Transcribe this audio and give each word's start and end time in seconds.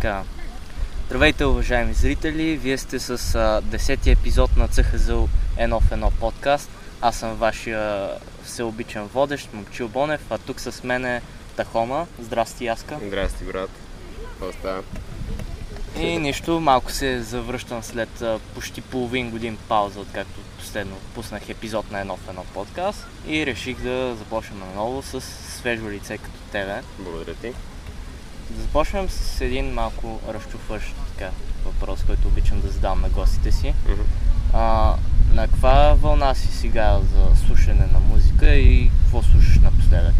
Така. 0.00 0.22
Здравейте, 1.06 1.44
уважаеми 1.44 1.94
зрители! 1.94 2.56
Вие 2.56 2.78
сте 2.78 2.98
с 2.98 3.10
а, 3.10 3.16
10-ти 3.62 4.10
епизод 4.10 4.56
на 4.56 4.68
ЦХЗУ 4.68 5.26
Едно 5.56 5.80
в 5.80 5.92
едно 5.92 6.10
подкаст. 6.10 6.70
Аз 7.00 7.16
съм 7.16 7.34
вашия 7.34 8.10
всеобичен 8.44 9.06
водещ, 9.06 9.52
Момчил 9.52 9.88
Бонев, 9.88 10.20
а 10.30 10.38
тук 10.38 10.60
с 10.60 10.84
мен 10.84 11.04
е 11.04 11.22
Тахома. 11.56 12.06
Здрасти, 12.20 12.64
Яска. 12.64 12.98
Здрасти, 13.06 13.44
брат. 13.44 13.70
Какво 14.24 14.52
става? 14.52 14.82
И 15.98 16.18
нищо, 16.18 16.60
малко 16.60 16.92
се 16.92 17.22
завръщам 17.22 17.82
след 17.82 18.24
почти 18.54 18.80
половин 18.80 19.30
годин 19.30 19.58
пауза, 19.68 20.00
откакто 20.00 20.40
последно 20.58 20.96
пуснах 21.14 21.48
епизод 21.48 21.90
на 21.90 22.00
Едно 22.00 22.16
в 22.16 22.28
едно 22.28 22.44
подкаст 22.54 23.06
и 23.26 23.46
реших 23.46 23.82
да 23.82 24.14
започнем 24.16 24.58
наново 24.58 25.02
с 25.02 25.20
свежо 25.20 25.90
лице 25.90 26.18
като 26.18 26.38
тебе. 26.52 26.82
Благодаря 26.98 27.34
ти. 27.34 27.52
Да 28.50 28.62
започнем 28.62 29.08
с 29.08 29.40
един 29.40 29.74
малко 29.74 30.20
разчуфващ 30.28 30.94
така, 31.12 31.30
въпрос, 31.64 32.04
който 32.06 32.28
обичам 32.28 32.60
да 32.60 32.68
задам 32.68 33.00
на 33.00 33.08
гостите 33.08 33.52
си. 33.52 33.74
Мгм. 33.88 34.02
А, 34.52 34.94
на 35.34 35.48
каква 35.48 35.94
вълна 35.94 36.34
си 36.34 36.48
сега 36.48 37.00
за 37.14 37.46
слушане 37.46 37.86
на 37.92 37.98
музика 37.98 38.54
и 38.54 38.90
какво 39.02 39.22
слушаш 39.22 39.58
напоследък? 39.58 40.14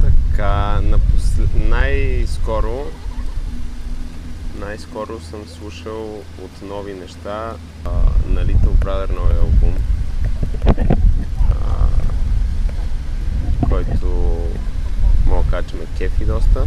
Така, 0.00 0.80
напослед... 0.80 1.48
най-скоро 1.54 2.84
най-скоро 4.58 5.20
съм 5.20 5.40
слушал 5.58 6.22
от 6.42 6.62
нови 6.62 6.94
неща 6.94 7.52
а, 7.84 7.90
на 8.28 8.46
Little 8.46 8.84
Brother 8.84 9.14
новия 9.14 9.38
албум, 9.38 9.74
а, 11.50 11.86
който 13.68 14.38
мога 15.26 15.42
да 15.44 15.50
кажа, 15.50 15.68
че 15.68 15.76
ме 15.76 15.82
кефи 15.98 16.24
доста. 16.24 16.66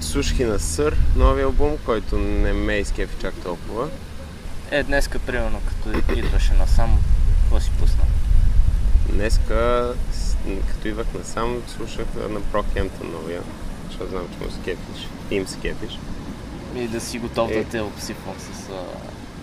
Слушах 0.00 0.38
и 0.40 0.44
на 0.44 0.58
Сър 0.58 0.96
новия 1.16 1.46
албум, 1.46 1.76
който 1.84 2.18
не 2.18 2.52
ме 2.52 2.74
изкефи 2.74 3.16
чак 3.20 3.34
толкова. 3.34 3.88
Е, 4.70 4.82
днеска, 4.82 5.18
примерно, 5.18 5.60
като 5.66 6.12
идваше 6.18 6.52
насам, 6.52 6.98
какво 7.40 7.60
си 7.60 7.70
пусна? 7.80 8.04
Днеска, 9.08 9.92
като 10.68 10.88
идвах 10.88 11.06
насам, 11.18 11.62
слушах 11.76 12.06
на 12.30 12.40
Брокхемптън 12.40 13.10
новия, 13.12 13.42
защото 13.88 14.10
знам, 14.10 14.28
че 14.32 14.44
му 14.44 14.50
се 14.50 14.60
кефиш. 14.60 15.08
Им 15.30 15.46
се 15.46 15.58
кефиш. 15.58 15.98
И 16.76 16.88
да 16.88 17.00
си 17.00 17.18
готов 17.18 17.50
Е. 17.50 17.64
да 17.64 17.70
те 17.70 17.80
обсипвам 17.80 18.34
с 18.38 18.68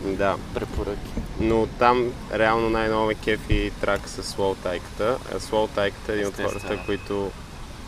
Да, 0.04 0.36
препоръки. 0.54 1.12
но 1.40 1.68
там 1.68 2.12
реално 2.34 2.70
най-ново 2.70 3.06
ме 3.08 3.16
кефи 3.16 3.72
трак 3.82 4.10
с 4.10 4.24
Slow 4.24 4.58
Тайката. 4.58 5.18
А 5.36 5.40
Slow 5.40 5.70
Тайката 5.70 6.12
е 6.12 6.16
един 6.16 6.28
от 6.28 6.36
хората, 6.36 6.80
които 6.86 7.32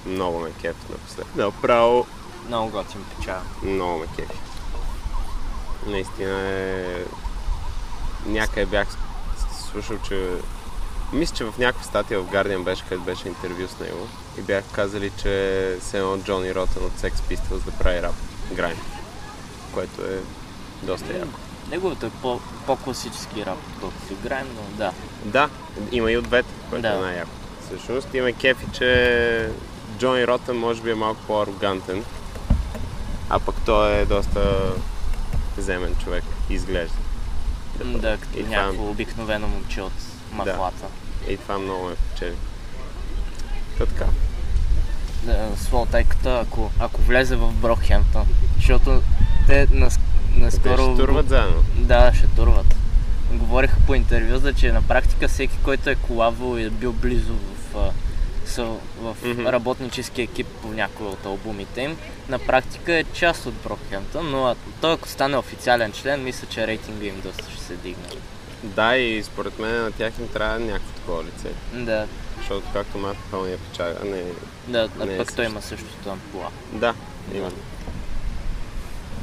много 0.06 0.40
ме 0.40 0.52
кефи 0.52 0.80
напоследък. 0.90 1.28
Да, 1.36 1.52
право 1.52 2.08
Много 2.48 2.70
готин 2.72 3.06
печал. 3.18 3.42
много 3.64 4.00
ме 4.00 4.06
кефи. 4.16 4.40
Наистина 5.88 6.40
е... 6.42 7.04
Някъде 8.26 8.66
бях 8.66 8.88
слушал, 9.72 9.98
че... 10.08 10.28
Мисля, 11.14 11.36
че 11.36 11.44
в 11.44 11.54
някаква 11.58 11.84
статия 11.84 12.20
в 12.22 12.32
Guardian 12.32 12.64
беше, 12.64 12.84
където 12.84 13.02
беше 13.02 13.28
интервю 13.28 13.68
с 13.68 13.80
него. 13.80 14.08
И 14.38 14.42
бях 14.42 14.64
казали, 14.72 15.12
че 15.22 15.78
се 15.82 15.98
едно 15.98 16.18
Джони 16.18 16.56
Ротън 16.56 16.86
от 16.86 16.92
Sex 16.92 17.12
Pistols 17.14 17.66
да 17.66 17.72
прави 17.72 18.02
рап. 18.02 18.16
Грайм. 18.52 18.78
Което 19.74 20.02
е 20.02 20.20
доста 20.84 21.14
яко. 21.18 21.40
Неговото 21.72 22.06
е 22.06 22.12
по- 22.12 22.40
по-класически 22.66 23.46
рап, 23.46 23.58
отколкото 23.68 24.16
грайм, 24.24 24.48
но 24.56 24.78
да. 24.78 24.92
Да, 25.26 25.50
има 25.92 26.12
и 26.12 26.18
от 26.18 26.24
двете, 26.24 26.50
което 26.70 26.82
Да. 26.82 26.88
е 26.90 26.98
най-яко. 26.98 27.32
Всъщност 27.62 28.14
има 28.14 28.34
кефи, 28.34 28.66
че 28.74 29.50
Джони 29.98 30.28
Ротън 30.28 30.58
може 30.58 30.82
би 30.82 30.92
е 30.92 30.96
малко 30.96 31.22
по-арогантен, 31.22 32.04
а 33.30 33.40
пък 33.40 33.56
той 33.66 33.92
е 33.92 34.06
доста 34.06 34.72
земен 35.58 35.96
човек, 35.96 36.24
изглежда. 36.50 36.96
Да, 37.76 38.18
като 38.18 38.40
И 38.40 38.44
това- 38.44 38.56
някакво 38.56 38.90
обикновено 38.90 39.48
момче 39.48 39.82
от 39.82 39.94
махлата. 40.32 40.86
И 41.28 41.38
това 41.38 41.58
много 41.58 41.86
ме 41.86 41.96
печели. 41.96 42.36
Та 43.78 43.86
така. 43.86 44.06
Да, 45.24 45.50
сло, 45.58 45.86
тъй 45.86 46.04
като 46.04 46.30
ако, 46.32 46.72
ако 46.80 47.02
влезе 47.02 47.36
в 47.36 47.52
Брокхемптън, 47.54 48.26
защото 48.56 49.02
те 49.48 49.68
нас, 49.72 50.00
Те 50.36 50.40
наскоро... 50.40 50.84
ще 50.96 51.06
турват 51.06 51.30
заедно. 51.30 51.64
Да, 51.78 52.14
ще 52.14 52.28
турват. 52.28 52.76
Говориха 53.32 53.78
по 53.88 53.96
интервюта, 53.96 54.54
че 54.54 54.72
на 54.72 54.82
практика 54.82 55.28
всеки, 55.28 55.58
който 55.64 55.90
е 55.90 55.96
колавал 55.96 56.58
и 56.58 56.64
е 56.64 56.70
бил 56.70 56.94
близо 56.94 57.34
в, 57.74 57.94
са, 58.46 58.66
в 59.00 59.16
работнически 59.52 60.22
екип 60.22 60.48
по 60.62 60.68
някои 60.68 61.08
от 61.08 61.26
албумите 61.26 61.82
им, 61.82 61.98
на 62.30 62.40
практика 62.40 62.94
е 62.94 63.04
част 63.04 63.46
от 63.46 63.54
Брокхемптън, 63.54 64.32
но 64.32 64.56
той 64.82 64.94
ако 64.94 65.08
стане 65.08 65.38
официален 65.38 65.92
член, 65.92 66.24
мисля, 66.24 66.48
че 66.50 66.68
рейтинга 66.68 67.06
им 67.06 67.22
доста 67.24 67.52
ще 67.52 67.64
се 67.64 67.76
дигне. 67.76 68.04
Да, 68.64 68.98
и 68.98 69.24
според 69.24 69.60
мен 69.60 69.84
на 69.84 69.92
тях 69.92 70.14
им 70.20 70.28
трябва 70.28 70.60
някакво 70.60 70.92
такова 70.92 71.24
лице. 71.24 71.48
Да, 71.74 72.08
Защото 72.38 72.68
както 72.74 72.98
Мат 72.98 73.18
пълния 73.32 73.58
печага, 73.58 74.00
не... 74.06 74.24
да, 74.68 74.90
а 75.00 75.06
Не 75.06 75.14
е 75.14 75.18
пък 75.18 75.36
той 75.36 75.46
също. 75.46 75.52
има 75.52 75.62
същото 75.62 76.10
ампула. 76.10 76.50
Да, 76.74 76.94
Да. 77.34 77.52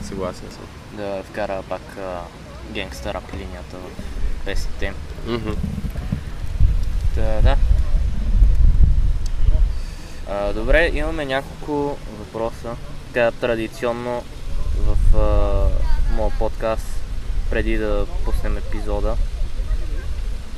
Съгласен 0.02 0.50
съм. 0.50 0.64
Да 0.92 1.22
вкара 1.22 1.62
пак 1.68 1.96
а, 1.98 2.20
генгстър 2.72 3.14
рап 3.14 3.34
линията 3.34 3.76
в 3.76 4.44
песните 4.44 4.86
им. 4.86 4.94
Мгм. 5.26 5.50
Та, 7.14 7.40
да. 7.42 7.56
А, 10.30 10.52
добре, 10.52 10.90
имаме 10.94 11.24
няколко 11.24 11.98
въпроса. 12.18 12.76
Така 13.12 13.30
традиционно 13.30 14.22
в 14.86 15.16
а, 15.16 16.14
моят 16.16 16.34
подкаст, 16.38 16.86
преди 17.50 17.76
да 17.76 18.06
пуснем 18.24 18.56
епизода. 18.56 19.16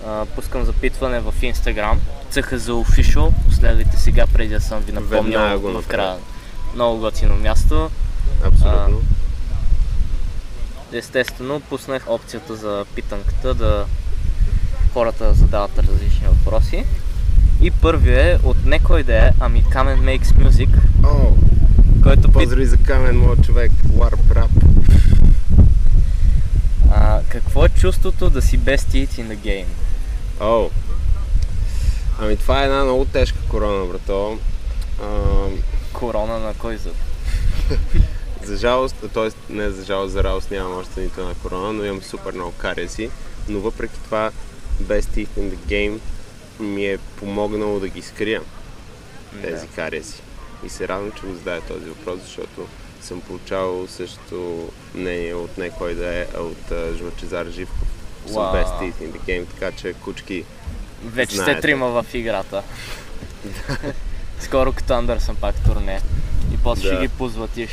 А, 0.07 0.27
пускам 0.27 0.65
запитване 0.65 1.21
в 1.21 1.35
Instagram. 1.43 1.97
Цъха 2.31 2.59
за 2.59 2.73
official. 2.73 3.33
Последвайте 3.49 3.97
сега, 3.97 4.27
преди 4.27 4.55
да 4.55 4.61
съм 4.61 4.81
ви 4.81 4.93
напомнял 4.93 5.59
в 5.59 5.85
края. 5.89 6.17
Много 6.75 6.99
готино 7.01 7.37
място. 7.37 7.91
Абсолютно. 8.45 9.03
Естествено, 10.93 11.61
пуснах 11.61 12.05
опцията 12.09 12.57
за 12.57 12.85
питанката 12.95 13.55
да 13.55 13.87
хората 14.93 15.35
задават 15.35 15.79
различни 15.79 16.27
въпроси. 16.29 16.85
И 17.63 17.71
първият 17.71 18.43
е 18.43 18.47
от 18.47 18.65
не 18.65 18.79
кой 18.79 19.03
да 19.03 19.17
е, 19.17 19.31
ами 19.41 19.65
Kamen 19.65 20.01
Makes 20.01 20.25
Music, 20.25 20.69
О, 21.05 21.33
който 22.03 22.33
Поздрави 22.33 22.67
за 22.67 22.77
камен, 22.77 23.19
моят 23.19 23.45
човек. 23.45 23.73
Warp 23.73 24.35
Rap. 24.35 24.49
а, 26.91 27.21
какво 27.29 27.65
е 27.65 27.69
чувството 27.69 28.31
да 28.31 28.43
си 28.43 28.59
best 28.59 29.07
eat 29.07 29.09
in 29.09 29.37
the 29.37 29.39
game? 29.39 29.67
О. 30.41 30.71
Ами 32.21 32.37
това 32.37 32.63
е 32.63 32.65
една 32.65 32.85
много 32.85 33.05
тежка 33.05 33.39
корона, 33.49 33.87
брато. 33.87 34.39
А, 35.03 35.07
Корона 35.93 36.39
на 36.39 36.55
кой 36.55 36.77
зъб? 36.77 36.97
за 38.51 38.57
жалост, 38.57 38.97
т.е. 39.15 39.53
не 39.53 39.71
за 39.71 39.85
жалост, 39.85 40.13
за 40.13 40.25
радост 40.25 40.51
нямам 40.51 40.79
още 40.79 41.01
нито 41.01 41.21
една 41.21 41.35
корона, 41.35 41.73
но 41.73 41.85
имам 41.85 42.03
супер 42.03 42.33
много 42.33 42.53
кариеси. 42.53 43.11
Но 43.49 43.61
въпреки 43.61 43.95
това, 44.05 44.31
Best 44.83 45.01
Teeth 45.03 45.29
in 45.39 45.55
the 45.55 45.57
Game 45.57 45.99
ми 46.61 46.87
е 46.87 46.99
помогнало 46.99 47.81
да 47.81 47.89
ги 47.89 48.03
скрия 48.03 48.43
тези 49.43 49.67
кариеси. 49.69 50.23
И 50.67 50.69
се 50.69 50.89
радвам, 50.89 51.13
че 51.13 51.27
го 51.27 51.35
зададе 51.35 51.61
този 51.61 51.85
въпрос, 51.85 52.21
защото 52.21 52.67
съм 53.03 53.21
получавал 53.21 53.87
същото 53.89 54.69
мнение 54.95 55.35
от 55.35 55.59
не 55.59 55.71
кой 55.71 55.95
да 55.95 56.19
е, 56.19 56.27
а 56.37 56.41
от 56.41 56.71
а, 56.71 56.95
Жвачезар 56.97 57.47
Живков. 57.51 57.89
Съм 58.27 58.37
Уау. 58.37 58.55
Best 58.55 58.81
Teeth 58.81 59.03
in 59.03 59.13
the 59.13 59.21
Game, 59.29 59.47
така 59.47 59.77
че 59.77 59.93
кучки 59.93 60.45
Вече 61.05 61.33
сте 61.33 61.43
Знаете. 61.45 61.61
трима 61.61 61.89
в 62.03 62.15
играта. 62.15 62.63
Скоро 64.41 64.73
като 64.73 64.93
Андерсън 64.95 65.37
пак 65.37 65.65
турне. 65.65 66.01
И 66.55 66.57
после 66.63 66.83
ще 66.87 66.95
Да. 66.95 67.01
ги 67.01 67.09
позватиш. 67.09 67.71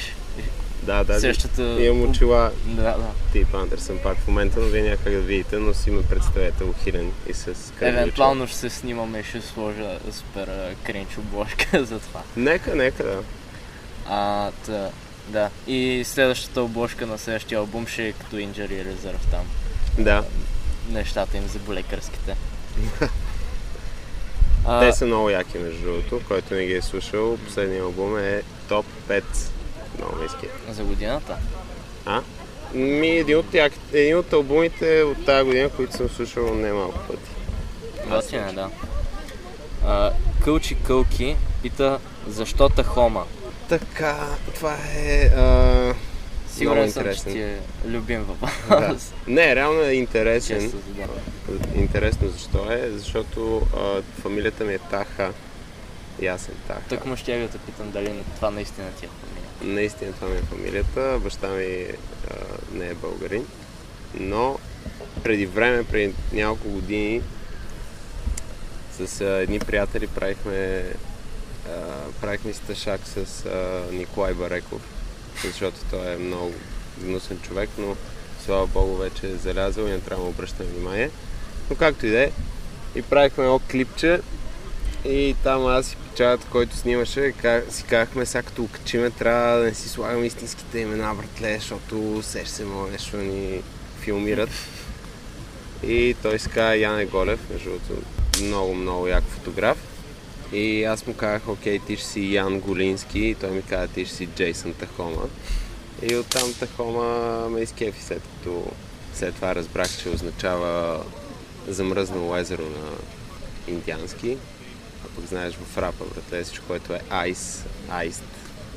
Да, 0.87 1.03
да. 1.03 1.19
Същата... 1.19 1.61
Имам 1.83 2.09
очила 2.09 2.51
Да, 2.65 2.81
да. 2.81 3.07
тип 3.31 3.55
Андерсън 3.55 3.99
пак 4.03 4.17
в 4.17 4.27
момента, 4.27 4.59
но 4.59 4.65
вие 4.65 4.81
няма 4.81 4.97
как 4.97 5.13
да 5.13 5.19
видите, 5.19 5.57
но 5.57 5.73
си 5.73 5.91
ме 5.91 6.01
представете 6.03 6.63
ухилен 6.63 7.11
и 7.29 7.33
с 7.33 7.45
кръвни 7.79 7.97
Евентуално 7.97 8.47
ще 8.47 8.57
се 8.57 8.69
снимаме 8.69 9.19
и 9.19 9.23
ще 9.23 9.41
сложа 9.41 9.99
супер 10.11 10.47
а, 10.47 10.75
кринч 10.83 11.17
обложка 11.17 11.85
за 11.85 11.99
това. 11.99 12.21
Нека, 12.37 12.75
нека 12.75 13.03
да. 13.03 13.23
А, 14.09 14.51
та, 14.65 14.89
да. 15.27 15.49
И 15.67 16.03
следващата 16.05 16.61
обложка 16.61 17.07
на 17.07 17.17
следващия 17.17 17.59
албум 17.59 17.87
ще 17.87 18.07
е 18.07 18.11
като 18.11 18.35
Injury 18.35 18.87
Reserve 18.87 19.31
там. 19.31 19.45
Да, 19.99 20.23
Нещата 20.89 21.37
им 21.37 21.47
за 21.47 21.59
болекарските. 21.59 22.35
Те 24.79 24.93
са 24.93 25.05
много 25.05 25.29
яки 25.29 25.57
между 25.57 25.81
другото, 25.81 26.21
който 26.27 26.53
не 26.53 26.65
ги 26.65 26.73
е 26.73 26.81
слушал. 26.81 27.37
Последният 27.37 27.83
албум 27.83 28.17
е 28.17 28.41
топ 28.69 28.85
5. 29.09 29.23
Много 29.97 30.15
ме 30.15 30.25
изкефи. 30.25 30.71
За 30.71 30.83
годината. 30.83 31.37
А? 32.05 32.21
Ми, 32.73 33.07
един 33.07 33.37
от, 33.37 33.53
як... 33.53 33.73
един 33.93 34.17
от 34.17 34.33
албумите 34.33 35.03
от 35.03 35.25
тази 35.25 35.45
година, 35.45 35.69
които 35.69 35.97
съм 35.97 36.09
слушал 36.09 36.55
немалко 36.55 36.99
пъти. 37.07 37.29
Готин 38.09 38.39
е, 38.39 38.53
да. 38.53 38.69
А, 39.85 40.11
Кълчи 40.43 40.75
Кълки 40.75 41.35
пита 41.61 41.99
защо 42.27 42.69
Тахома? 42.69 43.23
Така, 43.69 44.17
това 44.55 44.77
е... 44.97 45.31
А... 45.37 45.93
Сигурен 46.49 46.91
съм, 46.91 47.03
че 47.15 47.23
ти 47.23 47.41
е 47.41 47.57
любим 47.85 48.23
въпрос. 48.23 48.51
Да. 48.69 48.97
Не, 49.27 49.55
реално 49.55 49.81
е 49.81 49.91
интересен. 49.93 50.61
Често. 50.61 50.77
Интересно 51.75 52.29
защо 52.29 52.71
е, 52.71 52.89
защото 52.89 53.67
а, 53.77 54.01
фамилията 54.21 54.63
ми 54.63 54.73
е 54.73 54.79
Таха. 54.79 55.33
И 56.19 56.27
аз 56.27 56.41
съм 56.41 56.55
Таха. 56.67 56.81
Тък 56.89 57.05
му 57.05 57.17
ще 57.17 57.39
да 57.39 57.47
те 57.47 57.57
питам 57.57 57.91
дали 57.91 58.13
това 58.35 58.51
наистина 58.51 58.87
ти 58.99 59.05
е. 59.05 59.09
Наистина 59.62 60.13
това 60.13 60.27
ми 60.27 60.38
е 60.38 60.42
фамилията. 60.42 61.19
Баща 61.24 61.50
ми 61.50 61.86
а, 62.31 62.36
не 62.74 62.89
е 62.89 62.94
българин. 62.94 63.45
Но 64.19 64.59
преди 65.24 65.45
време, 65.45 65.83
преди 65.83 66.13
няколко 66.33 66.69
години, 66.69 67.21
с 69.00 69.21
а, 69.21 69.25
едни 69.25 69.59
приятели 69.59 70.07
правихме, 70.07 70.83
а, 71.68 71.71
правихме 72.21 72.54
стъшак 72.54 73.01
с 73.07 73.45
а, 73.45 73.81
Николай 73.92 74.33
Бареков, 74.33 74.81
защото 75.44 75.77
той 75.89 76.13
е 76.13 76.18
много 76.18 76.54
гнусен 77.00 77.39
човек, 77.39 77.69
но 77.77 77.95
слава 78.45 78.68
богу 78.68 78.95
вече 78.95 79.27
е 79.27 79.36
залязал 79.36 79.83
и 79.83 79.92
не 79.92 80.00
трябва 80.00 80.24
да 80.24 80.30
обръщаме 80.30 80.69
внимание. 80.69 81.09
Но 81.69 81.75
както 81.75 82.06
и 82.06 82.09
да 82.09 82.24
е, 82.24 82.31
и 82.95 83.01
правихме 83.01 83.44
едно 83.44 83.59
клипче 83.71 84.21
и 85.05 85.35
там 85.44 85.65
аз 85.65 85.94
и 85.94 85.95
печалът, 85.95 86.45
който 86.45 86.77
снимаше, 86.77 87.33
си 87.69 87.83
казахме, 87.83 88.25
сега 88.25 88.41
като 88.41 88.61
го 88.61 88.67
качиме, 88.67 89.09
трябва 89.09 89.57
да 89.57 89.63
не 89.63 89.73
си 89.73 89.89
слагаме 89.89 90.25
истинските 90.25 90.79
имена, 90.79 91.15
братле, 91.15 91.55
защото 91.55 92.23
сеш 92.23 92.47
се 92.47 92.65
може 92.65 92.91
нещо 92.91 93.17
ни 93.17 93.61
филмират. 93.99 94.49
И 95.83 96.15
той 96.21 96.39
се 96.39 96.49
казва 96.49 96.75
Яне 96.75 97.05
Голев, 97.05 97.39
между 97.51 97.69
другото, 97.69 97.94
много, 98.44 98.73
много 98.73 99.07
як 99.07 99.23
фотограф. 99.23 99.77
И 100.53 100.83
аз 100.83 101.07
му 101.07 101.13
казах, 101.13 101.47
окей, 101.47 101.79
ти 101.79 101.95
ще 101.95 102.05
си 102.05 102.33
Ян 102.33 102.59
Голински, 102.59 103.19
и 103.19 103.35
той 103.35 103.51
ми 103.51 103.61
каза, 103.61 103.88
ти 103.88 104.05
ще 104.05 104.15
си 104.15 104.25
Джейсън 104.25 104.73
Тахома. 104.73 105.23
И 106.01 106.15
оттам 106.15 106.53
Тахома 106.59 107.49
ме 107.49 107.61
изкефи, 107.61 108.03
след 108.03 108.21
като 108.21 108.71
след 109.13 109.35
това 109.35 109.55
разбрах, 109.55 109.97
че 109.97 110.09
означава 110.09 111.03
замръзнало 111.67 112.38
езеро 112.38 112.63
на 112.63 112.91
индиански. 113.67 114.38
Пък 115.17 115.25
знаеш 115.25 115.53
в 115.53 115.77
рапа, 115.77 116.05
братле, 116.05 116.43
всичко, 116.43 116.65
което 116.67 116.93
е 116.93 117.01
ice, 117.09 117.65
iced, 117.89 118.23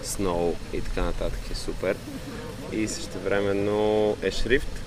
snow 0.04 0.54
и 0.72 0.80
така 0.80 1.02
нататък 1.02 1.40
е 1.50 1.54
супер. 1.54 1.96
И 2.72 2.88
също 2.88 3.18
времено 3.18 4.16
е 4.22 4.30
шрифт 4.30 4.80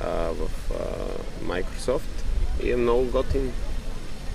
а, 0.00 0.08
в 0.08 0.50
а, 0.70 0.74
Microsoft 1.44 2.00
и 2.62 2.72
е 2.72 2.76
много 2.76 3.04
готин 3.04 3.52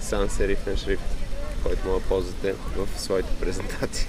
sans 0.04 0.28
серифен 0.28 0.78
шрифт, 0.78 1.04
който 1.64 1.88
мога 1.88 2.00
да 2.00 2.06
ползвате 2.06 2.54
в 2.76 3.00
своите 3.02 3.30
презентации. 3.40 4.08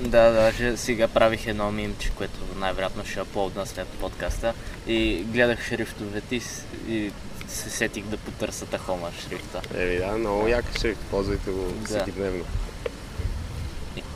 Да, 0.00 0.30
даже 0.30 0.76
сега 0.76 1.08
правих 1.08 1.46
едно 1.46 1.72
мимче, 1.72 2.10
което 2.10 2.38
най-вероятно 2.56 3.04
ще 3.04 3.20
аплодна 3.20 3.66
след 3.66 3.86
подкаста. 3.86 4.54
И 4.86 5.24
гледах 5.28 5.68
шрифтовете 5.68 6.40
и 6.88 7.12
се 7.48 7.70
сетих 7.70 8.04
да 8.04 8.16
потърся 8.16 8.66
Тахома 8.66 9.08
шрифта. 9.28 9.60
Еми 9.74 9.96
да, 9.98 10.18
много 10.18 10.48
як 10.48 10.64
шрифт, 10.80 11.00
ползвайте 11.10 11.50
го 11.50 11.62
Да. 11.72 11.86
всеки 11.86 12.12
дневно. 12.12 12.44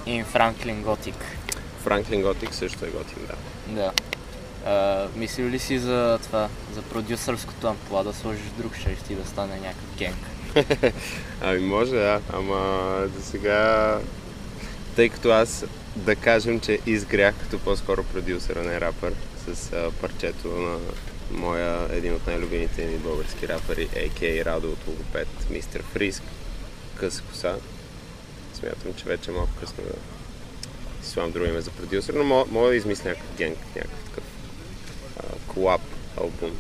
И 0.07 0.23
Франклин 0.23 0.83
Готик. 0.83 1.15
Франклин 1.83 2.23
Готик 2.23 2.55
също 2.55 2.85
е 2.85 2.89
готин, 2.89 3.27
да. 3.27 3.35
Да. 3.75 3.93
А, 4.71 5.07
мислил 5.17 5.49
ли 5.49 5.59
си 5.59 5.79
за 5.79 6.19
това, 6.23 6.49
за 6.75 6.83
продюсърското 6.83 7.67
ампла, 7.67 8.05
да 8.05 8.13
сложиш 8.15 8.43
друг 8.59 8.77
шрифт 8.77 9.11
и 9.11 9.15
да 9.15 9.27
стане 9.27 9.61
някакъв 9.61 9.97
генг? 9.97 10.17
Ами 11.41 11.61
може, 11.61 11.91
да, 11.91 12.21
ама 12.33 12.89
за 13.17 13.23
сега, 13.25 13.99
тъй 14.97 15.09
като 15.09 15.31
аз 15.31 15.65
да 15.97 16.17
кажем, 16.17 16.61
че 16.61 16.79
изгрях 16.87 17.35
като 17.41 17.59
по-скоро 17.59 18.05
продюсър, 18.05 18.57
а 18.57 18.63
не 18.63 18.81
рапър, 18.81 19.13
с 19.47 19.73
а, 19.73 19.91
парчето 20.01 20.49
на 20.49 20.79
моя, 21.31 21.89
един 21.91 22.15
от 22.15 22.27
най-любимите 22.27 22.85
ми 22.85 22.99
български 22.99 23.49
рапъри, 23.49 23.89
А.К. 23.97 24.47
Радо 24.47 24.69
от 24.69 24.87
Логопед, 24.87 25.29
Мистер 25.51 25.83
Фриск, 25.83 26.23
къса 26.95 27.23
коса. 27.23 27.57
Смятам, 28.55 28.95
че 28.95 29.05
вече 29.05 29.31
е 29.31 29.35
малко 29.35 29.53
късно 29.61 29.85
да 29.85 29.93
си 31.05 31.11
слагам 31.11 31.33
друго 31.33 31.47
име 31.47 31.61
за 31.61 31.71
продюсър, 31.71 32.15
но 32.15 32.25
мога, 32.25 32.51
мога 32.51 32.69
да 32.69 32.77
измисля 32.77 33.09
някакъв 33.09 33.37
генг, 33.37 33.59
някакъв 33.77 34.05
такъв 34.05 34.25
а, 35.19 35.53
колаб 35.53 35.81
албум. 36.17 36.57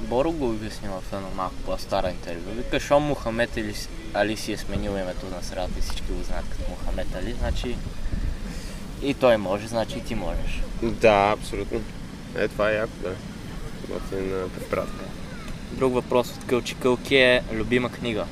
Боро 0.00 0.32
го 0.32 0.48
обяснила 0.48 1.00
в 1.00 1.12
едно 1.12 1.28
малко 1.36 1.54
по-стара 1.54 2.10
интервю. 2.10 2.50
Вика, 2.56 2.80
Шон 2.80 3.02
Мухамед 3.02 3.56
Али, 3.56 3.74
Али 4.14 4.36
си 4.36 4.52
е 4.52 4.56
сменил 4.56 4.90
името 4.90 5.26
на 5.26 5.42
средата 5.42 5.78
и 5.78 5.82
всички 5.82 6.12
го 6.12 6.22
знаят 6.22 6.44
като 6.50 6.70
Мухамед 6.70 7.14
Али, 7.14 7.32
значи 7.32 7.76
и 9.02 9.14
той 9.14 9.36
може, 9.36 9.66
значи 9.68 9.98
и 9.98 10.04
ти 10.04 10.14
можеш. 10.14 10.62
Да, 10.82 11.34
абсолютно. 11.38 11.80
Е, 12.36 12.48
това 12.48 12.70
е 12.70 12.74
яко, 12.74 12.92
да. 13.02 13.14
Готин 13.88 14.32
препратка. 14.58 15.04
Друг 15.72 15.94
въпрос 15.94 16.30
от 16.30 16.44
Кълчи 16.46 16.74
Кълки 16.74 17.16
е 17.16 17.42
любима 17.52 17.92
книга. 17.92 18.26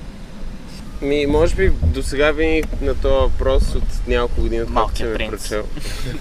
Ми, 1.02 1.26
може 1.26 1.56
би 1.56 1.72
до 1.82 2.02
сега 2.02 2.30
винаги 2.30 2.68
на 2.82 2.94
този 2.94 3.14
въпрос 3.14 3.74
от 3.74 4.06
няколко 4.06 4.40
години, 4.40 4.62
откакто 4.62 4.96
съм 4.96 5.20
я 5.20 5.28
прочел. 5.28 5.64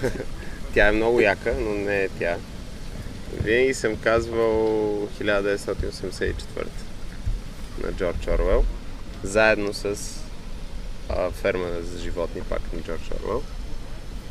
тя 0.74 0.88
е 0.88 0.92
много 0.92 1.20
яка, 1.20 1.54
но 1.60 1.70
не 1.70 2.02
е 2.02 2.08
тя. 2.08 2.36
Винаги 3.42 3.74
съм 3.74 3.96
казвал 3.96 5.08
1984 5.20 6.66
на 7.84 7.92
Джордж 7.92 8.26
Орвел, 8.26 8.64
заедно 9.22 9.74
с 9.74 9.96
а, 11.08 11.30
ферма 11.30 11.66
за 11.82 11.98
животни 11.98 12.42
пак 12.42 12.72
на 12.72 12.80
Джордж 12.80 13.10
Орвел. 13.10 13.42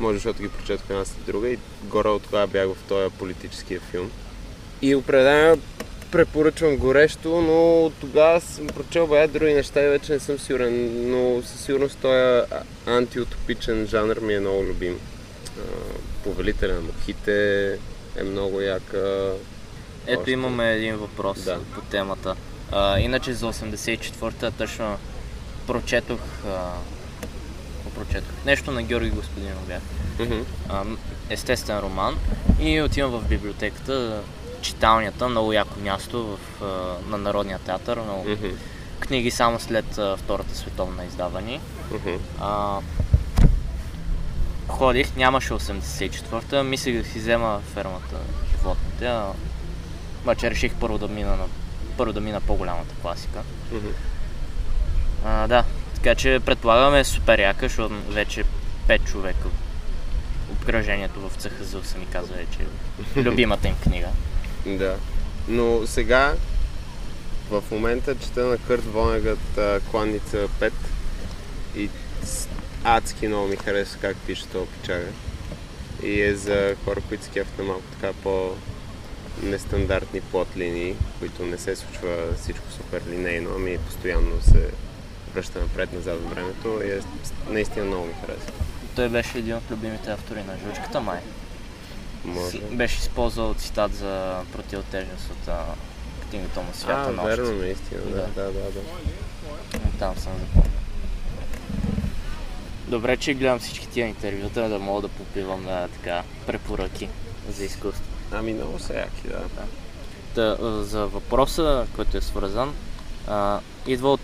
Може 0.00 0.16
защото 0.16 0.42
ги 0.42 0.48
прочетох 0.48 0.90
една 0.90 1.04
след 1.04 1.24
друга 1.26 1.48
и 1.48 1.58
горе 1.82 2.08
от 2.08 2.22
тогава 2.22 2.46
бях 2.46 2.68
в 2.68 2.76
този 2.88 3.10
политическия 3.10 3.80
филм. 3.80 4.10
И 4.82 4.94
определено 4.94 5.58
препоръчвам 6.10 6.76
горещо, 6.76 7.28
но 7.30 7.90
тогава 7.90 8.40
съм 8.40 8.66
прочел 8.66 9.06
бая 9.06 9.28
други 9.28 9.54
неща 9.54 9.82
и 9.82 9.88
вече 9.88 10.12
не 10.12 10.20
съм 10.20 10.38
сигурен, 10.38 10.90
но 11.10 11.42
със 11.42 11.60
сигурност 11.60 11.98
този 11.98 12.42
антиутопичен 12.86 13.86
жанр 13.86 14.16
ми 14.16 14.34
е 14.34 14.40
много 14.40 14.64
любим. 14.64 14.98
Повелителя 16.24 16.72
на 16.72 16.80
мухите 16.80 17.72
е 18.16 18.22
много 18.22 18.60
яка. 18.60 19.32
Ето 20.06 20.20
Още. 20.20 20.30
имаме 20.30 20.72
един 20.72 20.96
въпрос 20.96 21.42
Да. 21.42 21.58
по 21.74 21.80
темата. 21.80 22.36
А, 22.72 22.98
иначе 22.98 23.32
за 23.32 23.46
84-та 23.46 24.50
точно 24.50 24.98
прочетох, 25.66 26.20
а, 26.46 26.70
прочетох? 27.94 28.34
Нещо 28.46 28.70
на 28.70 28.82
Георги 28.82 29.10
Господинов 29.10 29.66
бях. 29.68 29.82
М- 30.68 30.96
естествен 31.30 31.78
роман 31.78 32.16
и 32.60 32.82
отивам 32.82 33.10
в 33.12 33.28
библиотеката, 33.28 34.20
читалнята, 34.62 35.28
много 35.28 35.52
яко 35.52 35.80
място 35.80 36.38
в, 36.60 36.64
на 37.06 37.18
Народния 37.18 37.58
театър, 37.58 37.98
много 38.00 38.24
Мгм. 38.28 38.48
книги 39.00 39.30
само 39.30 39.60
след 39.60 39.98
а, 39.98 40.16
Втората 40.16 40.56
световна 40.56 41.04
издавани. 41.04 41.60
А, 42.40 42.78
ходих, 44.68 45.16
нямаше 45.16 45.52
84-та, 45.52 46.62
мислех 46.62 47.02
да 47.02 47.04
си 47.04 47.18
взема 47.18 47.60
фермата 47.74 48.16
животните, 48.50 49.06
а, 49.06 49.32
обаче 50.22 50.50
реших 50.50 50.72
първо 50.80 50.98
да 50.98 51.08
мина 51.08 51.36
на 51.36 51.44
първо 51.96 52.12
да 52.12 52.20
мина 52.20 52.40
по-голямата 52.40 52.94
класика. 53.02 53.42
Мгм. 53.72 53.88
А, 55.24 55.46
да, 55.46 55.64
така 55.94 56.14
че 56.14 56.40
предполагаме 56.46 57.04
супер 57.04 57.38
яка, 57.38 57.66
защото 57.68 57.94
вече 58.08 58.44
5 58.88 59.04
човека 59.04 59.48
обкръжението 60.52 61.28
в 61.28 61.34
цеха 61.34 61.64
за 61.64 61.78
ми 61.98 62.06
казва, 62.12 62.34
че 62.56 62.62
е 63.20 63.22
любимата 63.24 63.68
им 63.68 63.74
книга. 63.82 64.08
Да. 64.66 64.96
Но 65.48 65.86
сега, 65.86 66.34
в 67.50 67.64
момента 67.70 68.18
чета 68.18 68.46
на 68.46 68.58
Кърт 68.58 68.84
Вонегът 68.84 69.58
Кланница 69.90 70.48
5 70.60 70.72
и 71.76 71.90
адски 72.84 73.28
много 73.28 73.48
ми 73.48 73.56
харесва 73.56 74.00
как 74.00 74.16
пише 74.16 74.46
този 74.46 74.66
пичага. 74.66 75.08
И 76.02 76.22
е 76.22 76.34
за 76.34 76.76
хора, 76.84 77.00
които 77.08 77.24
се 77.24 77.44
на 77.58 77.64
малко 77.64 77.82
така 78.00 78.12
по 78.22 78.50
нестандартни 79.42 80.20
плот 80.20 80.48
линии, 80.56 80.94
които 81.18 81.46
не 81.46 81.58
се 81.58 81.76
случва 81.76 82.16
всичко 82.36 82.64
супер 82.70 83.02
линейно, 83.10 83.50
ами 83.56 83.78
постоянно 83.78 84.42
се 84.42 84.70
връща 85.34 85.60
напред-назад 85.60 86.20
във 86.22 86.30
времето 86.30 86.80
и 86.84 86.90
е, 86.90 87.00
наистина 87.48 87.84
много 87.84 88.06
ми 88.06 88.12
харесва. 88.12 88.52
Той 88.96 89.08
беше 89.08 89.38
един 89.38 89.56
от 89.56 89.70
любимите 89.70 90.10
автори 90.10 90.42
на 90.42 90.56
жучката 90.68 91.00
май. 91.00 91.20
Може. 92.24 92.58
Беше 92.58 92.98
използвал 92.98 93.54
цитат 93.54 93.94
за 93.94 94.42
противотежност 94.52 95.30
от 95.30 95.54
книгата 96.30 96.60
му 96.60 96.68
Свята 96.74 97.08
А, 97.10 97.12
нощ. 97.12 97.26
верно, 97.26 97.52
наистина, 97.52 98.00
да, 98.00 98.10
Да. 98.10 98.22
да, 98.26 98.52
да, 98.52 98.60
да. 98.60 98.80
Там 99.98 100.16
съм 100.16 100.32
запомнил. 100.32 100.70
Добре, 102.88 103.16
че 103.16 103.34
гледам 103.34 103.58
всички 103.58 103.88
тия 103.88 104.06
интервюта, 104.06 104.68
да 104.68 104.78
мога 104.78 105.02
да 105.02 105.08
попивам 105.08 105.64
да, 105.64 105.88
така, 105.88 106.22
препоръки 106.46 107.08
за 107.56 107.64
изкуство. 107.64 108.02
Ами 108.32 108.52
много 108.52 108.78
са 108.78 108.94
яки, 108.94 109.28
да. 109.28 109.40
Та, 110.34 110.56
за 110.82 111.06
въпроса, 111.06 111.86
който 111.96 112.16
е 112.16 112.20
свързан, 112.20 112.74
а, 113.28 113.60
идва 113.86 114.12
от 114.12 114.20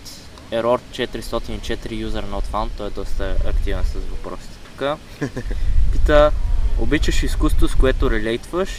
Error 0.51 0.79
404 0.91 2.07
User 2.07 2.25
Not 2.25 2.43
Found, 2.45 2.69
той 2.77 2.87
е 2.87 2.89
доста 2.89 3.35
активен 3.45 3.83
с 3.83 3.93
въпросите. 3.93 4.53
Ивка. 4.71 4.97
Пита, 5.91 6.31
обичаш 6.79 7.23
изкуство, 7.23 7.67
с 7.67 7.75
което 7.75 8.11
релейтваш 8.11 8.69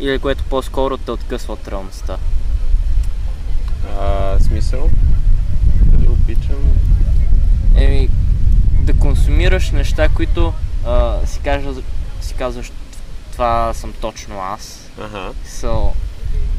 или 0.00 0.18
което 0.18 0.44
по-скоро 0.44 0.96
те 0.96 1.10
откъсва 1.10 1.52
от 1.52 1.68
реалността? 1.68 2.16
А, 4.00 4.38
смисъл? 4.40 4.90
Дали 5.84 6.08
обичам? 6.08 6.72
Еми, 7.76 8.08
да 8.80 8.92
консумираш 8.98 9.70
неща, 9.70 10.08
които 10.08 10.52
а, 10.86 11.26
си, 11.26 11.40
кажа, 11.40 11.68
си 12.20 12.34
казваш, 12.34 12.72
това 13.32 13.74
съм 13.74 13.92
точно 14.00 14.40
аз, 14.40 14.90
Ага. 15.00 15.32
са 15.44 15.80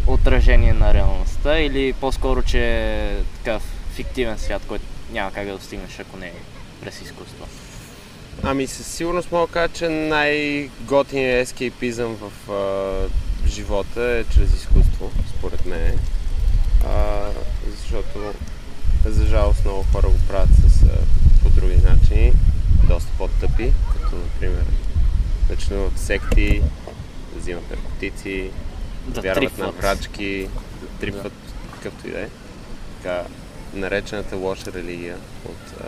отражение 0.08 0.74
на 0.74 0.94
реалността 0.94 1.60
или 1.60 1.94
по-скоро, 1.94 2.42
че 2.42 2.60
е 2.60 3.24
такъв 3.38 3.64
фиктивен 3.94 4.38
свят, 4.38 4.62
който 4.68 4.86
няма 5.12 5.32
как 5.32 5.46
да 5.46 5.58
достигнеш, 5.58 6.00
ако 6.00 6.18
не 6.18 6.28
е 6.28 6.34
през 6.82 7.02
изкуство. 7.02 7.48
Ами 8.44 8.68
със 8.68 8.88
сигурност 8.88 9.32
мога 9.32 9.48
да 9.48 9.54
кажа, 9.54 9.74
че 9.74 9.90
най-готиният 9.90 11.48
ескейпизъм 11.48 12.16
в 12.16 12.52
а, 12.52 13.08
живота 13.50 14.02
е 14.04 14.34
чрез 14.34 14.54
изкуство, 14.54 15.12
според 15.38 15.66
мен. 15.66 16.00
А, 16.88 17.20
защото 17.82 18.34
за 19.06 19.26
жалост 19.26 19.66
много 19.66 19.86
хора 19.92 20.08
го 20.08 20.18
правят 20.28 20.50
с, 20.50 20.84
а, 20.84 20.88
по 21.44 21.50
други 21.50 21.76
начини, 21.76 22.34
доста 22.88 23.10
по-тъпи, 23.18 23.74
като 23.94 24.16
например 24.16 24.64
да 25.48 25.56
членуват 25.56 25.94
в 25.94 26.00
секти, 26.00 26.62
да 27.34 27.40
взимат 27.40 27.70
наркотици, 27.72 28.50
Да 29.08 29.22
вярват 29.22 29.44
на 29.44 29.50
трифват. 29.50 29.78
врачки, 29.82 30.48
да 30.82 30.88
трипват 31.00 31.34
какъвто 31.74 32.08
и 32.08 32.12
да 32.12 32.22
е. 32.22 32.28
Така, 32.98 33.24
наречената 33.74 34.36
лоша 34.36 34.74
религия 34.74 35.18
от 35.46 35.74
а, 35.82 35.86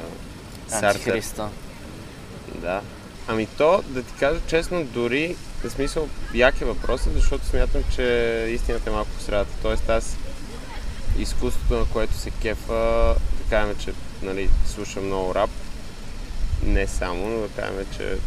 Сартер. 0.72 0.88
Антихриста. 0.88 1.50
Да. 2.56 2.82
Ами 3.28 3.48
то, 3.58 3.84
да 3.88 4.04
ти 4.04 4.14
кажа 4.20 4.40
честно, 4.48 4.84
дори, 4.84 5.36
в 5.64 5.70
смисъл, 5.70 6.08
як 6.34 6.62
е 6.62 6.66
въпросът, 6.66 7.14
защото 7.14 7.46
смятам, 7.46 7.84
че 7.96 8.04
истината 8.50 8.90
е 8.90 8.94
малко 8.94 9.10
по 9.10 9.24
средата. 9.24 9.52
Тоест 9.62 9.90
аз 9.90 10.18
изкуството, 11.20 11.74
на 11.74 11.86
което 11.86 12.14
се 12.14 12.32
кефа, 12.32 13.16
да 13.38 13.50
кажем, 13.50 13.76
че 13.80 13.94
нали, 14.22 14.50
слушам 14.66 15.06
много 15.06 15.36
рап, 15.36 15.50
не 16.64 16.88
само, 16.88 17.30
но 17.30 17.42
да 17.42 17.48
кажем, 17.48 17.86
че 17.98 18.18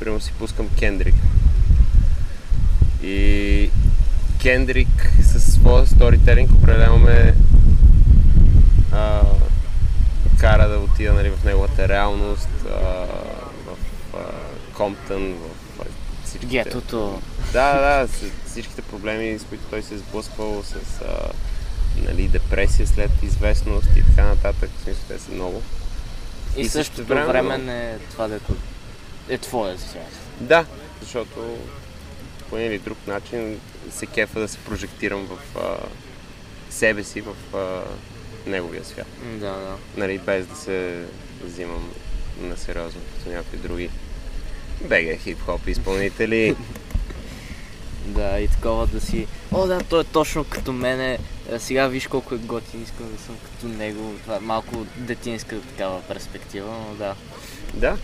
примерно 0.00 0.20
си 0.20 0.32
пускам 0.38 0.68
Кендрик. 0.78 1.14
И 3.02 3.70
Кендрик 4.42 5.12
със 5.22 5.54
своя 5.54 5.86
сторителинг 5.86 6.50
определено 6.52 6.98
ме 6.98 7.34
а, 8.92 9.20
кара 10.38 10.68
да 10.68 10.78
отида 10.78 11.12
нали, 11.12 11.30
в 11.30 11.44
неговата 11.44 11.88
реалност, 11.88 12.48
а, 12.70 13.06
Комптън, 14.76 15.34
в 15.34 15.86
всичките... 16.24 16.46
Гетото. 16.46 17.22
Да, 17.52 17.80
да, 17.80 18.08
с 18.08 18.50
всичките 18.50 18.82
проблеми, 18.82 19.38
с 19.38 19.44
които 19.44 19.64
той 19.70 19.82
се 19.82 19.94
е 19.94 19.98
сблъсквал, 19.98 20.62
с 20.62 20.74
а, 21.00 21.32
нали, 22.02 22.28
депресия 22.28 22.86
след 22.86 23.10
известност 23.22 23.88
и 23.96 24.02
така 24.06 24.28
нататък. 24.28 24.70
В 24.78 24.82
смисъл, 24.82 25.02
те 25.08 25.18
са 25.18 25.32
много. 25.32 25.62
И, 26.56 26.60
И 26.60 26.62
и 26.62 26.68
също 26.68 26.94
същото 26.94 27.08
време, 27.08 27.26
време 27.26 27.58
не 27.58 27.90
е 27.90 27.98
това, 27.98 28.28
дето 28.28 28.56
е 29.28 29.38
твоя 29.38 29.78
свят. 29.78 30.12
Да, 30.40 30.66
защото 31.00 31.58
по 32.50 32.56
един 32.56 32.72
или 32.72 32.78
друг 32.78 32.98
начин 33.06 33.60
се 33.90 34.06
кефа 34.06 34.40
да 34.40 34.48
се 34.48 34.58
прожектирам 34.58 35.26
в 35.26 35.58
а, 35.58 35.76
себе 36.70 37.04
си, 37.04 37.20
в 37.20 37.56
а, 37.56 37.82
неговия 38.50 38.84
свят. 38.84 39.06
Да, 39.22 39.52
да. 39.52 39.76
Нали, 39.96 40.18
без 40.18 40.46
да 40.46 40.56
се 40.56 41.04
взимам 41.42 41.92
на 42.40 42.56
сериозно, 42.56 43.00
като 43.18 43.36
някои 43.36 43.58
други 43.58 43.90
БГ 44.80 45.18
хип-хоп 45.20 45.68
изпълнители. 45.68 46.56
Да, 48.06 48.40
и 48.40 48.48
такова 48.48 48.86
да 48.86 49.00
си... 49.00 49.26
О, 49.52 49.66
да, 49.66 49.80
той 49.80 50.00
е 50.00 50.04
точно 50.04 50.44
като 50.44 50.72
мене. 50.72 51.18
Е, 51.52 51.58
Сега 51.58 51.86
виж 51.86 52.06
колко 52.06 52.34
е 52.34 52.38
готин, 52.38 52.82
искам 52.82 53.12
да 53.12 53.22
съм 53.22 53.36
като 53.44 53.68
него. 53.68 54.14
Това 54.22 54.36
е 54.36 54.40
малко 54.40 54.86
детинска 54.96 55.60
такава 55.60 56.02
перспектива, 56.02 56.70
но 56.88 56.94
да. 56.94 57.14
да, 57.74 57.98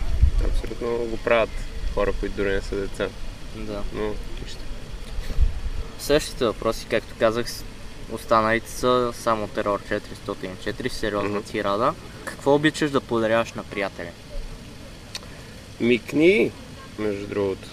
абсолютно 0.49 0.87
го 0.97 1.17
правят 1.17 1.49
хора, 1.93 2.13
които 2.19 2.35
дори 2.35 2.51
не 2.51 2.61
са 2.61 2.75
деца. 2.75 3.07
да. 3.55 3.81
Но, 3.93 4.07
нищо. 4.43 4.59
Същите 5.99 6.45
въпроси, 6.45 6.85
както 6.89 7.15
казах, 7.19 7.45
останалите 8.11 8.71
са 8.71 9.13
само 9.13 9.47
Терор 9.47 9.81
404, 9.81 10.87
сериозна 10.87 11.29
Мгм. 11.29 11.41
тирада. 11.41 11.93
Какво 12.25 12.55
обичаш 12.55 12.91
да 12.91 13.01
подаряваш 13.01 13.53
на 13.53 13.63
приятели? 13.63 14.09
Ми 15.79 15.99
книги, 15.99 16.51
между 16.99 17.27
другото. 17.27 17.67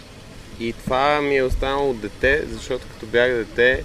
И 0.61 0.73
това 0.73 1.21
ми 1.21 1.37
е 1.37 1.43
останало 1.43 1.91
от 1.91 2.01
дете, 2.01 2.45
защото 2.47 2.87
като 2.89 3.07
бях 3.07 3.31
дете 3.31 3.85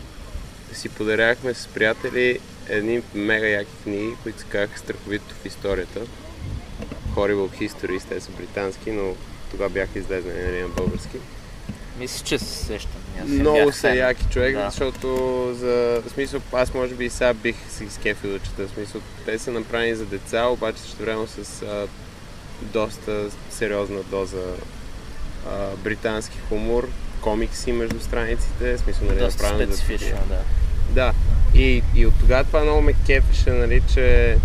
си 0.74 0.89
подаряхме 0.89 1.54
с 1.54 1.68
приятели 1.68 2.39
едни 2.70 3.01
мега 3.13 3.48
яки 3.48 3.72
книги, 3.84 4.10
които 4.24 4.39
се 4.39 4.46
казаха 4.46 4.80
Страховито 4.80 5.36
в 5.42 5.46
историята. 5.46 6.00
Horrible 7.15 7.68
Histories, 7.70 8.04
те 8.10 8.22
са 8.22 8.32
британски, 8.32 8.92
но 8.92 9.15
тогава 9.51 9.70
бяха 9.70 10.00
излезнали 10.00 10.44
нали, 10.46 10.62
на 10.62 10.68
български. 10.68 11.18
Мисля, 12.00 12.25
че 12.25 12.39
се 12.39 12.65
сещам. 12.65 13.01
Много 13.25 13.72
са 13.72 13.80
фен. 13.80 13.98
яки 13.98 14.25
човек, 14.32 14.56
Да. 14.56 14.70
защото 14.70 15.08
за 15.54 16.01
в 16.06 16.10
смисъл, 16.10 16.42
аз 16.54 16.74
може 16.74 16.94
би 16.94 17.06
и 17.06 17.10
сега 17.10 17.34
бих 17.34 17.56
се 17.70 17.84
изкефил 17.84 18.32
да 18.32 18.39
чета. 18.39 18.68
В 18.68 18.72
смисъл, 18.72 19.01
те 19.25 19.39
са 19.39 19.51
направени 19.51 19.96
за 19.96 20.06
деца, 20.06 20.46
обаче 20.46 20.80
също 20.80 20.98
време 20.98 21.27
с 21.27 21.62
а, 21.62 21.88
доста 22.62 23.30
сериозна 23.50 24.04
доза 24.04 24.44
а, 25.50 25.75
британски 25.84 26.38
хумор, 26.50 26.90
комикси 27.22 27.72
между 27.72 28.00
страниците, 28.00 28.78
смисъл, 28.78 29.08
нали, 29.08 29.20
Доста 29.20 29.44
направено 29.44 29.74
специфично, 29.74 30.18
да. 30.30 30.42
да. 30.90 31.14
И, 31.56 31.84
и 31.96 32.06
от 32.06 32.14
тогава 32.20 32.44
това 32.44 32.62
много 32.62 32.82
ме 32.82 32.94
кефеше, 33.06 33.50
нали, 33.50 33.82
че 33.94 34.38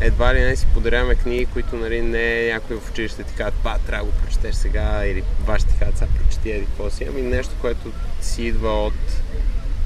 едва 0.00 0.34
ли 0.34 0.40
не 0.40 0.56
си 0.56 0.66
подаряваме 0.74 1.14
книги, 1.14 1.46
които 1.46 1.76
нали, 1.76 2.02
не 2.02 2.46
е 2.46 2.52
някой 2.52 2.76
в 2.76 2.90
училище 2.90 3.22
ти 3.22 3.34
казват, 3.34 3.54
па, 3.62 3.78
трябва 3.86 4.06
да 4.06 4.12
го 4.12 4.18
прочетеш 4.18 4.54
сега, 4.54 5.04
или 5.06 5.22
баш 5.46 5.62
ти 5.64 5.78
казват, 5.78 5.98
сега 5.98 6.10
прочети 6.18 6.50
еди 6.50 6.66
какво 6.66 6.90
си, 6.90 7.06
ами 7.08 7.22
нещо, 7.22 7.52
което 7.60 7.92
си 8.20 8.42
идва 8.42 8.86
от, 8.86 9.22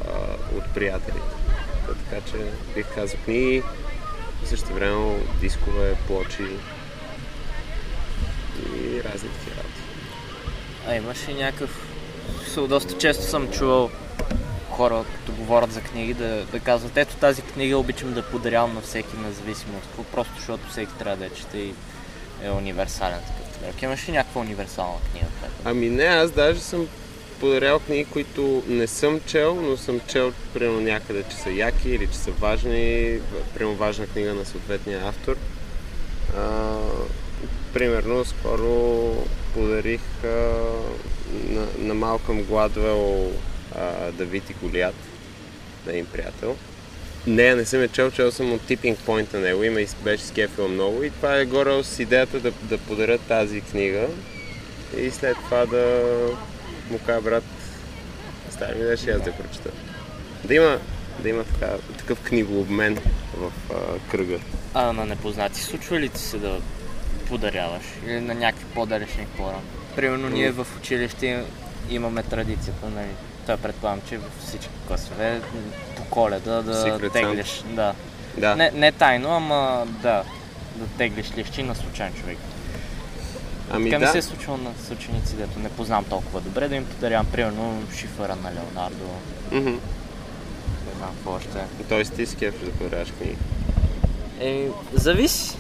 а, 0.05 0.57
от 0.57 0.75
приятелите. 0.75 1.37
Та, 1.87 1.95
така 1.95 2.27
че 2.31 2.37
бих 2.75 2.95
казал 2.95 3.19
книги, 3.25 3.63
в 4.43 4.49
същото 4.49 4.75
време 4.75 5.17
дискове, 5.41 5.95
плочи 6.07 6.47
и 8.77 9.03
разни 9.05 9.29
такива. 9.29 9.63
А 10.89 10.95
имаш 10.95 11.29
ли 11.29 11.35
някакъв... 11.35 11.83
Доста 12.69 12.99
често 12.99 13.25
съм 13.25 13.51
чувал 13.51 13.91
хора, 14.71 15.05
като 15.15 15.33
говорят 15.33 15.73
за 15.73 15.81
книги, 15.81 16.15
да, 16.15 16.45
да 16.45 16.61
казват, 16.61 16.97
ето 16.97 17.17
тази 17.17 17.43
книга 17.43 17.79
обичам 17.79 18.13
да 18.13 18.23
подарявам 18.23 18.75
на 18.75 18.81
всеки, 18.81 19.17
независимо 19.17 19.77
от 19.79 19.83
какво, 19.83 20.03
просто 20.05 20.33
защото 20.37 20.69
всеки 20.71 20.93
трябва 20.99 21.17
да 21.17 21.25
я 21.25 21.31
чете 21.35 21.59
и 21.59 21.75
е 22.43 22.51
универсален 22.51 23.19
такъв. 23.19 23.83
Имаш 23.83 24.09
ли 24.09 24.13
някаква 24.13 24.41
универсална 24.41 24.99
книга? 25.11 25.27
която- 25.41 25.55
Ами 25.65 25.89
не, 25.91 26.05
аз 26.05 26.31
даже 26.31 26.61
съм 26.61 26.87
подарял 27.41 27.79
книги, 27.79 28.05
които 28.05 28.63
не 28.69 28.87
съм 28.87 29.21
чел, 29.27 29.55
но 29.55 29.77
съм 29.77 30.01
чел 30.09 30.33
примерно 30.55 30.81
някъде, 30.81 31.23
че 31.31 31.37
са 31.37 31.51
яки 31.51 31.91
или 31.91 32.07
че 32.07 32.19
са 32.19 32.31
важни, 32.31 33.19
примерно 33.55 33.77
важна 33.77 34.07
книга 34.07 34.35
на 34.35 34.45
съответния 34.45 35.09
автор. 35.09 35.37
А, 36.37 36.77
примерно, 37.77 38.25
скоро 38.25 39.13
подарих 39.55 40.01
а, 40.25 40.27
на, 41.49 41.67
на 41.79 41.95
Малкъм 41.95 42.43
Гладвел 42.43 43.33
а, 43.75 44.13
Давид 44.13 44.51
и 44.51 44.55
Голият, 44.55 44.95
на 45.87 45.93
един 45.93 46.07
приятел. 46.07 46.57
Не, 47.27 47.55
не 47.55 47.65
съм 47.65 47.83
я 47.83 47.89
чел, 47.89 48.11
чел 48.11 48.33
съм 48.33 48.53
от 48.53 48.61
Tipping 48.61 48.97
Point 48.97 49.35
на 49.35 49.41
него 49.41 49.65
и 49.65 49.71
ме 49.71 49.81
из- 49.81 49.95
беше 49.95 50.25
скефил 50.25 50.69
много 50.69 51.03
и 51.03 51.11
това 51.11 51.37
е 51.37 51.45
горе 51.45 51.85
с 51.85 51.99
идеята 51.99 52.41
да, 52.41 52.53
да 52.63 52.79
подаря 52.79 53.19
тази 53.19 53.61
книга 53.61 54.07
и 54.99 55.11
след 55.11 55.37
това 55.37 55.67
да 55.67 56.05
му 56.91 56.99
кажа, 57.07 57.21
брат, 57.21 57.45
стави 58.51 58.75
ми 58.75 58.85
да 58.85 58.93
аз 58.93 59.05
да 59.05 59.33
прочета. 59.33 59.71
Да 60.45 60.55
има, 60.55 60.79
да 61.23 61.29
има 61.29 61.45
така, 61.45 61.73
такъв 61.99 62.21
книгообмен 62.21 62.99
в 63.37 63.53
а, 63.71 64.11
кръга. 64.11 64.39
А 64.75 64.93
на 64.93 65.07
непознати 65.07 65.63
случва 65.63 66.01
ли 66.01 66.09
ти 66.09 66.21
се 66.21 66.39
да 66.39 66.61
подаряваш? 67.29 67.83
Или 68.07 68.21
на 68.21 68.35
някакви 68.35 68.65
по-далечни 68.65 69.27
хора? 69.37 69.57
Примерно 69.97 70.29
ние 70.29 70.51
в 70.51 70.67
училище 70.79 71.45
имаме 71.91 72.23
традицията, 72.23 72.87
нали? 72.89 73.09
Той 73.47 73.57
предполагам, 73.57 74.01
че 74.09 74.19
във 74.19 74.33
всички 74.41 74.69
класове 74.89 75.41
по 75.97 76.05
коледа 76.05 76.63
да 76.63 76.75
Secret 76.75 77.13
теглиш. 77.13 77.63
Да. 77.67 77.95
Да, 78.37 78.57
Не, 78.57 78.71
не 78.71 78.93
тайно, 78.93 79.29
ама 79.31 79.87
да. 80.03 80.23
Да 80.77 80.87
теглиш 80.89 81.27
лещи 81.39 81.63
на 81.63 81.75
случайен 81.75 82.15
човек. 82.15 82.39
ами 83.71 83.91
Така 83.91 83.99
ми 83.99 84.07
да, 84.07 84.13
се 84.13 84.19
е 84.19 84.23
случвало 84.23 84.59
на 84.59 84.71
с 84.79 84.91
ученици, 84.91 85.37
дето 85.37 85.59
не 85.59 85.69
познавам 85.69 86.05
толкова 86.05 86.41
добре, 86.41 86.69
да 86.69 86.77
им 86.77 86.87
подарявам, 86.87 87.27
примерно, 87.27 87.83
шифъра 87.97 88.37
на 88.37 88.53
Леонардо, 88.53 89.05
Мгм. 89.53 89.71
не 89.71 90.93
знам 90.99 91.11
какво 91.15 91.33
още. 91.33 91.59
Тоест 91.89 92.15
ти 92.15 92.27
си 92.27 92.37
кефиш 92.37 92.61
да 92.61 92.73
подаряваш 92.73 93.09
книги. 93.11 93.37
Е, 94.41 94.69
зависи 94.93 95.57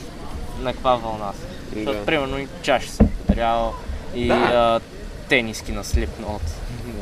на 0.60 0.72
каква 0.72 0.94
вълна 0.94 1.32
си. 1.32 1.55
Защото, 1.74 1.98
Да. 1.98 2.04
примерно, 2.06 2.38
и 2.38 2.48
чаши 2.62 2.90
съм 2.90 3.08
подарявал, 3.08 3.74
И 4.14 4.28
Да. 4.28 4.34
а, 4.34 4.80
тениски 5.28 5.72
на. 5.72 5.82
Не 5.96 6.06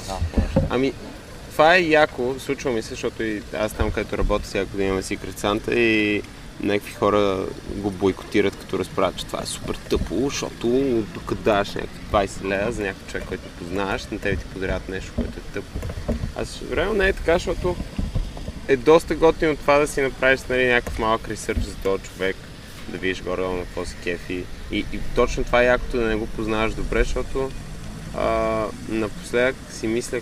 знам 0.04 0.18
още. 0.38 0.66
Ами, 0.70 0.92
това 1.52 1.74
е 1.74 1.80
яко, 1.82 2.34
случва 2.38 2.70
ми 2.70 2.82
се, 2.82 2.88
защото 2.88 3.22
и 3.22 3.42
аз 3.58 3.72
там, 3.72 3.90
където 3.90 4.18
работя, 4.18 4.44
всяка 4.44 4.64
година 4.64 4.88
имаме 4.88 5.02
Secret 5.02 5.40
Santa 5.40 5.74
и 5.74 6.22
някакви 6.60 6.92
хора 6.92 7.46
го 7.70 7.90
бойкотират, 7.90 8.56
като 8.56 8.78
разправят, 8.78 9.16
че 9.16 9.26
това 9.26 9.40
е 9.42 9.46
супер 9.46 9.74
тъпо, 9.74 10.20
защото 10.24 10.66
докато 11.14 11.42
даваш 11.42 11.74
някакви 11.74 12.00
20 12.12 12.44
лева 12.44 12.72
за 12.72 12.82
някакъв 12.82 13.08
човек, 13.08 13.24
който 13.28 13.42
познаваш, 13.58 14.06
на 14.06 14.18
тебе 14.18 14.36
ти 14.36 14.44
подаряват 14.44 14.88
нещо, 14.88 15.12
което 15.16 15.32
е 15.38 15.52
тъпо. 15.54 15.78
А 16.36 16.44
време 16.70 16.92
не 16.94 17.08
е 17.08 17.12
така, 17.12 17.32
защото 17.32 17.76
е 18.68 18.76
доста 18.76 19.14
готино 19.14 19.56
това 19.56 19.78
да 19.78 19.86
си 19.86 20.02
направиш 20.02 20.40
нали, 20.48 20.66
някакъв 20.66 20.98
малък 20.98 21.28
ресърч 21.28 21.60
за 21.60 21.74
този 21.74 22.02
човек, 22.02 22.36
да 22.88 22.98
видиш 22.98 23.22
горе 23.22 23.42
на 23.42 23.58
какво 23.58 23.84
се 23.84 23.96
кефи. 23.96 24.44
И, 24.70 24.78
и 24.78 25.00
точно 25.14 25.44
това 25.44 25.62
е 25.62 25.66
якото 25.66 25.96
да 25.96 26.04
не 26.04 26.16
го 26.16 26.26
познаваш 26.26 26.74
добре, 26.74 27.04
защото 27.04 27.50
а, 28.16 28.64
напоследък 28.88 29.56
си 29.70 29.86
мисля 29.86 30.20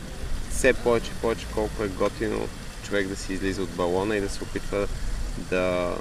все 0.50 0.73
повече 0.73 1.11
и 1.11 1.21
повече 1.21 1.47
колко 1.54 1.85
е 1.85 1.88
готино 1.88 2.49
човек 2.85 3.09
да 3.09 3.16
си 3.16 3.33
излиза 3.33 3.62
от 3.62 3.71
балона 3.71 4.16
и 4.16 4.21
да 4.21 4.28
се 4.28 4.45
опитва 4.45 4.87
да 5.50 5.95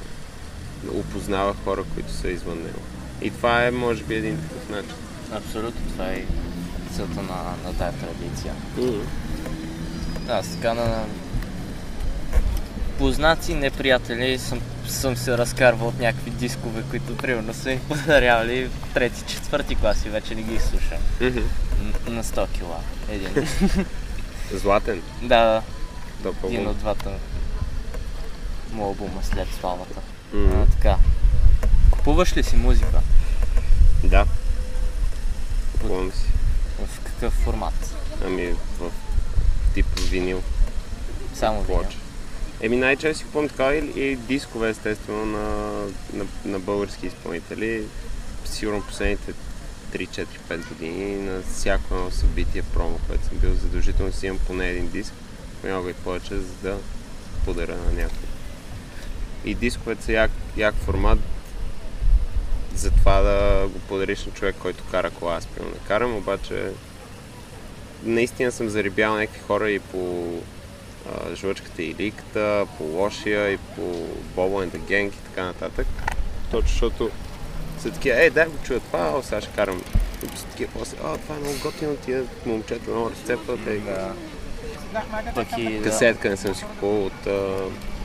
опознава 0.94 1.56
хора, 1.64 1.84
които 1.94 2.12
са 2.12 2.30
извън 2.30 2.58
него. 2.58 2.80
И 3.22 3.32
това 3.32 3.66
е, 3.66 3.72
може 3.72 4.04
би, 4.04 4.16
един 4.16 4.38
такъв 4.38 4.70
начин. 4.70 4.96
Абсолютно, 5.34 5.82
това 5.92 6.06
е 6.06 6.26
целта 6.96 7.22
на, 7.22 7.56
на 7.66 7.78
тази 7.78 7.98
традиция. 7.98 8.54
Аз 10.30 10.56
така 10.56 10.74
на 10.74 11.06
познати, 13.02 13.54
неприятели 13.54 14.40
съм, 14.40 14.62
съм 14.88 15.18
се 15.18 15.38
разкарвал 15.38 15.88
от 15.88 16.00
някакви 16.00 16.32
дискове, 16.32 16.84
които 16.90 17.18
примерно 17.18 17.54
са 17.54 17.70
ми 17.70 17.80
подарявали 17.80 18.66
в 18.66 18.94
трети, 18.94 19.24
четвърти 19.28 19.76
клас 19.76 20.06
и 20.06 20.10
вече 20.10 20.36
не 20.36 20.42
ги 20.42 20.60
слушам. 20.60 20.98
На 22.08 22.24
100 22.24 22.52
кила. 22.52 22.80
Един. 23.10 23.48
Златен. 24.54 25.02
да, 25.22 25.62
Доп 26.24 26.36
един 26.44 26.58
албум. 26.58 26.72
от 26.72 26.78
двата 26.78 27.10
му 28.72 28.84
албума 28.84 29.24
след 29.24 29.48
славата. 29.60 30.00
А, 30.36 30.66
така. 30.66 30.98
Купуваш 31.92 32.38
ли 32.38 32.44
си 32.44 32.56
музика? 32.56 33.02
Да. 34.04 34.26
Купувам 35.72 36.12
си. 36.12 36.26
В 36.86 37.00
какъв 37.04 37.34
формат? 37.34 37.96
Ами 38.26 38.56
в 38.80 38.92
тип 39.74 39.86
винил. 40.00 40.42
Само 41.34 41.62
винил. 41.62 41.84
Еми 42.64 42.78
най-често 42.78 43.18
си 43.18 43.26
купувам 43.26 43.50
така 43.50 43.74
и, 43.74 43.92
и 43.96 44.16
дискове 44.16 44.70
естествено 44.70 45.26
на, 45.26 45.72
на, 46.14 46.26
на 46.46 46.60
български 46.60 47.08
изпълнители. 47.08 47.84
Сигурно 48.46 48.82
последните 48.82 49.34
3-4-5 49.94 50.68
години 50.70 51.16
на 51.16 51.42
всяко 51.42 51.96
едно 51.96 52.12
събитие, 52.12 52.64
промо, 52.74 52.98
което 53.08 53.26
съм 53.26 53.38
бил, 53.38 53.54
задължително 53.54 54.14
си 54.14 54.26
имам 54.26 54.40
поне 54.48 54.70
един 54.70 54.90
диск, 54.90 55.14
понякога 55.62 55.90
и 55.90 55.94
повече, 55.94 56.36
за 56.36 56.54
да 56.64 56.78
подаря 57.46 57.76
на 57.76 57.92
някой. 57.92 58.28
И 59.46 59.56
дисковете 59.56 60.04
са 60.04 60.12
як, 60.12 60.32
як 60.58 60.76
формат 60.76 61.20
за 62.76 62.92
това 62.92 63.22
да 63.22 63.68
го 63.68 63.80
подариш 63.80 64.26
на 64.26 64.32
човек, 64.32 64.56
който 64.60 64.84
кара 64.92 65.10
кола. 65.10 65.36
Аз 65.36 65.46
примерно 65.46 65.76
не 65.76 65.88
карам, 65.88 66.16
обаче 66.16 66.72
наистина 68.04 68.52
съм 68.52 68.70
зарибял 68.70 69.14
някакви 69.14 69.40
хора 69.40 69.72
и 69.72 69.80
по 69.80 70.34
жлъчката 71.36 71.84
и 71.84 71.96
ликата, 71.96 72.66
по 72.78 72.84
лошия 72.84 73.52
и 73.52 73.58
по 73.58 73.82
the 74.36 74.80
Gang 74.80 75.08
и 75.08 75.24
така 75.30 75.46
нататък. 75.46 75.88
Точно 76.52 76.70
защото 76.70 77.10
са 77.80 77.92
такива, 77.92 78.24
е, 78.24 78.30
дай 78.30 78.46
го 78.46 78.58
чуя 78.64 78.80
това, 78.80 79.12
о, 79.18 79.24
сега 79.24 79.42
ще 79.42 79.52
карам. 79.52 79.82
И 80.24 80.38
са 80.38 80.46
такива, 80.46 80.72
после, 80.80 80.98
а, 81.04 81.18
това 81.18 81.36
е 81.36 81.40
много 81.40 81.56
готино, 81.64 81.96
тия 81.96 82.24
момчета 82.46 82.92
много 82.92 83.10
разцепват. 83.10 83.68
Е, 83.68 83.78
Да. 83.78 84.14
Пък 85.36 85.48
и 85.58 85.78
да, 85.78 85.84
Касетка 85.84 86.30
не 86.30 86.38
съм 86.38 86.56
си 86.56 86.64
купувал 86.64 87.06
от 87.06 87.28
а, 87.28 87.30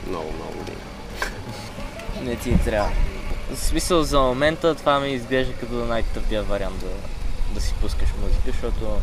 много, 0.09 0.33
много 0.33 0.53
години. 0.57 0.77
не 2.23 2.35
ти 2.35 2.63
трябва. 2.65 2.91
В 3.53 3.57
смисъл 3.59 4.03
за 4.03 4.19
момента 4.19 4.75
това 4.75 4.99
ми 4.99 5.09
изглежда 5.09 5.53
като 5.53 5.73
най-тъпия 5.73 6.43
вариант 6.43 6.79
да, 6.79 6.89
да 7.53 7.61
си 7.61 7.73
пускаш 7.81 8.09
музика, 8.21 8.41
защото 8.45 9.01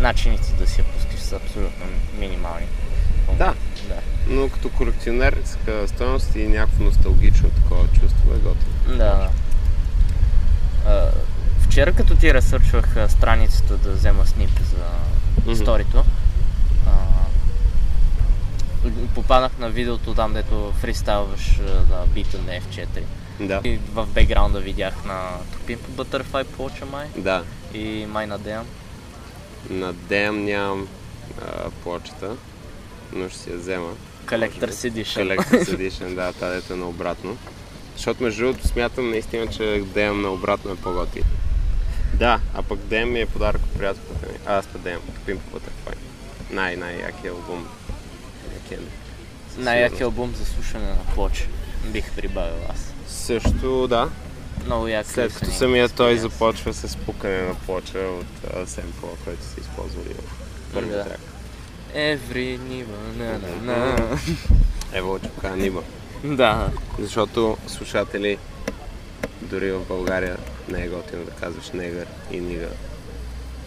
начините 0.00 0.52
да 0.52 0.66
си 0.66 0.80
я 0.80 0.86
са 1.32 1.36
абсолютно 1.36 1.84
минимални. 2.18 2.66
Да. 3.28 3.54
Да. 3.88 3.94
Но 4.26 4.48
като 4.48 4.68
колекционерска 4.68 5.88
стоеност 5.88 6.36
и 6.36 6.48
някакво 6.48 6.84
носталгично 6.84 7.50
такова 7.50 7.86
чувство 7.88 8.32
е 8.32 8.38
готино. 8.38 8.96
Да. 8.98 9.30
А, 10.86 11.10
вчера 11.60 11.92
като 11.92 12.16
ти 12.16 12.34
разсърчвах 12.34 12.96
страницата 13.08 13.76
да 13.76 13.90
взема 13.92 14.26
снип 14.26 14.50
за 14.60 14.84
Мгм. 15.46 15.54
сторито, 15.54 16.04
а, 16.86 16.90
попаднах 19.14 19.58
на 19.58 19.68
видеото 19.70 20.14
там, 20.14 20.32
дето 20.32 20.72
фристайлваш 20.72 21.60
на 21.90 22.06
бита 22.06 22.38
на 22.38 22.52
F4. 22.52 23.02
Да. 23.40 23.60
И 23.64 23.78
в 23.92 24.06
бекграунда 24.06 24.60
видях 24.60 25.04
на 25.04 25.20
Топин 25.52 25.78
по 25.78 26.04
Butterfly 26.04 26.44
плоча 26.44 26.86
май 26.86 27.06
Да. 27.16 27.44
и 27.74 28.06
май 28.08 28.26
на 28.26 28.38
Деям. 28.38 28.66
На 29.70 29.94
DM 29.94 30.30
нямам 30.30 30.88
а, 31.40 31.70
плочата, 31.70 32.36
но 33.12 33.28
ще 33.28 33.38
си 33.38 33.50
я 33.50 33.56
взема. 33.56 33.88
Collector's 34.26 34.90
Edition. 34.90 35.04
Collector's 35.04 35.76
Edition, 35.76 36.14
да, 36.14 36.32
тази 36.32 36.60
дето 36.60 36.72
е 36.72 36.76
наобратно. 36.76 37.36
Защото 37.96 38.22
между 38.22 38.42
другото 38.42 38.68
смятам 38.68 39.10
наистина, 39.10 39.46
че 39.46 39.62
DM 39.62 40.10
наобратно 40.10 40.72
е 40.72 40.76
по-готи. 40.76 41.22
Да, 42.14 42.40
а 42.54 42.62
пък 42.62 42.78
DM 42.78 43.04
ми 43.04 43.20
е 43.20 43.26
подарък 43.26 43.62
от 43.62 43.78
приятелката 43.78 44.26
ми. 44.26 44.38
А, 44.46 44.56
аз 44.56 44.66
па 44.66 44.78
DM, 44.78 44.98
Pimp 45.26 45.38
Butterfly. 45.54 45.94
Най, 46.50 46.76
най-якия 46.76 47.32
албум. 47.32 47.68
Якия. 48.54 48.78
Най-якият 49.58 50.02
албум 50.02 50.34
за 50.38 50.44
слушане 50.44 50.86
на 50.86 51.14
плоча. 51.14 51.44
Бих 51.86 52.12
прибавил 52.14 52.58
аз. 52.68 52.92
Също, 53.08 53.88
да. 53.88 54.10
Много 54.64 54.88
як 54.88 55.06
След 55.06 55.34
като 55.34 55.50
самия 55.50 55.88
той 55.88 56.16
започва 56.16 56.74
с 56.74 56.96
пукане 56.96 57.42
на 57.42 57.54
плоча 57.54 57.98
от 57.98 58.68
семпла, 58.68 59.08
който 59.24 59.42
са 59.42 59.60
използвали 59.60 60.14
в 60.14 60.41
първия 60.74 60.96
Да. 60.96 61.04
трак. 61.04 61.18
Every 61.94 62.58
нива, 62.58 62.96
на 63.16 63.38
на 63.38 63.56
на. 63.62 64.18
Ево, 64.92 65.18
чука, 65.18 65.56
нима. 65.56 65.80
Да. 66.24 66.70
Защото 66.98 67.56
слушатели, 67.66 68.38
дори 69.40 69.72
в 69.72 69.80
България 69.88 70.36
не 70.68 70.84
е 70.84 70.88
готино 70.88 71.24
да 71.24 71.30
казваш 71.30 71.70
негър 71.70 72.06
и 72.30 72.40
нига. 72.40 72.68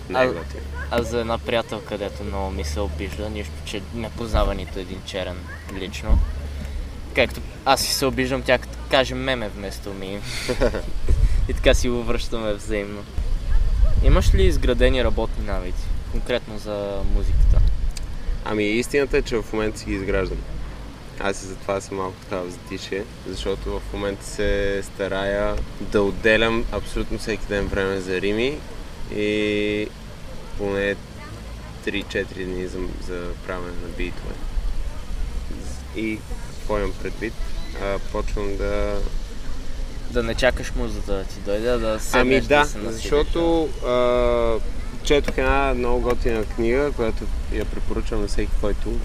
Не 0.10 0.24
е 0.24 0.28
готино. 0.28 0.64
А 0.92 1.04
за 1.04 1.20
една 1.20 1.38
приятелка, 1.38 1.86
където 1.86 2.24
много 2.24 2.52
ми 2.52 2.64
се 2.64 2.80
обижда, 2.80 3.30
нищо, 3.30 3.54
че 3.66 3.82
не 3.96 4.10
познава 4.10 4.56
нито 4.56 4.80
един 4.80 5.02
черен 5.06 5.38
лично. 5.74 6.20
Както 7.16 7.42
аз 7.66 7.82
си 7.82 7.94
се 7.94 8.06
обиждам, 8.06 8.42
тя 8.42 8.58
като 8.58 8.78
каже 8.92 9.16
меме 9.16 9.50
вместо 9.50 9.94
ми. 9.94 10.20
и 11.50 11.54
така 11.54 11.74
си 11.74 11.90
го 11.90 12.04
връщаме 12.04 12.54
взаимно. 12.54 13.04
Имаш 14.04 14.34
ли 14.34 14.44
изградени 14.44 15.04
работни 15.04 15.46
навици? 15.46 15.84
Конкретно 16.16 16.58
за 16.60 17.02
музиката. 17.16 17.62
Ами 18.46 18.64
истината 18.64 19.18
е, 19.18 19.22
че 19.22 19.38
в 19.38 19.54
момента 19.54 19.80
си 19.80 19.86
ги 19.86 19.94
изграждам. 19.94 20.38
Аз 21.20 21.44
и 21.44 21.46
затова 21.46 21.82
съм 21.82 21.98
малко 21.98 22.16
така 22.24 22.42
в 22.42 22.50
затишие, 22.50 23.04
защото 23.28 23.80
в 23.80 23.94
момента 23.94 24.26
се 24.26 24.82
старая 24.84 25.56
да 25.82 26.02
отделям 26.02 26.66
абсолютно 26.72 27.18
всеки 27.18 27.46
ден 27.46 27.68
време 27.68 28.00
за 28.00 28.22
Рими 28.22 28.58
и 29.16 29.88
поне 30.58 30.96
3-4 31.86 32.46
дни 32.46 32.68
за, 32.68 32.80
за 33.08 33.28
правене 33.48 33.72
на 33.82 33.88
битове. 33.98 34.36
И 35.96 36.20
какво 36.50 36.78
имам 36.78 36.94
предвид? 37.02 37.34
А, 37.84 38.00
почвам 38.12 38.58
да 38.58 39.00
Да 40.12 40.24
не 40.24 40.36
чакаш 40.36 40.74
музата 40.76 41.14
да 41.14 41.24
ти 41.24 41.40
дойде, 41.46 41.78
да 41.78 42.00
седнеш 42.00 42.22
Ами 42.22 42.42
да, 42.42 42.66
се 42.66 42.78
насидиш. 42.78 43.02
защото 43.02 43.70
а, 43.86 44.60
четох 45.06 45.38
една 45.38 45.74
много 45.74 46.02
готина 46.02 46.44
книга, 46.44 46.92
която 46.96 47.24
я 47.54 47.66
препоръчвам 47.66 48.22
на 48.22 48.28
всеки, 48.28 48.52
който 48.62 49.00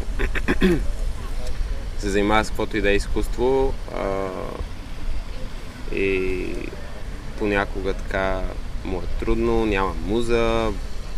се 1.99 2.11
занимава 2.11 2.45
с 2.45 2.49
каквото 2.49 2.77
и 2.77 2.81
да 2.81 2.91
е 2.91 2.97
изкуство 2.97 3.75
а, 3.95 4.29
и 5.95 6.47
понякога 7.39 7.93
така 7.93 8.41
му 8.85 8.99
е 8.99 9.21
трудно, 9.21 9.67
няма 9.67 9.95
муза, 10.07 10.73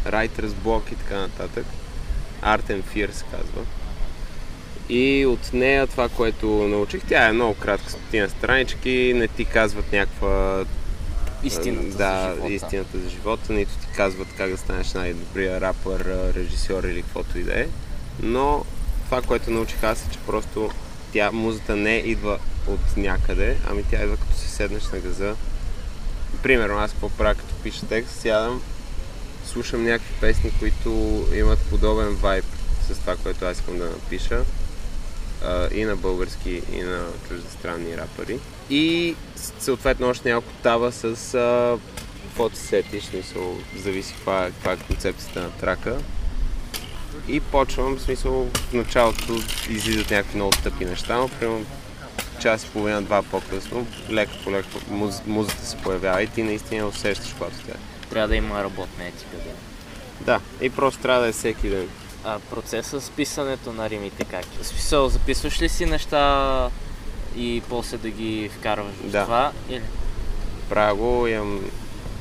writer's 0.06 0.48
block 0.48 0.92
и 0.92 0.96
така 0.96 1.16
нататък. 1.18 1.66
Art 2.42 2.70
and 2.70 2.82
Fear 2.82 3.10
се 3.10 3.24
казва. 3.30 3.62
И 4.88 5.26
от 5.26 5.52
нея 5.52 5.86
това, 5.86 6.08
което 6.08 6.46
научих, 6.46 7.02
тя 7.08 7.28
е 7.28 7.32
много 7.32 7.54
кратка, 7.54 7.90
стотина 7.90 8.28
странички, 8.28 9.12
не 9.16 9.28
ти 9.28 9.44
казват 9.44 9.92
някаква 9.92 10.64
Истината 11.44 11.96
да, 11.96 12.22
за 12.28 12.34
живота. 12.34 12.52
истината 12.52 12.98
за 12.98 13.08
живота, 13.10 13.52
нито 13.52 13.72
казват 13.96 14.28
как 14.37 14.50
да 14.50 14.59
станеш 14.59 14.92
най-добрия 14.92 15.61
рапър, 15.61 16.33
режисьор 16.35 16.85
или 16.85 17.02
каквото 17.02 17.38
и 17.38 17.42
да 17.42 17.61
е. 17.61 17.68
Но 18.22 18.64
това, 19.05 19.22
което 19.22 19.50
научих 19.50 19.83
аз 19.83 20.02
е, 20.02 20.11
че 20.12 20.18
просто 20.26 20.70
тя, 21.12 21.33
музата 21.33 21.76
не 21.76 21.96
идва 21.96 22.38
от 22.66 22.96
някъде, 22.96 23.57
ами 23.70 23.85
тя 23.90 24.02
идва 24.02 24.16
като 24.16 24.35
си 24.35 24.48
седнеш 24.48 24.83
на 24.92 24.98
газа. 24.98 25.35
Примерно 26.42 26.78
аз 26.78 26.90
какво 26.90 27.09
правя 27.09 27.35
като 27.35 27.55
пиша 27.62 27.87
текст, 27.87 28.20
сядам, 28.20 28.62
слушам 29.46 29.85
някакви 29.85 30.14
песни, 30.20 30.52
които 30.59 31.22
имат 31.35 31.59
подобен 31.70 32.14
вайб 32.14 32.44
с 32.90 32.98
това, 32.98 33.16
което 33.16 33.44
аз 33.44 33.57
искам 33.57 33.78
да 33.78 33.85
напиша. 33.85 34.44
И 35.74 35.85
на 35.85 35.96
български, 35.96 36.62
и 36.72 36.81
на 36.83 37.07
чуждестранни 37.28 37.96
рапъри. 37.96 38.38
И 38.70 39.16
съответно 39.59 40.09
още 40.09 40.28
няколко 40.28 40.57
таба 40.62 40.92
с 40.92 41.78
каквото 42.32 42.56
се 42.56 42.66
сетиш, 42.66 43.04
смисъл, 43.04 43.56
зависи 43.76 44.12
каква, 44.14 44.46
каква 44.46 44.72
е 44.72 44.76
концепцията 44.76 45.40
на 45.40 45.50
трака. 45.50 45.98
И 47.28 47.40
почвам, 47.40 47.96
в 47.96 48.02
смисъл, 48.02 48.32
в 48.70 48.72
началото 48.72 49.34
излизат 49.70 50.10
някакви 50.10 50.36
много 50.36 50.52
тъпи 50.62 50.84
неща, 50.84 51.16
но 51.16 51.28
примерно 51.28 51.66
час 52.40 52.64
и 52.64 52.68
половина, 52.68 53.02
два 53.02 53.22
по-късно, 53.22 53.86
леко 54.10 54.32
по 54.44 54.52
леко 54.52 54.68
муз, 54.90 55.22
музата 55.26 55.66
се 55.66 55.76
появява 55.76 56.22
и 56.22 56.26
ти 56.26 56.42
наистина 56.42 56.86
усещаш 56.86 57.32
когато 57.32 57.56
тя. 57.56 57.72
е. 57.72 58.08
Трябва 58.10 58.28
да 58.28 58.36
има 58.36 58.64
работна 58.64 59.04
етика, 59.04 59.36
да. 59.36 59.52
Да, 60.24 60.40
и 60.60 60.70
просто 60.70 61.02
трябва 61.02 61.22
да 61.22 61.28
е 61.28 61.32
всеки 61.32 61.68
ден. 61.68 61.88
А 62.24 62.38
процеса 62.40 63.00
с 63.00 63.10
писането 63.10 63.72
на 63.72 63.90
римите 63.90 64.24
как 64.24 64.44
е? 64.60 64.64
Смисъл, 64.64 65.08
записваш 65.08 65.60
ли 65.62 65.68
си 65.68 65.86
неща 65.86 66.68
и 67.36 67.62
после 67.68 67.96
да 67.96 68.10
ги 68.10 68.50
вкарваш 68.58 68.94
в 68.94 69.10
Да. 69.10 69.24
това? 69.24 69.52
Или? 69.70 69.82
Правя 70.68 70.94
го, 70.94 71.26
имам 71.26 71.60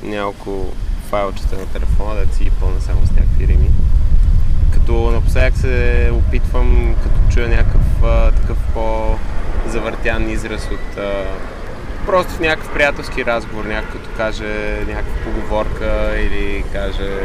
няколко 0.02 0.72
файлчета 1.10 1.56
на 1.56 1.66
телефона, 1.66 2.26
да 2.26 2.34
си 2.34 2.50
пълна 2.60 2.80
само 2.80 3.06
с 3.06 3.10
някакви 3.10 3.46
рими. 3.46 3.70
Като 4.72 5.10
напоследък 5.10 5.56
се 5.56 6.10
опитвам, 6.14 6.94
като 7.02 7.34
чуя 7.34 7.48
някакъв 7.48 8.02
а, 8.04 8.32
такъв 8.32 8.58
по-завъртян 8.74 10.30
израз 10.30 10.68
от 10.72 10.98
а, 10.98 11.24
просто 12.06 12.32
в 12.32 12.40
някакъв 12.40 12.72
приятелски 12.72 13.24
разговор, 13.24 13.64
някой 13.64 13.90
като 13.90 14.16
каже 14.16 14.84
някаква 14.86 15.24
поговорка 15.24 16.14
или 16.18 16.64
каже 16.72 17.20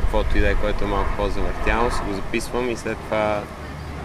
каквото 0.00 0.38
и 0.38 0.40
да 0.40 0.50
е, 0.50 0.54
което 0.54 0.84
е 0.84 0.88
малко 0.88 1.10
по-завъртяно, 1.16 1.90
си 1.90 2.00
го 2.08 2.14
записвам 2.14 2.70
и 2.70 2.76
след 2.76 2.98
това, 2.98 3.42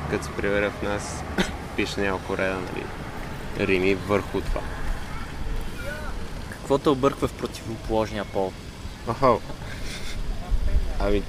като 0.09 0.23
се 0.23 0.31
приверя 0.31 0.69
в 0.69 0.81
нас, 0.81 1.23
пиша 1.75 2.01
няколко 2.01 2.37
реда, 2.37 2.55
нали, 2.55 2.85
рими 3.67 3.95
върху 3.95 4.41
това. 4.41 4.61
Какво 6.71 6.83
те 6.83 6.89
обърква 6.89 7.27
в 7.27 7.33
противоположния 7.33 8.25
пол? 8.25 8.51
Аха. 9.07 9.37
Ами, 10.99 11.23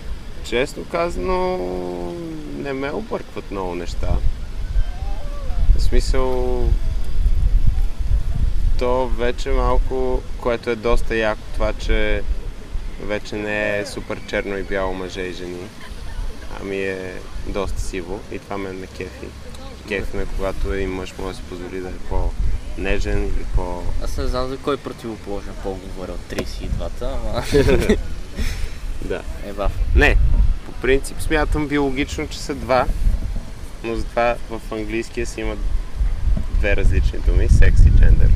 честно 0.45 0.85
казано, 0.85 1.59
не 2.57 2.73
ме 2.73 2.91
объркват 2.91 3.51
много 3.51 3.75
неща. 3.75 4.09
В 5.77 5.83
смисъл, 5.83 6.69
то 8.79 9.09
вече 9.09 9.51
малко, 9.51 10.23
което 10.41 10.71
е 10.71 10.77
доста 10.77 11.17
яко, 11.17 11.43
това, 11.55 11.73
че 11.73 12.23
вече 13.01 13.37
не 13.37 13.79
е 13.79 13.87
супер 13.87 14.21
черно 14.27 14.59
и 14.59 14.63
бяло 14.63 14.95
мъже 14.95 15.21
и 15.21 15.33
жени, 15.33 15.69
ами 16.61 16.77
е 16.77 17.15
доста 17.47 17.81
сиво 17.81 18.21
и 18.33 18.39
това 18.39 18.59
мен 18.59 18.79
ме 18.79 18.87
кефи. 18.87 19.27
Кефи 19.89 20.17
ме, 20.17 20.27
когато 20.37 20.73
един 20.73 20.91
мъж 20.91 21.15
може 21.19 21.37
да 21.37 21.43
си 21.43 21.49
позволи 21.49 21.81
да 21.81 21.89
е 21.89 21.93
по-нежен 22.77 23.25
или 23.25 23.45
по... 23.55 23.83
Аз 24.05 24.17
не 24.17 24.27
знам 24.27 24.49
за 24.49 24.57
кой 24.57 24.77
противоположен 24.77 25.55
пол 25.63 25.79
говоря 25.87 26.13
от 26.13 26.39
32-та, 26.39 27.07
ама 27.07 27.43
да. 29.05 29.23
е 29.47 29.53
бав. 29.53 29.73
Не, 29.95 30.17
по 30.67 30.73
принцип 30.73 31.21
смятам 31.21 31.69
биологично, 31.69 32.29
че 32.29 32.39
са 32.39 32.55
два, 32.55 32.87
но 33.85 33.95
затова 33.95 34.37
в 34.51 34.61
английския 34.73 35.27
си 35.27 35.41
имат 35.41 35.59
две 36.59 36.77
различни 36.77 37.19
думи, 37.19 37.49
секс 37.49 37.81
и 37.81 37.91
джендър. 37.91 38.29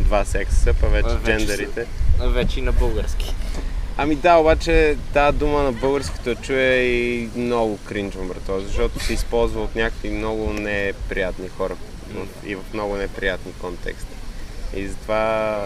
Два 0.00 0.24
секса 0.24 0.56
са, 0.56 0.74
па 0.80 0.88
вече, 0.88 1.08
вече 1.08 1.24
джендерите. 1.24 1.86
Вече 2.20 2.58
и 2.58 2.62
на 2.62 2.72
български. 2.72 3.34
Ами 3.96 4.14
да, 4.14 4.36
обаче 4.36 4.96
тази 5.12 5.38
дума 5.38 5.62
на 5.62 5.72
българското 5.72 6.30
я 6.30 6.36
чуя 6.36 6.82
и 6.82 7.28
много 7.36 7.78
кринжвам, 7.84 8.28
брато, 8.28 8.60
защото 8.60 9.00
се 9.00 9.12
използва 9.12 9.60
от 9.62 9.74
някакви 9.74 10.10
много 10.10 10.52
неприятни 10.52 11.48
хора 11.48 11.76
в- 12.14 12.46
и 12.46 12.54
в 12.54 12.62
много 12.72 12.96
неприятни 12.96 13.52
контексти. 13.52 14.14
И 14.76 14.88
затова 14.88 15.60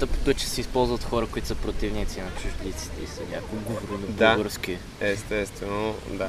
Тъпото 0.00 0.30
е, 0.30 0.34
че 0.34 0.46
се 0.46 0.60
използват 0.60 1.04
хора, 1.04 1.26
които 1.26 1.48
са 1.48 1.54
противници 1.54 2.20
на 2.20 2.30
чуждиците 2.32 3.02
и 3.04 3.06
са 3.06 3.20
някакво 3.22 3.56
говори 3.56 4.00
на 4.00 4.06
Да. 4.06 4.26
български. 4.26 4.78
Естествено, 5.00 5.94
да, 6.08 6.28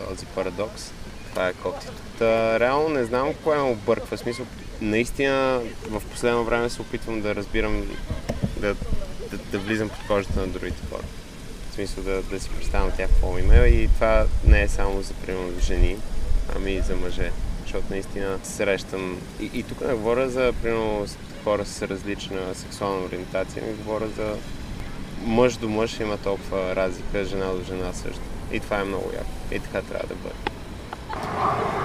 този 0.00 0.26
парадокс. 0.26 0.92
Това 1.30 1.48
е 1.48 1.52
коптито. 1.52 1.92
Та, 2.18 2.60
реално 2.60 2.88
не 2.88 3.04
знам 3.04 3.34
кое 3.34 3.56
ме 3.56 3.62
обърква. 3.62 4.18
Смисъл, 4.18 4.46
наистина 4.80 5.60
в 5.82 6.02
последно 6.02 6.44
време 6.44 6.70
се 6.70 6.82
опитвам 6.82 7.20
да 7.20 7.34
разбирам, 7.34 7.82
да, 8.56 8.74
да, 9.30 9.38
да 9.38 9.58
влизам 9.58 9.88
под 9.88 10.06
кожата 10.06 10.40
на 10.40 10.46
другите 10.46 10.82
хора. 10.90 11.02
В 11.70 11.74
смисъл 11.74 12.04
да, 12.04 12.22
да 12.22 12.40
си 12.40 12.50
представям 12.50 12.90
тях 12.90 13.10
какво 13.10 13.38
има. 13.38 13.56
И 13.56 13.88
това 13.88 14.26
не 14.44 14.62
е 14.62 14.68
само 14.68 15.02
за, 15.02 15.14
примерно, 15.14 15.60
жени, 15.60 15.96
ами 16.56 16.72
и 16.72 16.80
за 16.80 16.96
мъже. 16.96 17.30
Защото 17.74 17.92
наистина 17.92 18.38
срещам... 18.42 19.16
И, 19.40 19.50
и 19.54 19.62
тук 19.62 19.80
не 19.80 19.94
говоря 19.94 20.28
за, 20.28 20.52
примерно, 20.62 21.06
хора 21.44 21.64
с 21.64 21.82
различна 21.82 22.54
сексуална 22.54 23.04
ориентация, 23.06 23.62
ми 23.62 23.72
говоря 23.72 24.08
за 24.16 24.34
мъж 25.22 25.56
до 25.56 25.68
мъж 25.68 26.00
има 26.00 26.16
толкова 26.16 26.76
разлика, 26.76 27.24
жена 27.24 27.46
до 27.46 27.64
жена 27.64 27.92
също. 27.92 28.20
И 28.52 28.60
това 28.60 28.80
е 28.80 28.84
много 28.84 29.10
яко. 29.14 29.30
И 29.52 29.58
така 29.58 29.82
трябва 29.82 30.08
да 30.08 30.14
бъде. 30.14 30.34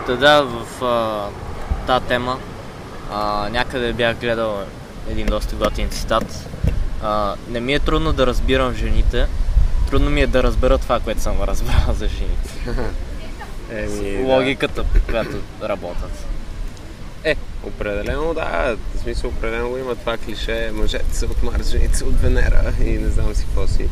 Та 0.05 0.15
да, 0.15 0.43
в 0.43 0.83
а, 0.83 1.27
тази 1.87 2.05
тема 2.05 2.39
а, 3.11 3.49
някъде 3.49 3.93
бях 3.93 4.17
гледал 4.17 4.63
един 5.09 5.25
доста 5.25 5.55
готин 5.55 5.89
цитат. 5.89 6.49
А, 7.03 7.35
не 7.49 7.59
ми 7.59 7.73
е 7.73 7.79
трудно 7.79 8.13
да 8.13 8.27
разбирам 8.27 8.73
жените, 8.73 9.27
трудно 9.89 10.09
ми 10.09 10.21
е 10.21 10.27
да 10.27 10.43
разбера 10.43 10.77
това, 10.77 10.99
което 10.99 11.21
съм 11.21 11.41
разбрал 11.41 11.93
за 11.93 12.07
жените. 12.07 12.49
Еми, 13.71 14.23
Логиката, 14.23 14.83
по 14.83 14.99
която 15.05 15.37
работят. 15.63 16.11
Да. 17.23 17.29
Е, 17.29 17.35
определено 17.63 18.33
да, 18.33 18.77
в 18.95 18.99
смисъл 18.99 19.29
определено 19.29 19.77
има 19.77 19.95
това 19.95 20.17
клише, 20.17 20.71
мъжете 20.73 21.15
са 21.15 21.25
от 21.25 21.43
Марс, 21.43 21.69
жените 21.69 21.97
са 21.97 22.05
от 22.05 22.21
Венера 22.21 22.73
и 22.85 22.89
не 22.89 23.09
знам 23.09 23.35
си 23.35 23.45
какво 23.45 23.67
си. 23.67 23.89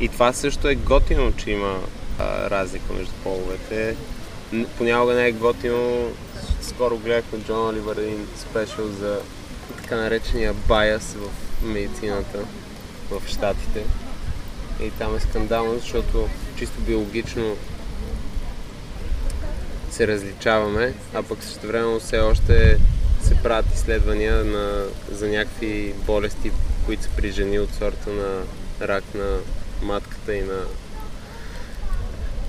И 0.00 0.08
това 0.08 0.32
също 0.32 0.68
е 0.68 0.74
готино, 0.74 1.32
че 1.36 1.50
има 1.50 1.80
а, 2.18 2.50
разлика 2.50 2.92
между 2.92 3.12
половете. 3.22 3.96
Понякога 4.78 5.14
не 5.14 5.26
е 5.26 5.32
готино. 5.32 6.10
Скоро 6.60 6.98
гледах 6.98 7.24
на 7.32 7.38
Джон 7.38 7.68
Оливър 7.68 7.96
един 7.96 8.26
спешъл 8.36 8.88
за 8.88 9.20
така 9.76 9.96
наречения 9.96 10.54
байас 10.68 11.14
в 11.14 11.30
медицината 11.66 12.38
в 13.10 13.22
Штатите. 13.28 13.82
И 14.82 14.90
там 14.90 15.16
е 15.16 15.20
скандално, 15.20 15.78
защото 15.78 16.28
чисто 16.58 16.80
биологично 16.80 17.56
се 19.98 20.08
различаваме, 20.08 20.94
а 21.14 21.22
пък 21.22 21.42
също 21.42 21.66
време 21.66 21.98
все 21.98 22.18
още 22.18 22.78
се 23.22 23.42
правят 23.42 23.74
изследвания 23.74 24.44
на, 24.44 24.84
за 25.12 25.28
някакви 25.28 25.94
болести, 26.06 26.52
които 26.86 27.02
са 27.02 27.08
при 27.16 27.32
жени 27.32 27.58
от 27.58 27.74
сорта 27.74 28.10
на 28.10 28.42
рак 28.88 29.04
на 29.14 29.36
матката 29.82 30.34
и 30.34 30.42
на, 30.42 30.60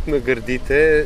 на 0.08 0.20
гърдите 0.20 1.06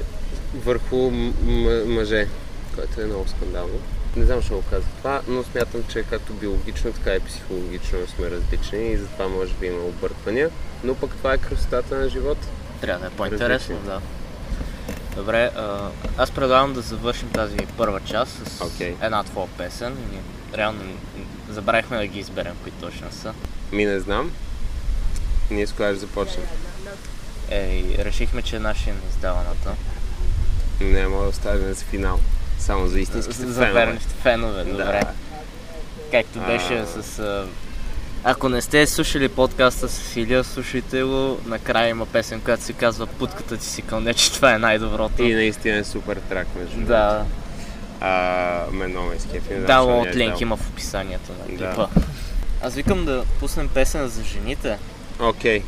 върху 0.56 0.96
м- 0.96 1.34
м- 1.44 1.86
мъже, 1.86 2.28
което 2.76 3.02
е 3.02 3.06
много 3.06 3.28
скандално. 3.28 3.80
Не 4.16 4.26
знам 4.26 4.40
защо 4.40 4.56
го 4.56 4.64
казвам 4.70 4.92
това, 4.98 5.22
но 5.28 5.44
смятам, 5.44 5.84
че 5.90 6.04
както 6.04 6.34
биологично, 6.34 6.94
така 6.94 7.16
и 7.16 7.20
психологично 7.20 8.08
сме 8.08 8.32
различни 8.32 8.92
и 8.92 8.98
затова 8.98 9.28
може 9.28 9.54
би 9.54 9.68
има 9.68 9.84
обърквания. 9.84 10.50
Но 10.84 10.96
пък 10.96 11.12
това 11.12 11.34
е 11.34 11.38
красотата 11.38 11.96
на 11.96 12.10
живота. 12.10 12.48
Трябва 12.82 13.00
да 13.02 13.08
е 13.08 13.18
по-интересно, 13.18 13.76
Различни. 13.76 13.76
да. 13.86 14.02
Добре, 15.16 15.52
а, 15.56 15.80
аз 16.18 16.32
предлагам 16.32 16.74
да 16.74 16.82
завършим 16.82 17.30
тази 17.30 17.58
първа 17.78 18.00
част 18.02 18.32
с 18.48 18.62
Окей. 18.62 18.96
една 19.02 19.24
твоя 19.24 19.48
песен. 19.48 19.98
Реално 20.54 20.80
забравихме 21.50 21.98
да 21.98 22.08
ги 22.08 22.20
изберем, 22.20 22.54
кои 22.64 22.72
точно 22.72 23.12
са. 23.12 23.34
Ми 23.72 23.86
не 23.86 24.00
знам. 24.00 24.32
Ние 25.52 25.68
с 25.68 25.74
коя 25.74 25.90
ще 25.90 26.00
започнем. 26.00 26.46
Е, 27.50 27.84
решихме, 28.00 28.42
че 28.42 28.56
е 28.56 28.60
нашия 28.60 28.94
на 28.94 29.02
издаваната. 29.10 29.72
Не, 30.82 31.08
мога 31.08 31.24
да 31.24 31.30
оставим 31.30 31.74
за 31.74 31.86
финал. 31.86 32.20
Само 32.60 32.88
за 32.88 33.00
истинските 33.00 33.42
За 33.42 33.54
фенове. 33.56 33.86
верните 33.86 34.14
фенове, 34.14 34.64
добре. 34.64 35.02
Както 36.12 36.40
беше 36.40 36.74
А. 36.74 36.86
с... 37.04 37.46
Ако 38.24 38.50
не 38.50 38.62
сте 38.62 38.88
слушали 38.88 39.30
подкаста 39.30 39.90
с 39.90 40.16
Илия, 40.16 40.44
слушайте 40.44 41.04
го. 41.04 41.40
Накрая 41.46 41.90
има 41.90 42.06
песен, 42.06 42.42
която 42.42 42.64
се 42.64 42.74
казва 42.74 43.08
Путката 43.08 43.58
ти 43.58 43.66
си 43.66 43.82
кълне, 43.82 44.14
че 44.14 44.32
това 44.32 44.54
е 44.54 44.58
най-доброто. 44.58 45.24
И 45.24 45.34
наистина 45.34 45.78
е 45.78 45.84
супер 45.84 46.18
трак 46.20 46.48
между. 46.56 46.82
Да, 46.82 47.26
А, 48.02 48.66
мен 48.72 48.90
много 48.90 49.08
ме 49.10 49.20
скефи. 49.20 49.54
защо 49.60 49.88
не 49.88 49.94
от 49.94 50.08
е 50.08 50.16
линк 50.16 50.42
има 50.42 50.58
в 50.58 50.70
описанието 50.70 51.32
на 51.32 51.58
Да. 51.58 51.70
клипа. 51.70 51.88
Аз 52.62 52.76
викам 52.76 53.06
да 53.06 53.24
пуснем 53.40 53.68
песен 53.70 54.08
за 54.08 54.24
жените. 54.24 54.78
Окей. 55.20 55.64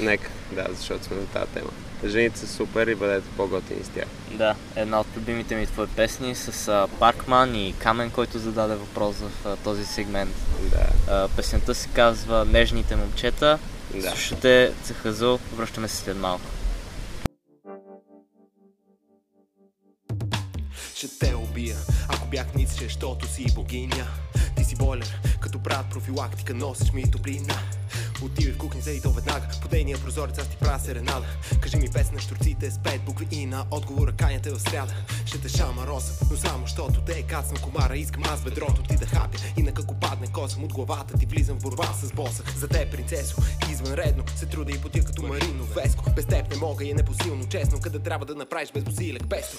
Нека, 0.00 0.30
да, 0.52 0.66
защото 0.70 1.04
сме 1.04 1.16
на 1.16 1.26
тази 1.26 1.46
тема. 1.46 1.68
Жените 2.04 2.38
са 2.38 2.46
супер 2.48 2.86
и 2.86 2.94
бъдете 2.94 3.28
по-готини 3.36 3.84
с 3.84 3.88
тях. 3.88 4.04
Да, 4.30 4.54
една 4.76 5.00
от 5.00 5.06
любимите 5.16 5.56
ми 5.56 5.66
твои 5.66 5.86
песни 5.86 6.34
с 6.34 6.88
Паркман 6.98 7.54
и 7.54 7.74
Камен, 7.78 8.10
който 8.10 8.38
зададе 8.38 8.74
въпрос 8.74 9.16
в 9.16 9.56
този 9.64 9.86
сегмент. 9.86 10.34
Да, 10.70 11.28
песента 11.36 11.74
се 11.74 11.88
казва 11.88 12.44
Нежните 12.44 12.96
момчета. 12.96 13.58
да. 13.94 14.10
Слушате 14.10 14.72
Цехазъл, 14.82 15.38
връщаме 15.56 15.88
се 15.88 15.96
след 15.96 16.16
малко. 16.16 16.44
Ще 20.94 21.18
те 21.18 21.34
убия, 21.34 21.76
ако 22.08 22.28
бях 22.28 22.54
ницше, 22.54 22.84
защото 22.84 23.26
си 23.26 23.46
богиня 23.54 24.06
Ти 24.56 24.64
си 24.64 24.76
бойлер, 24.76 25.20
като 25.40 25.62
правят 25.62 25.90
профилактика, 25.90 26.54
носиш 26.54 26.92
ми 26.92 27.10
топлина 27.10 27.54
Отивай 28.24 28.52
в 28.52 28.58
кухнята 28.58 28.90
и 28.90 29.00
то 29.00 29.10
веднага. 29.10 29.46
По 29.62 29.68
дейния 29.68 29.98
прозорец 29.98 30.38
аз 30.38 30.48
ти 30.48 30.56
правя 30.56 30.78
серенада. 30.78 31.26
Кажи 31.60 31.76
ми 31.76 31.88
песен 31.90 32.14
на 32.14 32.20
штурците 32.20 32.70
с 32.70 32.78
пет 32.78 33.00
букви 33.02 33.26
и 33.30 33.46
на 33.46 33.64
отговора 33.70 34.12
каняте 34.12 34.50
в 34.50 34.60
сряда. 34.60 34.94
Ще 35.26 35.40
те 35.40 35.48
шама 35.48 35.86
роса, 35.86 36.26
но 36.30 36.36
само 36.36 36.66
щото 36.66 37.00
те 37.00 37.12
е 37.18 37.22
кацам 37.22 37.56
комара. 37.56 37.96
Искам 37.96 38.22
аз 38.24 38.40
бедрото 38.40 38.82
ти 38.82 38.96
да 38.96 39.06
хапя. 39.06 39.38
И 39.56 39.62
на 39.62 39.72
како 39.72 39.94
падне 39.94 40.26
косъм 40.32 40.64
От 40.64 40.72
главата 40.72 41.18
ти 41.18 41.26
влизам 41.26 41.58
в 41.58 41.62
борба 41.62 41.92
с 42.02 42.12
боса. 42.12 42.42
За 42.56 42.68
те 42.68 42.90
принцесо, 42.90 43.36
извънредно 43.70 44.24
Се 44.36 44.46
трудя 44.46 44.72
и 44.72 44.80
потия 44.80 45.04
като 45.04 45.22
Марино 45.22 45.64
Веско. 45.64 46.10
Без 46.16 46.26
теб 46.26 46.50
не 46.50 46.56
мога 46.56 46.84
и 46.84 46.90
е 46.90 46.94
непосилно 46.94 47.48
честно. 47.48 47.80
Къде 47.80 47.98
трябва 47.98 48.26
да 48.26 48.34
направиш 48.34 48.72
безпосилек 48.72 49.22
песто? 49.28 49.56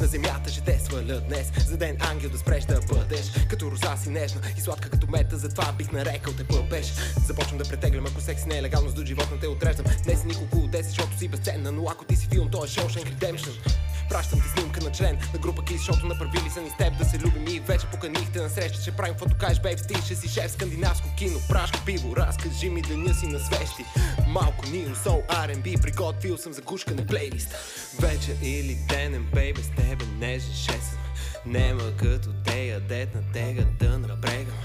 На 0.00 0.06
земята 0.06 0.50
ще 0.50 0.60
те 0.60 0.80
сваля 0.80 1.20
днес. 1.20 1.52
За 1.66 1.76
ден 1.76 1.96
ангел 2.00 2.30
да 2.30 2.38
спреш 2.38 2.64
да 2.64 2.80
бъдеш. 2.88 3.30
Като 3.50 3.70
роза 3.70 3.96
си 4.02 4.10
нежна 4.10 4.40
и 4.58 4.60
сладка 4.60 4.90
като 4.90 5.06
мета 5.06 5.36
Затова 5.36 5.72
бих 5.72 5.92
нарекал 5.92 6.32
те 6.32 6.44
пъпеш 6.44 6.92
Започвам 7.26 7.58
да 7.62 7.68
претеглям, 7.68 8.06
ако 8.06 8.20
секси 8.20 8.48
не 8.48 8.58
е 8.58 8.62
легално 8.62 8.88
С 8.88 8.94
до 8.94 9.04
живот 9.04 9.28
не 9.32 9.38
те 9.38 9.48
отреждам 9.48 9.86
Не 10.06 10.16
си 10.16 10.26
николко 10.26 10.56
от 10.56 10.70
10, 10.70 10.82
защото 10.82 11.18
си 11.18 11.28
безценна 11.28 11.72
Но 11.72 11.88
ако 11.90 12.04
ти 12.04 12.16
си 12.16 12.28
филм, 12.30 12.48
то 12.50 12.64
е 12.64 12.68
Shawshank 12.68 13.14
Redemption 13.14 13.70
Пращам 14.10 14.40
ти 14.40 14.48
снимка 14.48 14.80
на 14.84 14.92
член 14.92 15.18
на 15.32 15.38
група 15.38 15.64
Кис, 15.64 15.76
защото 15.76 16.06
направили 16.06 16.50
са 16.50 16.60
ни 16.60 16.70
с 16.70 16.76
теб 16.76 16.98
да 16.98 17.04
се 17.04 17.18
любим 17.18 17.48
и 17.48 17.60
вече 17.60 17.86
поканихте 17.86 18.42
на 18.42 18.48
среща, 18.48 18.82
ще 18.82 18.92
правим 18.92 19.14
фото, 19.18 19.36
кажеш 19.40 19.60
бейб, 19.62 19.78
ти 19.88 19.94
ще 20.04 20.14
си 20.16 20.28
шеф 20.28 20.52
скандинавско 20.52 21.08
кино, 21.16 21.38
прашка 21.48 21.80
пиво, 21.86 22.16
разкажи 22.16 22.70
ми 22.70 22.82
деня 22.82 23.14
си 23.14 23.26
на 23.26 23.38
свещи. 23.38 23.84
Малко 24.28 24.66
Нил, 24.66 24.94
сол, 25.04 25.22
R&B, 25.28 25.82
приготвил 25.82 26.36
съм 26.36 26.52
за 26.52 26.62
гушкане 26.62 27.06
плейлист. 27.06 27.54
Вечер 28.00 28.36
или 28.42 28.78
денен, 28.88 29.26
бейбе, 29.34 29.62
с 29.62 29.70
тебе 29.76 30.04
нежен 30.18 30.54
шесен. 30.54 30.98
Нема 31.46 31.96
като 31.96 32.32
тея, 32.44 32.80
дет 32.80 33.14
на 33.14 33.22
тега 33.32 33.64
да 33.80 33.98
напрегам. 33.98 34.56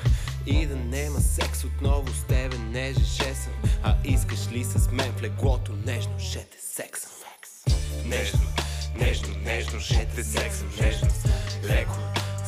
И 0.47 0.65
да 0.65 0.75
нема 0.75 1.19
секс 1.19 1.63
отново 1.63 2.07
с 2.07 2.23
тебе 2.27 2.57
нежен 2.57 3.05
шесен. 3.05 3.53
А 3.83 3.95
искаш 4.03 4.51
ли 4.51 4.63
с 4.63 4.91
мен 4.91 5.13
в 5.17 5.21
леглото 5.21 5.71
нежно, 5.85 6.19
ще 6.19 6.39
те 6.39 6.57
сексам. 6.61 7.11
Нежно, 8.05 8.39
нежно, 8.95 9.35
нежно, 9.43 9.79
те 10.15 10.23
сексам, 10.23 10.67
нежно, 10.81 11.07
леко, 11.63 11.95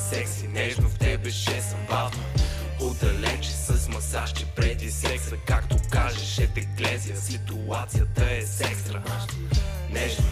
секси, 0.10 0.48
нежно 0.48 0.90
в 0.90 0.98
тебе 0.98 1.32
ще 1.32 1.62
съм 1.62 1.80
бавно. 1.90 2.24
Отдалече 2.82 3.52
с 3.52 3.90
масаж, 3.90 4.34
че 4.34 4.46
преди 4.46 4.92
секса, 4.92 5.36
както 5.48 5.78
кажеш, 5.90 6.34
ще 6.34 6.48
те 6.48 6.62
глезя, 6.62 7.22
ситуацията 7.22 8.32
е 8.32 8.42
с 8.42 8.62
екстра. 8.62 9.04
Нежно, 9.92 10.26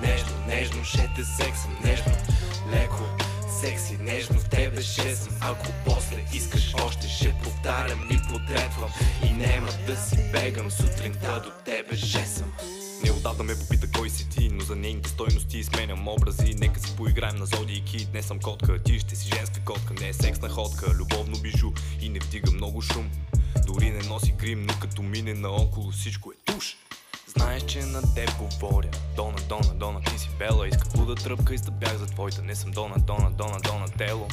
нежно, 0.00 0.46
нежно, 0.46 0.84
ще 0.84 1.10
те 1.16 1.24
сексам, 1.24 1.76
нежно, 1.84 2.12
леко, 2.72 3.02
секси, 3.66 3.96
нежно 4.00 4.38
в 4.40 4.48
тебе 4.48 4.82
ще 4.82 5.16
съм 5.16 5.34
Ако 5.40 5.66
после 5.84 6.24
искаш 6.34 6.74
още 6.84 7.08
ще 7.08 7.34
повтарям 7.42 8.08
и 8.10 8.18
потретвам 8.32 8.90
И 9.24 9.32
нема 9.32 9.68
да 9.86 9.96
си 9.96 10.16
бегам 10.32 10.70
сутринта 10.70 11.42
до 11.44 11.50
тебе 11.64 11.96
ще 11.96 12.26
съм 12.26 12.52
Неотдавна 13.04 13.44
ме 13.44 13.54
попита 13.58 13.86
кой 13.98 14.10
си 14.10 14.28
ти, 14.28 14.48
но 14.48 14.64
за 14.64 14.76
нейните 14.76 15.08
стойности 15.10 15.64
сменям 15.64 16.08
образи. 16.08 16.54
Нека 16.54 16.80
си 16.80 16.96
поиграем 16.96 17.36
на 17.36 17.46
зодийки, 17.46 18.06
днес 18.06 18.26
съм 18.26 18.38
котка, 18.38 18.78
ти 18.82 18.98
ще 18.98 19.16
си 19.16 19.28
женска 19.36 19.60
котка, 19.64 19.94
не 20.00 20.08
е 20.08 20.12
секс 20.12 20.40
находка, 20.40 20.94
любовно 20.94 21.38
бижу 21.38 21.70
и 22.00 22.08
не 22.08 22.18
вдига 22.18 22.50
много 22.50 22.82
шум. 22.82 23.10
Дори 23.66 23.90
не 23.90 24.02
носи 24.08 24.32
грим, 24.32 24.66
но 24.66 24.74
като 24.80 25.02
мине 25.02 25.34
наоколо 25.34 25.90
всичко 25.90 26.32
е 26.32 26.52
туш. 26.52 26.76
Знаеш, 27.36 27.62
че 27.62 27.80
на 27.82 28.14
теб 28.14 28.30
говоря. 28.38 28.88
Дона, 29.16 29.36
Дона, 29.48 29.74
Дона, 29.74 30.00
ти 30.00 30.18
си 30.18 30.30
бела 30.38 30.68
Иска 30.68 30.88
да 30.88 31.14
тръпка 31.14 31.54
и 31.54 31.58
да 31.58 31.70
бях 31.70 31.96
за 31.96 32.06
твоята. 32.06 32.42
Не 32.42 32.54
съм 32.54 32.70
Дона, 32.70 32.94
Дона, 32.98 33.30
Дона, 33.30 33.60
Дона, 33.60 33.88
тело. 33.98 34.28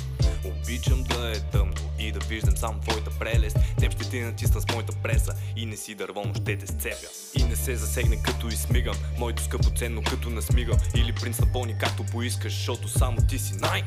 Обичам 0.46 1.04
да 1.04 1.32
е 1.32 1.40
тъмно 1.40 1.74
и 2.00 2.12
да 2.12 2.20
виждам 2.20 2.58
само 2.58 2.80
твоята 2.80 3.10
прелест. 3.20 3.58
Теб 3.80 3.92
ще 3.92 4.10
ти 4.10 4.20
натисна 4.20 4.62
с 4.62 4.74
моята 4.74 4.94
преса 5.04 5.34
И 5.56 5.66
не 5.66 5.78
си 5.78 5.96
дърво, 5.96 6.24
но 6.26 6.34
ще 6.34 6.58
те 6.58 6.68
сцепя. 6.68 7.08
И 7.36 7.44
не 7.44 7.56
се 7.56 7.76
засегне 7.76 8.22
като 8.24 8.48
измигам 8.48 8.96
Моето 9.18 9.44
скъпоценно 9.44 10.04
като 10.04 10.30
насмигам. 10.30 10.78
Или 10.96 11.14
принц 11.16 11.40
на 11.40 11.52
пони 11.52 11.78
както 11.80 12.04
поискаш 12.04 12.54
Защото 12.54 12.88
само 12.88 13.18
ти 13.30 13.40
си 13.40 13.54
най- 13.56 13.84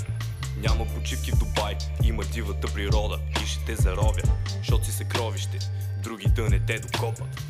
няма 0.57 0.87
почивки 0.87 1.31
в 1.33 1.39
Дубай, 1.39 1.77
има 2.03 2.25
дивата 2.25 2.73
природа 2.75 3.19
и 3.43 3.47
ще 3.47 3.65
те 3.65 3.77
заровя, 3.77 4.23
защото 4.59 4.85
си 4.85 4.93
съкровище, 4.93 5.59
други 6.03 6.29
да 6.29 6.43
не 6.43 6.59
те 6.59 6.79
докопат. 6.79 7.41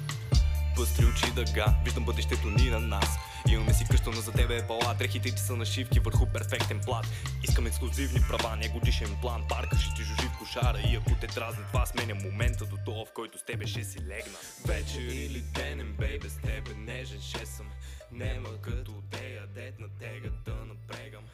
Пъстри 0.76 1.04
очи 1.06 1.30
дъга, 1.34 1.74
виждам 1.84 2.04
бъдещето 2.04 2.50
ни 2.50 2.70
на 2.70 2.80
нас. 2.80 3.18
Имаме 3.48 3.72
си 3.74 3.84
къща, 3.90 4.10
но 4.14 4.20
за 4.20 4.32
тебе 4.32 4.56
е 4.56 4.66
пала 4.66 4.94
Дрехите 4.98 5.30
ти 5.30 5.42
са 5.42 5.56
нашивки 5.56 6.00
върху 6.00 6.26
перфектен 6.26 6.80
плат. 6.86 7.06
Искам 7.42 7.66
ексклюзивни 7.66 8.20
права, 8.28 8.56
не 8.56 8.68
годишен 8.68 9.16
план. 9.20 9.42
Парка 9.48 9.78
ще 9.78 9.94
ти 9.94 10.02
жужи 10.02 10.28
в 10.28 10.38
кошара 10.38 10.78
И 10.90 10.96
ако 10.96 11.10
те 11.20 11.26
дразни 11.26 11.64
това 11.72 11.86
сменя 11.86 12.14
момента 12.14 12.64
До 12.64 12.76
това, 12.86 13.04
в 13.04 13.12
който 13.14 13.38
с 13.38 13.44
тебе 13.44 13.66
ще 13.66 13.84
си 13.84 13.98
легна. 13.98 14.38
Вечер 14.66 15.00
или 15.00 15.40
денен, 15.40 15.94
бейбе, 15.98 16.28
с 16.28 16.36
тебе 16.36 16.74
нежен 16.74 17.20
ще 17.20 17.46
съм. 17.46 17.66
Нема 18.12 18.48
като 18.62 18.92
тея, 19.10 19.46
дет 19.46 19.78
на 19.80 19.88
тега 19.88 20.30
да 20.44 20.54
напрегам. 20.54 21.24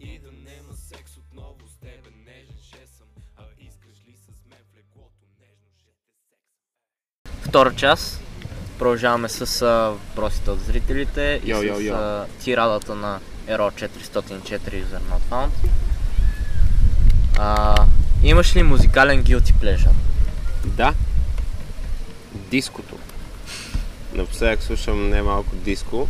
И 0.00 0.18
да 0.18 0.32
нема 0.32 0.74
секс 0.88 1.16
отново 1.16 1.68
с 1.68 1.76
тебе 1.76 2.10
нежен 2.26 2.58
ще 2.68 2.86
съм. 2.86 3.08
А 3.36 3.42
искаш 3.58 3.96
ли 4.08 4.16
с 4.16 4.28
мен 4.50 4.58
в 4.72 4.76
леглото 4.76 5.24
нежно 5.40 5.68
ще 5.78 5.90
те 5.98 6.08
сексам 6.20 7.48
Втора 7.50 7.74
част. 7.74 8.27
Продължаваме 8.78 9.28
с 9.28 9.62
а, 9.62 9.66
въпросите 9.66 10.50
от 10.50 10.60
зрителите 10.60 11.40
и 11.44 11.50
Йо, 11.50 11.58
с 11.58 11.64
йо, 11.64 11.80
йо. 11.80 11.94
а, 11.94 12.26
тирадата 12.40 12.94
на 12.94 13.20
Ero 13.48 13.88
404 13.88 14.58
User 14.58 15.00
Not 15.00 15.20
Found. 15.30 15.50
А, 17.38 17.74
имаш 18.22 18.56
ли 18.56 18.62
музикален 18.62 19.24
guilty 19.24 19.52
pleasure? 19.52 19.92
Да. 20.64 20.94
Диското. 22.34 22.96
Напоследък 24.12 24.62
слушам 24.62 25.08
немалко 25.08 25.56
диско, 25.56 26.08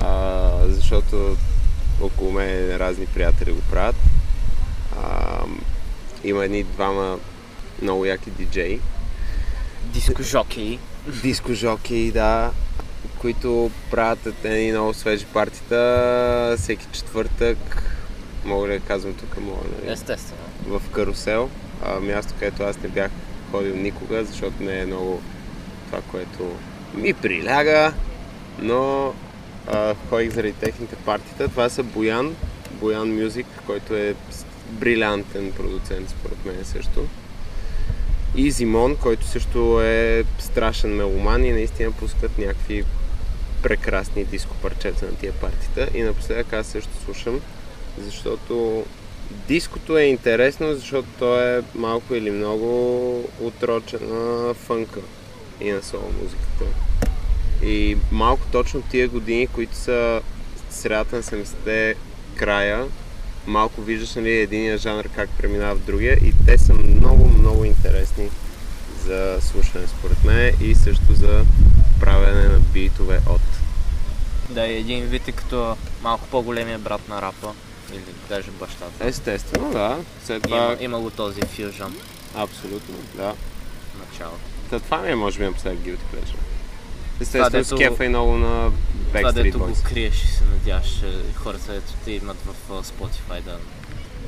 а, 0.00 0.50
защото 0.62 1.36
около 2.00 2.32
мен 2.32 2.76
разни 2.76 3.06
приятели 3.06 3.52
го 3.52 3.60
правят. 3.60 3.96
А, 5.02 5.38
има 6.24 6.44
едни 6.44 6.62
двама 6.62 7.18
много 7.82 8.04
яки 8.04 8.30
диджеи, 8.30 8.80
Диско 9.84 10.22
жокей. 11.06 11.20
диско 11.22 11.52
жокеи, 11.52 12.12
да, 12.12 12.50
които 13.18 13.70
правят 13.90 14.44
едни 14.44 14.72
много 14.72 14.94
свежи 14.94 15.24
партита 15.26 16.54
всеки 16.58 16.86
четвъртък. 16.92 17.58
Мога 18.44 18.68
ли 18.68 18.78
да 18.78 18.84
казвам 18.84 19.14
тук, 19.14 19.40
мога, 19.40 19.60
нали? 19.78 19.92
Естествено. 19.92 20.42
в 20.66 20.90
карусел, 20.90 21.50
а, 21.84 22.00
място, 22.00 22.34
където 22.38 22.62
аз 22.62 22.78
не 22.82 22.88
бях 22.88 23.10
ходил 23.50 23.76
никога, 23.76 24.24
защото 24.24 24.62
не 24.62 24.80
е 24.80 24.86
много 24.86 25.22
това, 25.86 26.00
което 26.10 26.52
ми 26.94 27.14
приляга, 27.14 27.92
но 28.58 29.12
а, 29.66 29.94
ходих 30.08 30.32
заради 30.32 30.52
техните 30.52 30.96
партита. 30.96 31.48
Това 31.48 31.68
са 31.68 31.82
Боян, 31.82 32.36
Боян 32.72 33.22
Мюзик, 33.22 33.46
който 33.66 33.96
е 33.96 34.14
брилянтен 34.70 35.52
продуцент 35.52 36.10
според 36.10 36.44
мен 36.44 36.64
също. 36.64 37.06
И 38.36 38.50
Зимон, 38.50 38.96
който 38.96 39.26
също 39.26 39.82
е 39.82 40.24
страшен 40.38 40.96
меломан 40.96 41.44
и 41.44 41.52
наистина 41.52 41.92
пускат 41.92 42.38
някакви 42.38 42.84
прекрасни 43.62 44.24
диско 44.24 44.56
парчета 44.62 45.06
на 45.06 45.14
тия 45.14 45.32
партита. 45.32 45.88
И 45.94 46.02
напоследък 46.02 46.52
аз 46.52 46.66
също 46.66 46.90
слушам, 47.04 47.40
защото 47.98 48.84
Диското 49.30 49.98
е 49.98 50.02
интересно, 50.02 50.74
защото 50.74 51.08
то 51.18 51.40
е 51.42 51.62
малко 51.74 52.14
или 52.14 52.30
много 52.30 53.30
отрочен 53.40 54.00
на 54.02 54.54
фънка 54.54 55.00
и 55.60 55.70
на 55.70 55.82
соло 55.82 56.12
музиката. 56.22 56.64
И 57.62 57.96
малко 58.12 58.46
точно 58.52 58.82
тия 58.82 59.08
години, 59.08 59.46
които 59.46 59.76
са 59.76 60.20
средата 60.70 61.16
на 61.16 61.22
70-те 61.22 61.94
края, 62.36 62.86
малко 63.46 63.80
виждаш 63.80 64.14
нали, 64.14 64.30
единия 64.30 64.78
жанр 64.78 65.04
как 65.14 65.30
преминава 65.38 65.74
в 65.74 65.86
другия 65.86 66.14
и 66.14 66.32
те 66.46 66.58
са 66.58 66.74
интересни 67.68 68.28
за 69.04 69.38
слушане 69.40 69.86
според 69.88 70.24
мен 70.24 70.54
и 70.60 70.74
също 70.74 71.04
за 71.10 71.44
правене 72.00 72.42
на 72.42 72.58
битове 72.58 73.20
от. 73.28 73.40
Да, 74.50 74.66
и 74.66 74.76
един 74.76 75.04
вид 75.04 75.28
е 75.28 75.32
като 75.32 75.76
малко 76.02 76.26
по-големия 76.26 76.78
брат 76.78 77.08
на 77.08 77.22
рапа. 77.22 77.52
Или 77.92 77.98
да 77.98 78.12
кажем 78.28 78.54
бащата. 78.60 79.06
Естествено, 79.08 79.70
да. 79.72 79.98
След 80.24 80.42
това, 80.42 80.76
Има, 80.80 81.00
го 81.00 81.10
този 81.10 81.40
фюжън 81.42 81.96
абсолютно, 82.36 82.94
да. 83.14 83.32
в 83.32 84.10
началото. 84.10 84.38
Та 84.70 84.80
това 84.80 84.98
ми 84.98 85.10
е, 85.10 85.14
може 85.14 85.38
би, 85.38 85.44
напоследък 85.44 85.78
Guilty 85.78 85.96
Pleasure. 86.14 86.36
Естествено, 87.20 87.50
дето- 87.52 87.68
с 87.68 87.78
кефа 87.78 88.04
и 88.04 88.08
много 88.08 88.32
на 88.32 88.70
Това 89.08 89.20
Backstreet 89.20 89.32
дето 89.32 89.58
го 89.58 89.66
Boys. 89.66 89.82
криеш 89.82 90.22
и 90.24 90.26
се 90.26 90.44
надяваш 90.44 91.02
хората, 91.34 91.72
дето 91.72 91.92
те 92.04 92.12
имат 92.12 92.36
в 92.68 92.82
Spotify 92.84 93.40
да, 93.40 93.56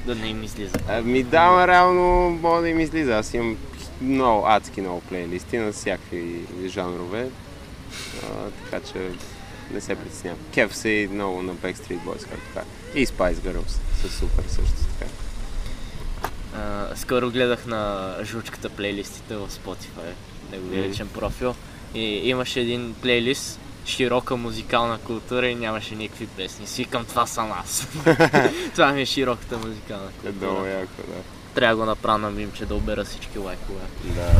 да 0.06 0.14
не 0.14 0.26
им 0.26 0.42
излиза. 0.42 0.78
Ами 0.88 1.22
да, 1.22 1.68
реално 1.68 2.30
мога 2.30 2.60
да 2.60 2.68
им 2.68 2.80
излиза. 2.80 3.18
Аз 3.18 3.34
имам 3.34 3.56
много 4.00 4.46
адски 4.46 4.80
много 4.80 5.00
плейлисти 5.00 5.58
на 5.58 5.72
всякакви 5.72 6.46
жанрове. 6.66 7.28
А, 8.22 8.50
така 8.50 8.86
че 8.86 9.10
не 9.72 9.80
се 9.80 9.94
притеснявам. 9.94 10.38
Кеф 10.54 10.76
се 10.76 10.88
и 10.88 11.08
много 11.08 11.42
на 11.42 11.54
Backstreet 11.54 12.00
Boys, 12.04 12.28
както 12.28 12.54
така. 12.54 12.66
И 12.94 13.06
Spice 13.06 13.34
Girls 13.34 13.78
са 14.00 14.08
супер 14.10 14.44
също 14.48 14.74
така. 14.98 15.10
А, 16.54 16.96
скоро 16.96 17.30
гледах 17.30 17.66
на 17.66 18.14
жучката 18.22 18.68
плейлистите 18.70 19.36
в 19.36 19.48
Spotify, 19.50 20.12
неговия 20.52 20.88
личен 20.88 21.08
профил. 21.08 21.54
И 21.94 22.28
имаше 22.28 22.60
един 22.60 22.94
плейлист, 23.02 23.60
широка 23.90 24.36
музикална 24.36 24.98
култура 24.98 25.48
и 25.48 25.54
нямаше 25.54 25.94
никакви 25.94 26.26
песни. 26.26 26.66
Свикам, 26.66 27.04
това 27.04 27.26
съм 27.26 27.52
аз. 27.54 27.88
това 28.74 28.92
ми 28.92 29.02
е 29.02 29.06
широката 29.06 29.58
музикална 29.58 30.08
Е 30.08 30.22
култура. 30.22 30.50
много 30.50 30.66
яко, 30.66 30.92
да. 30.98 31.22
Трябва 31.54 31.76
да 31.76 31.80
го 31.80 31.86
направя 31.86 32.18
на 32.18 32.30
мимче 32.30 32.66
да 32.66 32.74
обера 32.74 33.04
всички 33.04 33.38
лайкове. 33.38 33.80
Да. 34.04 34.30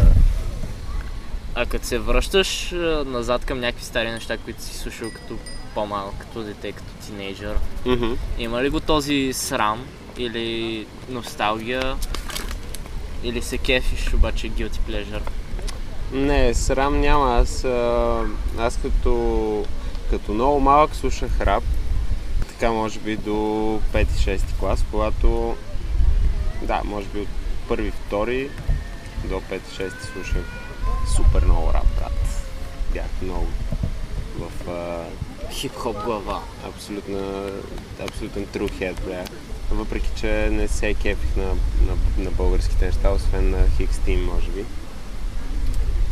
А 1.55 1.67
като 1.67 1.87
се 1.87 1.99
връщаш 1.99 2.71
назад 3.07 3.45
към 3.45 3.61
някакви 3.61 3.85
стари 3.85 4.11
неща, 4.11 4.37
които 4.37 4.63
си 4.63 4.79
слушал 4.79 5.11
като 5.11 5.39
по-малък, 5.75 6.15
като 6.19 6.43
дете, 6.43 6.73
като 6.73 6.89
тинейджър, 7.07 7.57
Мгм. 7.87 8.13
има 8.39 8.63
ли 8.63 8.69
го 8.69 8.81
този 8.81 9.33
срам 9.33 9.87
или 10.19 10.87
носталгия 11.09 11.97
или 13.23 13.43
се 13.43 13.59
кефиш 13.59 14.15
обаче 14.15 14.51
guilty 14.51 14.79
pleasure? 14.81 15.21
Не, 16.13 16.55
срам 16.55 17.01
няма. 17.01 17.39
Аз, 17.39 17.65
аз 18.59 18.79
като, 18.83 19.65
като 20.11 20.33
много 20.33 20.61
малък 20.61 20.95
слушах 20.97 21.41
рап. 21.41 21.65
Така 22.49 22.73
може 22.73 22.99
би 22.99 23.17
до 23.17 23.31
5-6 23.95 24.41
клас, 24.61 24.85
когато 24.91 25.57
да, 26.63 26.81
може 26.85 27.07
би 27.07 27.21
от 27.21 27.29
първи, 27.69 27.91
втори 27.91 28.51
до 29.25 29.35
5-6 29.35 29.61
слушах 30.13 30.45
супер 31.17 31.45
много 31.45 31.73
рап, 31.75 31.87
брат. 31.99 32.45
Бях 32.93 33.23
много 33.23 33.47
в 34.39 34.69
а, 34.71 35.05
Хип-хоп 35.53 36.05
глава. 36.05 36.43
абсолютна, 36.67 37.51
абсолютен 38.01 38.47
трухет 38.47 39.01
бях. 39.07 39.27
Въпреки, 39.71 40.11
че 40.17 40.49
не 40.53 40.69
се 40.69 40.95
кефих 40.95 41.37
на, 41.37 41.47
на, 41.47 41.97
на 42.19 42.31
българските 42.31 42.87
неща, 42.87 43.11
освен 43.11 43.51
на 43.51 43.59
Хикс 43.77 43.97
Team, 43.97 44.25
може 44.25 44.51
би. 44.51 44.65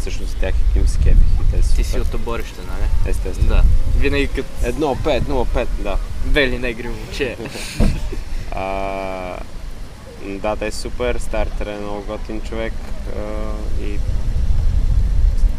Всъщност 0.08 0.36
тях 0.36 0.54
им 0.76 0.88
се 0.88 0.98
кефих 0.98 1.16
и 1.16 1.50
те 1.50 1.62
са 1.62 1.76
Ти 1.76 1.84
си 1.84 2.00
от 2.00 2.14
оборище, 2.14 2.60
нали? 2.60 3.10
Естествено. 3.10 3.48
Да. 3.48 3.62
Винаги 3.98 4.28
като 4.28 4.48
1-5, 4.64 5.22
0-5, 5.22 5.66
да. 5.78 5.96
бели 6.24 6.58
негри 6.58 6.88
момче. 6.88 7.36
А, 8.52 9.36
да, 10.26 10.56
те 10.56 10.70
са 10.70 10.80
супер. 10.80 11.18
Стартер 11.18 11.66
е 11.66 11.80
много 11.80 12.04
готин 12.06 12.40
човек 12.40 12.72
а, 13.16 13.20
и 13.84 13.98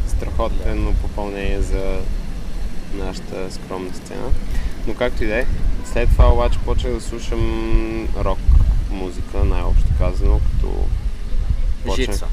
страхотно 0.08 0.94
попълнение 1.02 1.62
за 1.62 2.00
нашата 2.94 3.52
скромна 3.52 3.94
сцена. 3.94 4.32
Но 4.88 4.94
както 4.94 5.24
и 5.24 5.28
да 5.28 5.36
е, 5.36 5.46
след 5.94 6.10
това 6.10 6.34
обаче 6.34 6.60
почнах 6.66 6.94
да 6.94 7.02
слушам 7.02 8.08
рок 8.18 8.40
музика, 8.92 9.44
най-общо 9.44 9.88
казано, 9.98 10.40
като 10.40 10.86
почнах 11.86 12.12
Жица. 12.12 12.26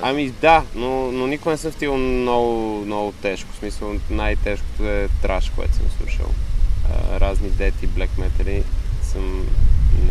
Така. 0.00 0.10
Ами 0.10 0.30
да, 0.30 0.62
но, 0.74 1.12
но 1.12 1.26
никога 1.26 1.50
не 1.50 1.56
съм 1.56 1.72
стигал 1.72 1.96
много, 1.96 2.82
много 2.86 3.12
тежко. 3.12 3.52
В 3.52 3.56
смисъл 3.56 3.94
най-тежкото 4.10 4.88
е 4.88 5.08
траш, 5.22 5.52
което 5.56 5.74
съм 5.74 5.86
слушал. 5.98 6.26
А, 6.90 7.20
разни 7.20 7.48
дети, 7.50 7.86
блек 7.86 8.18
метали 8.18 8.62
съм, 9.02 9.46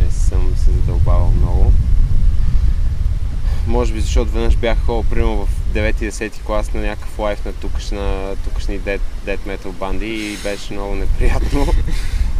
не 0.02 0.10
съм 0.10 0.54
се 0.56 0.70
задълбавал 0.70 1.32
много. 1.42 1.72
Може 3.66 3.92
би 3.92 4.00
защото 4.00 4.30
веднъж 4.30 4.56
бях 4.56 4.78
ходил 4.86 5.10
примерно 5.10 5.46
в 5.46 5.48
9-10 5.74 6.42
клас 6.42 6.74
на 6.74 6.80
някакъв 6.80 7.18
лайф 7.18 7.44
на 7.44 7.52
тукашна, 7.52 8.36
тукашни 8.44 8.78
дед, 8.78 9.00
дед 9.24 9.46
метал 9.46 9.72
банди 9.72 10.32
и 10.32 10.36
беше 10.36 10.72
много 10.72 10.94
неприятно. 10.94 11.66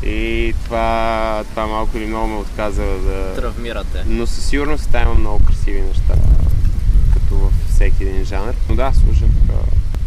И 0.02 0.54
това, 0.64 1.44
това 1.50 1.66
малко 1.66 1.96
или 1.96 2.06
много 2.06 2.26
ме 2.26 2.36
отказа 2.36 2.84
да, 2.84 3.34
Травмирате. 3.36 4.04
но 4.06 4.26
със 4.26 4.44
сигурност 4.44 4.88
там 4.92 5.02
има 5.02 5.14
много 5.14 5.44
красиви 5.44 5.80
неща, 5.80 6.14
като 7.12 7.34
във 7.34 7.52
всеки 7.70 8.04
един 8.04 8.24
жанр. 8.24 8.54
Но 8.68 8.74
да, 8.74 8.92
слушах 8.92 9.30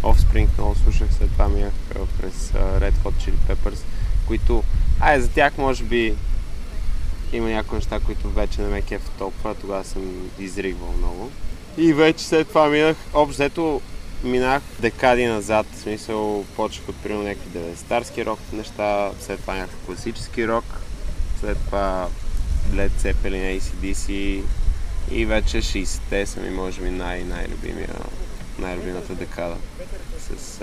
Offspring, 0.03 0.47
много 0.57 0.75
слушах, 0.75 1.07
след 1.17 1.31
това 1.31 1.49
минах 1.49 1.73
през 2.21 2.51
Red 2.53 2.93
Hot 3.03 3.13
Chili 3.13 3.35
Peppers, 3.49 3.79
които, 4.27 4.63
ай, 4.99 5.21
за 5.21 5.29
тях 5.29 5.57
може 5.57 5.83
би 5.83 6.15
има 7.33 7.49
някои 7.49 7.75
неща, 7.75 7.99
които 7.99 8.29
вече 8.29 8.61
не 8.61 8.67
ме 8.67 8.81
кеф 8.81 9.01
толкова, 9.17 9.55
тогава 9.55 9.83
съм 9.83 10.29
изригвал 10.39 10.93
много. 10.97 11.31
И 11.77 11.93
вече 11.93 12.25
след 12.25 12.47
това 12.47 12.69
минах, 12.69 12.97
общо 13.13 13.81
минах 14.23 14.61
декади 14.79 15.25
назад, 15.25 15.65
в 15.73 15.79
смисъл 15.79 16.45
почнах 16.55 16.89
от 16.89 16.95
примерно 16.95 17.23
някакви 17.23 17.59
90-тарски 17.59 18.25
рок 18.25 18.39
неща, 18.53 19.11
след 19.19 19.39
това 19.39 19.55
някакъв 19.55 19.85
класически 19.85 20.47
рок, 20.47 20.65
след 21.39 21.57
това 21.57 22.07
Led 22.71 22.89
Zeppelin, 22.89 23.59
ACDC 23.59 24.41
и 25.13 25.25
вече 25.25 25.57
60-те 25.57 26.25
са 26.25 26.39
ми 26.39 26.49
може 26.49 26.81
би 26.81 26.89
най- 26.89 27.23
най-любимия, 27.23 27.89
най-любимата 28.59 29.15
декада 29.15 29.55
с 30.19 30.59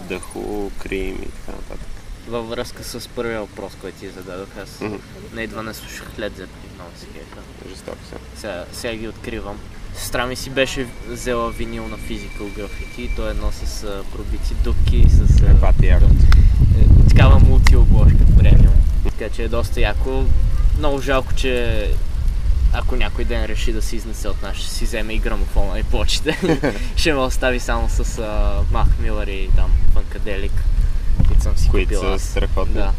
The 0.00 0.20
Who, 0.20 0.44
Cream 0.78 1.14
и 1.16 1.28
така 1.28 1.52
нататък. 1.52 1.86
Във 2.28 2.48
връзка 2.48 2.84
с 2.84 3.08
първия 3.08 3.40
въпрос, 3.40 3.72
който 3.80 3.98
ти 3.98 4.08
зададох, 4.08 4.48
аз 4.62 4.80
Мгм. 4.80 4.94
не 5.34 5.42
едва 5.42 5.62
не 5.62 5.74
слушах 5.74 6.08
Led 6.08 6.46
много 6.74 6.90
се 6.96 7.06
кефа. 7.06 7.40
Жестоко 7.70 7.98
се. 8.04 8.40
Сега, 8.40 8.64
сега 8.72 8.94
ги 8.94 9.08
откривам. 9.08 9.58
Сестра 9.94 10.26
ми 10.26 10.36
си 10.36 10.50
беше 10.50 10.86
взела 11.08 11.50
винил 11.50 11.88
на 11.88 11.98
Physical 11.98 12.28
Graffiti 12.42 12.98
и 12.98 13.14
то 13.16 13.26
е 13.26 13.30
едно 13.30 13.52
с 13.52 13.84
а, 13.84 14.02
пробити 14.12 14.54
дупки, 14.54 15.04
с 15.08 15.42
а, 15.42 15.54
Бати 15.54 15.86
яко. 15.86 16.04
е, 16.04 17.08
такава 17.08 17.38
мултиобложка 17.38 18.18
премиум. 18.38 18.74
Така 19.04 19.34
че 19.34 19.42
е 19.42 19.48
доста 19.48 19.80
яко. 19.80 20.24
Много 20.78 21.00
жалко, 21.00 21.34
че 21.34 21.86
ако 22.72 22.96
някой 22.96 23.24
ден 23.24 23.44
реши 23.44 23.72
да 23.72 23.82
се 23.82 23.96
изнесе 23.96 24.28
от 24.28 24.42
нас, 24.42 24.56
ще 24.56 24.68
си 24.68 24.84
вземе 24.84 25.12
и 25.12 25.18
грамофона 25.18 25.78
и 25.78 25.82
плочите. 25.82 26.38
ще 26.96 27.12
ме 27.12 27.18
остави 27.18 27.60
само 27.60 27.88
с 27.88 28.18
а, 28.18 28.62
Мах 28.70 28.88
Милър 28.98 29.26
и 29.26 29.50
там 29.56 29.70
Фанкаделик, 29.92 30.52
които 31.28 31.42
съм 31.42 31.56
си 31.56 31.68
Които 31.68 31.94
купил 31.94 32.18
са 32.18 32.26
страхотни. 32.26 32.74
Да. 32.74 32.92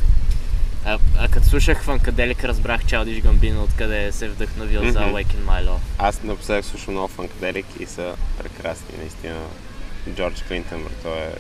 А, 0.86 1.00
а 1.18 1.28
като 1.28 1.48
слушах 1.48 1.84
Фанкаделик, 1.84 2.44
разбрах 2.44 2.86
Чалдиш 2.86 3.22
Гамбино, 3.22 3.64
откъде 3.64 4.12
се 4.12 4.26
е 4.26 4.30
вдъхновил 4.30 4.92
за 4.92 5.02
Мгм. 5.02 5.10
Awaken 5.10 5.46
My 5.46 5.66
Love. 5.66 5.80
Аз 5.98 6.24
напоследък 6.24 6.66
слушам 6.66 6.94
много 6.94 7.08
фанкаделик 7.08 7.66
и 7.80 7.86
са 7.86 8.16
прекрасни, 8.38 8.98
наистина. 8.98 9.40
Джордж 10.10 10.44
Клинтън, 10.44 10.86
той 11.04 11.18
е... 11.18 11.32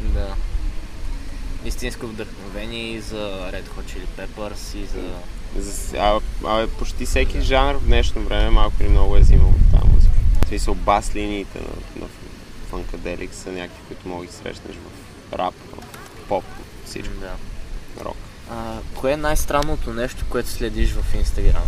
Да. 0.00 0.34
Истинско 1.64 2.06
вдъхновение 2.06 2.92
и 2.92 3.00
за 3.00 3.50
Red 3.52 3.64
Hot 3.64 3.84
Chili 3.84 4.06
Peppers 4.18 4.76
и 4.76 4.86
за... 4.86 5.00
За, 5.00 5.12
а, 5.98 6.20
а, 6.44 6.66
почти 6.78 7.06
всеки 7.06 7.40
жанр 7.40 7.74
в 7.74 7.84
днешно 7.86 8.22
време 8.22 8.50
малко 8.50 8.74
или 8.80 8.88
много 8.88 9.16
е 9.16 9.20
взимал 9.20 9.48
от 9.48 9.80
тази 9.80 9.94
музика. 9.94 10.14
В 10.44 10.48
смисъл 10.48 10.74
бас 10.74 11.14
линиите 11.14 11.58
на, 11.58 12.02
на 12.02 12.06
фанкаделик 12.70 13.34
са 13.34 13.52
някакви, 13.52 13.82
които 13.88 14.08
мога 14.08 14.26
да 14.26 14.32
срещнеш 14.32 14.76
в 14.76 15.32
рап, 15.32 15.54
в 15.54 16.28
поп, 16.28 16.44
всичко, 16.86 17.14
Да. 17.20 17.34
рок. 18.04 18.16
А, 18.50 18.76
кое 18.94 19.12
е 19.12 19.16
най-странното 19.16 19.92
нещо, 19.92 20.24
което 20.28 20.48
следиш 20.48 20.92
в 20.92 21.14
Инстаграм? 21.14 21.62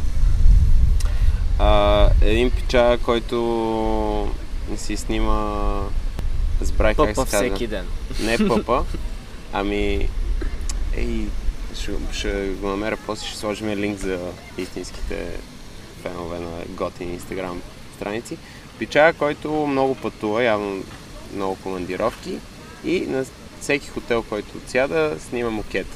А, 1.58 2.08
един 2.22 2.50
пича, 2.50 2.98
който 3.02 4.34
си 4.76 4.96
снима 4.96 5.64
Забравих 6.60 6.96
как 6.96 7.08
се 7.08 7.14
казва. 7.14 7.26
всеки 7.26 7.66
ден. 7.66 7.86
Не 8.20 8.48
пъпа, 8.48 8.84
ами... 9.52 10.08
Ей, 10.96 11.26
ще, 11.74 11.92
ще 12.12 12.48
го 12.48 12.68
намеря 12.68 12.96
после, 13.06 13.26
ще 13.26 13.38
сложим 13.38 13.68
линк 13.68 13.98
за 13.98 14.18
истинските 14.58 15.26
фенове 16.02 16.38
на 16.38 16.50
готини 16.68 17.12
инстаграм 17.12 17.62
страници. 17.96 18.36
Пичага, 18.78 19.18
който 19.18 19.66
много 19.66 19.94
пътува, 19.94 20.44
явно 20.44 20.84
много 21.34 21.56
командировки 21.56 22.38
и 22.84 23.00
на 23.00 23.24
всеки 23.60 23.88
хотел, 23.88 24.22
който 24.22 24.58
отсяда, 24.58 25.16
снима 25.28 25.50
мукет. 25.50 25.86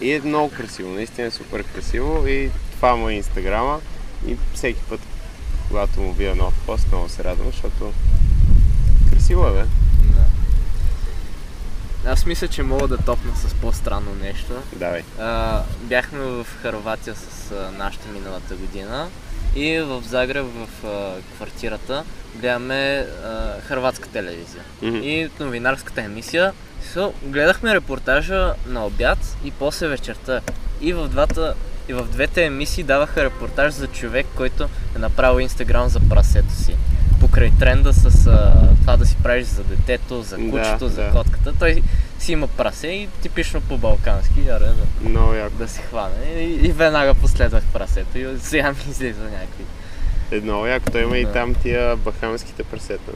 И 0.00 0.12
е 0.12 0.20
много 0.20 0.50
красиво, 0.50 0.90
наистина 0.90 1.26
е 1.26 1.30
супер 1.30 1.64
красиво 1.64 2.26
и 2.26 2.50
това 2.76 2.96
му 2.96 3.08
е 3.08 3.14
инстаграма 3.14 3.80
и 4.26 4.36
всеки 4.54 4.80
път, 4.88 5.00
когато 5.68 6.00
му 6.00 6.12
видя 6.12 6.34
нов 6.34 6.54
пост, 6.66 6.86
много 6.88 7.08
се 7.08 7.24
радвам, 7.24 7.46
защото 7.46 7.92
красиво 9.10 9.46
е, 9.46 9.52
бе. 9.52 9.81
Аз 12.06 12.26
мисля, 12.26 12.48
че 12.48 12.62
мога 12.62 12.88
да 12.88 12.96
топна 12.96 13.32
с 13.36 13.54
по-странно 13.54 14.14
нещо. 14.22 14.52
Давай. 14.76 15.02
А, 15.20 15.62
бяхме 15.80 16.18
в 16.18 16.46
Харватия 16.62 17.14
с 17.14 17.50
а, 17.52 17.70
нашата 17.78 18.08
миналата 18.08 18.54
година 18.54 19.08
и 19.56 19.78
в 19.78 20.02
Загреб, 20.08 20.44
в 20.44 20.86
а, 20.86 21.14
квартирата, 21.34 22.04
гледаме 22.36 23.06
а, 23.24 23.60
хрватска 23.60 24.08
телевизия. 24.08 24.62
Мгм. 24.82 24.96
И 24.96 25.30
новинарската 25.40 26.02
емисия. 26.02 26.52
So, 26.94 27.12
гледахме 27.22 27.74
репортажа 27.74 28.54
на 28.66 28.86
обяд 28.86 29.36
и 29.44 29.50
после 29.50 29.88
вечерта. 29.88 30.40
И 30.80 30.92
в, 30.92 31.08
двата, 31.08 31.54
и 31.88 31.92
в 31.92 32.04
двете 32.04 32.44
емисии 32.44 32.84
даваха 32.84 33.24
репортаж 33.24 33.72
за 33.72 33.86
човек, 33.86 34.26
който 34.36 34.68
е 34.96 34.98
направил 34.98 35.40
инстаграм 35.40 35.88
за 35.88 36.00
прасето 36.00 36.54
си. 36.54 36.76
Покрай 37.22 37.50
тренда 37.58 37.92
с 37.92 38.26
а, 38.26 38.52
това 38.80 38.96
да 38.96 39.06
си 39.06 39.16
правиш 39.16 39.46
за 39.46 39.64
детето, 39.64 40.22
за 40.22 40.36
Да, 40.36 40.50
кучето, 40.50 40.88
за 40.88 41.02
да. 41.02 41.10
котката. 41.10 41.52
Той 41.52 41.82
си 42.18 42.32
има 42.32 42.46
прасе 42.46 42.86
и 42.86 43.08
типично 43.22 43.60
по-балкански, 43.60 44.40
аре, 44.40 44.64
да, 44.64 45.08
Много 45.08 45.34
яко. 45.34 45.56
да 45.56 45.68
си 45.68 45.80
хване. 45.80 46.24
И, 46.26 46.66
и 46.66 46.72
веднага 46.72 47.14
последвах 47.14 47.62
прасето 47.64 48.18
и 48.18 48.38
сега 48.38 48.70
ми 48.70 48.90
излиза 48.90 49.22
някакви. 49.24 49.64
Е, 50.30 50.40
много 50.40 50.66
яко. 50.66 50.90
Той 50.90 51.02
има 51.02 51.18
и 51.18 51.24
Да. 51.24 51.32
там 51.32 51.54
тия 51.54 51.96
бахамските 51.96 52.64
прасета. 52.64 53.12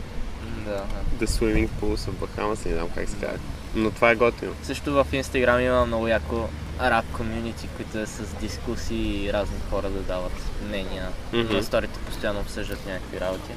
Да, 0.65 0.71
да. 0.71 0.83
The 1.19 1.29
Swimming 1.29 1.69
Pools 1.73 2.11
в 2.11 2.13
Бахамас, 2.13 2.65
не 2.65 2.73
знам 2.73 2.89
как 2.95 3.09
се 3.09 3.17
казва. 3.17 3.39
Но 3.75 3.91
това 3.91 4.11
е 4.11 4.15
готино. 4.15 4.53
Също 4.63 4.93
в 4.95 5.07
Инстаграм 5.13 5.61
има 5.61 5.87
много 5.87 6.09
яко 6.09 6.49
рап 6.81 7.05
комюнити, 7.13 7.69
които 7.77 7.99
е 7.99 8.07
с 8.07 8.23
дискусии 8.41 9.25
и 9.25 9.33
разни 9.33 9.57
хора 9.71 9.91
да 9.91 10.01
дават 10.01 10.33
мнения. 10.69 11.09
Мгм. 11.33 11.55
На 11.55 11.63
сторите 11.63 11.99
постоянно 12.01 12.41
обсъждат 12.41 12.87
някакви 12.87 13.21
работи. 13.21 13.51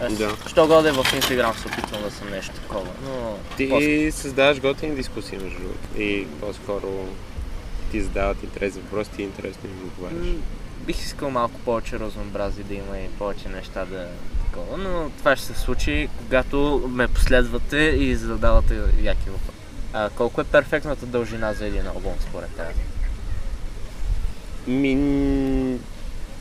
Аз, 0.00 0.12
Да. 0.12 0.36
Що 0.46 0.66
годе 0.66 0.92
в 0.92 1.06
Инстаграм 1.14 1.54
се 1.54 1.68
опитвам 1.68 2.02
да 2.02 2.10
съм 2.10 2.30
нещо 2.30 2.54
такова, 2.54 2.90
но... 3.04 3.38
Ти 3.56 3.70
после- 3.70 4.10
създаваш 4.10 4.60
готини 4.60 4.94
дискусии, 4.96 5.38
между 5.38 5.58
другото. 5.58 6.00
И 6.02 6.26
по-скоро 6.40 7.08
ти 7.90 8.02
задават 8.02 8.42
интересни 8.42 8.80
въпроси, 8.80 9.10
ти 9.16 9.22
интересно 9.22 9.60
им 9.70 9.86
отговаряш. 9.86 10.26
М, 10.26 10.34
Бих 10.80 10.98
искал 10.98 11.30
малко 11.30 11.60
повече 11.60 11.98
разнообразие 11.98 12.64
да 12.64 12.74
има 12.74 12.98
и 12.98 13.08
повече 13.08 13.48
неща 13.48 13.84
да 13.84 14.02
е 14.02 14.06
такова, 14.44 14.78
но 14.78 15.10
това 15.18 15.36
ще 15.36 15.46
се 15.46 15.54
случи, 15.54 16.08
когато 16.18 16.56
ме 16.88 17.08
последвате 17.08 17.76
и 17.76 18.16
задавате 18.16 18.74
яки 19.02 19.30
въпроси. 19.30 19.58
А 19.92 20.10
колко 20.10 20.40
е 20.40 20.44
перфектната 20.44 21.06
дължина 21.06 21.54
за 21.54 21.66
един 21.66 21.86
албум 21.86 22.14
според 22.20 22.50
теб? 22.50 22.66
Ми, 24.66 24.94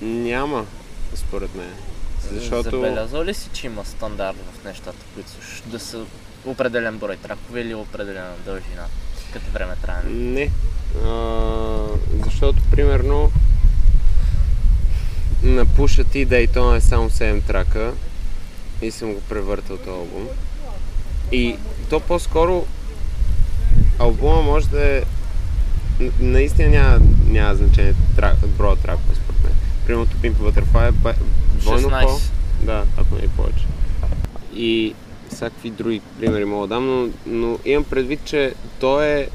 няма, 0.01 0.65
според 1.15 1.55
мен. 1.55 1.71
Защото... 2.31 2.69
Забелязал 2.69 3.23
ли 3.23 3.33
си, 3.33 3.49
че 3.53 3.67
има 3.67 3.85
стандарт 3.85 4.37
в 4.37 4.63
нещата, 4.65 5.05
които 5.13 5.29
да 5.65 5.79
са 5.79 6.05
определен 6.45 6.97
брой 6.97 7.15
тракове 7.15 7.61
или 7.61 7.73
определена 7.73 8.31
дължина, 8.45 8.85
като 9.33 9.51
време 9.51 9.75
трябва? 9.81 10.09
Не. 10.09 10.51
А, 11.05 11.87
защото, 12.25 12.61
примерно, 12.71 13.31
на 15.43 15.65
пуша 15.65 16.03
ти 16.03 16.27
Daytona 16.27 16.75
е 16.75 16.81
само 16.81 17.09
7 17.09 17.43
трака 17.43 17.93
и 18.81 18.91
съм 18.91 19.13
го 19.13 19.21
превъртал 19.21 19.77
този 19.77 19.89
албум. 19.89 20.27
И 21.31 21.55
то 21.89 21.99
по-скоро 21.99 22.65
албума 23.99 24.41
може 24.41 24.67
да 24.67 24.85
е 24.85 25.03
наистина 26.19 26.69
няма, 26.69 26.99
няма 27.27 27.55
значение 27.55 27.95
трак, 28.15 28.47
броя 28.47 28.75
тракове 28.75 29.15
според 29.15 29.43
мен. 29.43 29.53
Примерно 29.85 30.07
Pimp 30.07 30.33
Butterfly 30.33 30.89
е 30.89 31.15
двойно 31.65 31.89
16. 31.89 32.05
по... 32.05 32.19
Да, 32.65 32.83
ако 32.97 33.15
не 33.15 33.21
и 33.21 33.27
повече. 33.27 33.65
И 34.55 34.95
всякакви 35.29 35.69
други 35.69 36.01
примери 36.19 36.45
мога 36.45 36.67
да 36.67 36.75
дам, 36.75 36.85
но, 36.85 37.09
но 37.25 37.59
имам 37.65 37.83
предвид, 37.83 38.19
че 38.25 38.53
той 38.79 39.05
е 39.05 39.27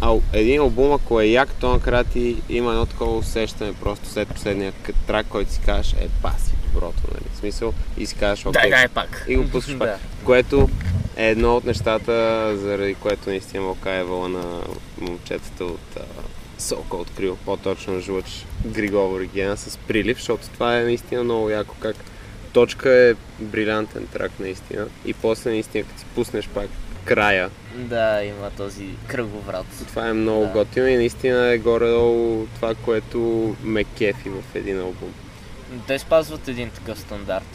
ал, 0.00 0.22
един 0.32 0.60
албум, 0.60 0.92
ако 0.92 1.20
е 1.20 1.26
як, 1.26 1.54
то 1.54 1.72
накрая 1.72 2.04
ти 2.04 2.36
има 2.48 2.70
едно 2.70 2.86
такова 2.86 3.16
усещане 3.16 3.72
просто 3.72 4.08
след 4.08 4.28
последния 4.28 4.72
трак, 5.06 5.26
който 5.26 5.52
си 5.52 5.60
кажеш, 5.64 5.92
е 5.92 6.08
паси 6.22 6.52
доброто, 6.64 7.02
нали? 7.14 7.24
В 7.34 7.36
смисъл 7.36 7.72
и 7.98 8.06
си 8.06 8.14
кажеш, 8.14 8.46
окей, 8.46 8.62
Дай, 8.62 8.70
дай 8.70 8.88
пак. 8.88 9.24
и 9.28 9.36
го 9.36 9.48
пускаш 9.48 9.78
пак. 9.78 9.88
да. 9.88 9.98
Което 10.24 10.68
е 11.16 11.28
едно 11.30 11.56
от 11.56 11.64
нещата, 11.64 12.12
заради 12.56 12.94
което 12.94 13.30
наистина 13.30 13.62
Мълка 13.62 13.90
е 13.90 14.04
вълна 14.04 14.38
на 14.38 14.60
момчетата 15.00 15.64
от 15.64 15.98
а, 16.58 16.60
Сока 16.60 16.96
открил, 16.96 17.36
по-точно 17.36 18.00
жлъч 18.00 18.46
Григор 18.66 19.10
Оригена 19.10 19.56
с 19.56 19.78
прилив, 19.78 20.16
защото 20.16 20.48
това 20.48 20.78
е 20.78 20.84
наистина 20.84 21.24
много 21.24 21.50
яко 21.50 21.74
как 21.80 21.96
точка 22.52 22.90
е 22.90 23.14
брилянтен 23.40 24.06
трак 24.06 24.40
наистина 24.40 24.86
и 25.04 25.14
после 25.14 25.50
наистина 25.50 25.84
като 25.84 26.00
си 26.00 26.06
пуснеш 26.14 26.48
пак 26.48 26.68
края, 27.04 27.50
Да, 27.74 28.24
има 28.24 28.50
този 28.50 28.86
кръговрат. 29.06 29.66
това 29.88 30.08
е 30.08 30.12
много 30.12 30.42
Да. 30.42 30.48
готино 30.48 30.86
и 30.86 30.96
наистина 30.96 31.46
е 31.46 31.58
горе-долу 31.58 32.46
това, 32.46 32.74
което 32.74 33.18
ме 33.62 33.84
кефи 33.84 34.28
в 34.28 34.54
един 34.54 34.80
албум. 34.80 35.12
Те 35.86 35.98
спазват 35.98 36.48
един 36.48 36.70
такъв 36.70 36.98
стандарт. 36.98 37.46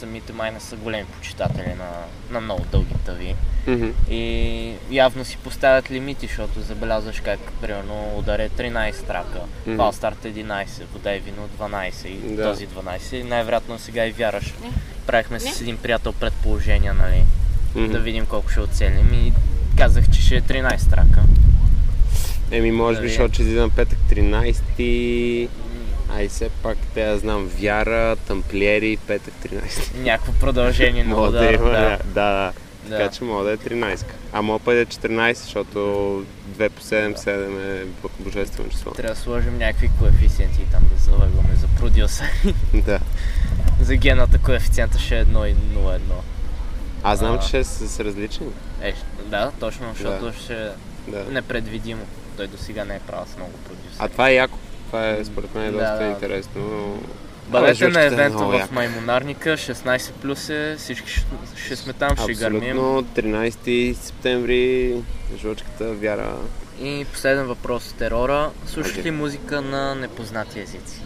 Те 0.00 0.06
Самите 0.06 0.32
май 0.32 0.50
не 0.50 0.60
са 0.60 0.76
големи 0.76 1.04
почитатели 1.04 1.68
на, 1.68 1.88
на 2.30 2.40
много 2.40 2.64
дълги 2.72 2.94
тъви. 3.06 3.34
Мгм. 3.66 3.88
И 4.10 4.72
явно 4.90 5.24
си 5.24 5.36
поставят 5.36 5.90
лимити, 5.90 6.26
защото 6.26 6.60
забелязваш 6.60 7.20
как, 7.20 7.40
примерно, 7.60 8.14
удар 8.16 8.38
е 8.38 8.48
13 8.48 9.06
трака, 9.06 9.40
Мгм. 9.66 9.76
Фалстарт 9.76 10.24
11, 10.24 10.66
вода 10.92 11.16
и 11.16 11.20
вино 11.20 11.48
12 11.58 12.08
и 12.08 12.36
Да. 12.36 12.42
този 12.42 12.66
12. 12.66 13.22
Най-вероятно 13.22 13.78
сега 13.78 14.06
и 14.06 14.12
вяраш. 14.12 14.54
Правихме 15.06 15.40
с 15.40 15.60
един 15.60 15.76
приятел 15.76 16.12
предположения, 16.12 16.94
нали, 16.94 17.24
Мгм. 17.74 17.92
да 17.92 17.98
видим 17.98 18.26
колко 18.26 18.48
ще 18.50 18.60
оцелим 18.60 19.12
и 19.14 19.32
казах, 19.78 20.10
че 20.10 20.22
ще 20.22 20.36
е 20.36 20.40
13 20.42 20.90
трака. 20.90 21.22
Еми, 22.50 22.72
може 22.72 22.96
би, 22.96 23.00
Нали? 23.00 23.08
защото 23.08 23.34
ще 23.34 23.42
излиза 23.42 23.60
на 23.60 23.70
петък 23.70 23.98
13 24.10 25.48
Ай, 26.12 26.28
все 26.28 26.48
пак, 26.48 26.78
те 26.94 27.04
да 27.04 27.18
знам, 27.18 27.46
Вяра, 27.60 28.16
Тамплиери, 28.16 28.96
петък 29.06 29.34
13. 29.44 29.96
Някакво 29.96 30.32
продължение 30.32 31.04
на 31.04 31.16
Мога 31.16 31.30
да 31.30 31.52
има, 31.52 31.64
да, 31.70 31.80
Да, 31.80 31.98
да. 32.04 32.52
да. 32.88 32.96
Така 32.96 33.10
че 33.10 33.24
мога 33.24 33.44
да 33.44 33.52
е 33.52 33.56
13. 33.56 34.04
А 34.32 34.42
мога 34.42 34.74
да 34.74 34.80
е 34.80 34.86
14, 34.86 35.32
защото 35.32 35.78
2 35.78 36.68
по 36.68 36.82
7, 36.82 37.16
7 37.16 37.82
е 37.82 37.84
божествено 38.20 38.68
число. 38.68 38.92
Трябва 38.92 39.14
да 39.14 39.20
сложим 39.20 39.58
някакви 39.58 39.90
коефициенти 39.98 40.58
там 40.72 40.82
да 40.94 41.02
залагаме 41.02 41.54
за 41.56 41.66
продюсери. 41.80 42.54
Да. 42.74 42.98
за 43.80 43.96
гената 43.96 44.38
коефициента 44.38 44.98
ще 44.98 45.18
е 45.18 45.24
1 45.24 45.46
и 45.46 45.54
0,1. 45.54 46.00
Аз 47.02 47.18
знам, 47.18 47.34
А. 47.34 47.38
че 47.40 47.48
ще 47.48 47.58
е 47.58 47.64
с, 47.64 48.00
различни. 48.00 48.46
Е, 48.82 48.94
да, 49.26 49.52
точно, 49.60 49.86
защото 49.98 50.32
ще 50.42 50.54
е 50.54 50.68
Да. 51.08 51.24
непредвидимо. 51.30 52.02
Той 52.36 52.46
до 52.46 52.58
сега 52.58 52.84
не 52.84 52.94
е 52.96 53.00
правил 53.00 53.26
с 53.26 53.36
много 53.36 53.52
продюсери. 53.52 53.96
А 53.98 54.08
това 54.08 54.28
е 54.30 54.34
яко. 54.34 54.58
Това 54.90 55.08
е 55.08 55.24
според 55.24 55.54
мен 55.54 55.64
е 55.64 55.70
доста 55.70 55.96
да. 55.96 56.04
интересно. 56.04 56.52
но- 56.62 56.98
Бъдете 57.48 57.88
на 57.88 58.02
е 58.02 58.06
евента 58.06 58.38
в. 58.38 58.68
Маймонарника, 58.72 59.50
16 59.50 60.12
плюс 60.12 60.48
е, 60.48 60.76
всички 60.78 61.10
ще, 61.10 61.24
ще 61.56 61.76
сме 61.76 61.92
там, 61.92 62.16
ще 62.16 62.34
гърмим. 62.34 62.62
Абсолютно. 62.70 63.02
13 63.04 63.92
септември, 63.94 64.94
жлъчката, 65.36 65.84
Вяра. 65.84 66.36
И 66.80 67.06
последен 67.12 67.46
въпрос 67.46 67.92
терора. 67.92 68.50
Слушаш 68.66 68.96
ли 68.96 69.10
музика 69.10 69.62
на 69.62 69.94
непознати 69.94 70.60
езици? 70.60 71.00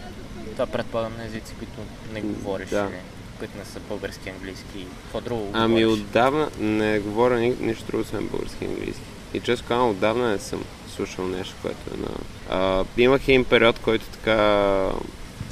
Това 0.53 0.65
предполагам 0.65 1.17
на 1.17 1.25
езици, 1.25 1.53
които 1.53 1.73
не 2.13 2.21
говориш, 2.21 2.69
Да. 2.69 2.87
или 2.91 2.99
които 3.39 3.57
не 3.57 3.65
са 3.65 3.79
български, 3.79 4.29
английски. 4.29 4.87
Какво 5.01 5.21
друго 5.21 5.49
Ами 5.53 5.83
говориш? 5.83 6.01
отдавна 6.01 6.49
не 6.59 6.99
говоря 6.99 7.35
ни, 7.35 7.55
нищо 7.59 7.85
друго, 7.85 8.01
освен 8.01 8.27
български 8.27 8.65
и 8.65 8.67
английски. 8.67 9.01
И 9.33 9.39
често 9.39 9.65
казвам, 9.67 9.89
отдавна 9.89 10.29
не 10.29 10.39
съм 10.39 10.63
слушал 10.95 11.27
нещо, 11.27 11.55
което 11.61 11.93
е 11.93 11.97
на... 11.97 12.09
А, 12.49 12.85
имах 12.97 13.27
един 13.27 13.45
период, 13.45 13.79
който 13.79 14.05
така 14.05 14.89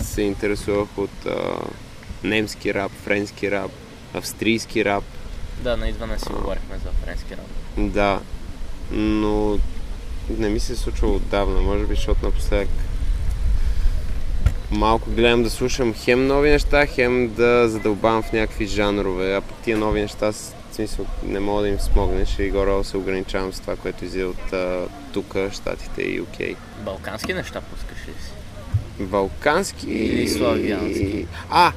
се 0.02 0.22
интересувах 0.22 0.98
от 0.98 1.26
а, 1.26 1.56
немски 2.24 2.74
рап, 2.74 2.92
френски 3.04 3.52
рап, 3.52 3.72
австрийски 4.14 4.86
рап. 4.86 5.04
Да, 5.62 5.78
на 5.78 5.90
идване 5.90 6.20
си 6.20 6.30
говорихме 6.30 6.78
за 6.84 7.06
френски 7.06 7.32
рап. 7.38 7.48
Да, 7.78 8.20
но 8.92 9.60
не 10.30 10.50
ми 10.50 10.60
се 10.60 10.74
е 10.74 10.76
случвало 10.76 11.16
отдавна, 11.16 11.62
може 11.62 11.86
би, 11.86 11.96
защото 11.96 12.26
напоследък 12.26 12.70
малко 14.72 15.10
гледам 15.10 15.44
да 15.44 15.50
слушам 15.50 15.94
хем 15.94 16.28
нови 16.28 16.50
неща, 16.50 16.86
хем 16.86 17.34
да 17.34 17.70
задълбавам 17.70 18.24
в 18.24 18.34
някакви 18.34 18.66
жанрове, 18.66 19.36
а 19.36 19.42
пък 19.42 19.58
тия 19.58 19.78
нови 19.78 20.02
неща, 20.02 20.32
с 20.32 20.56
в 20.63 20.63
смисъл, 20.74 21.06
не 21.24 21.40
мога 21.40 21.62
да 21.62 21.68
им 21.68 21.80
смогнеш 21.80 22.40
и 22.40 22.50
горе 22.50 22.84
се 22.84 22.98
ограничавам 22.98 23.54
с 23.54 23.60
това, 23.60 23.76
което 23.76 24.06
излиза 24.06 24.28
от 24.28 24.54
тук, 25.14 25.36
Штатите 25.52 26.02
и 26.02 26.22
UK. 26.22 26.56
Балкански 26.80 27.34
неща 27.34 27.62
пускаш 27.62 27.98
ли 27.98 28.14
си? 28.24 28.32
Балкански 29.00 29.92
Или 29.92 30.30
славянски. 30.30 31.28
А, 31.50 31.72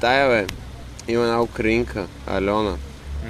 тая 0.00 0.28
бе, 0.28 0.54
има 1.08 1.22
една 1.24 1.42
украинка, 1.42 2.06
Алена. 2.26 2.76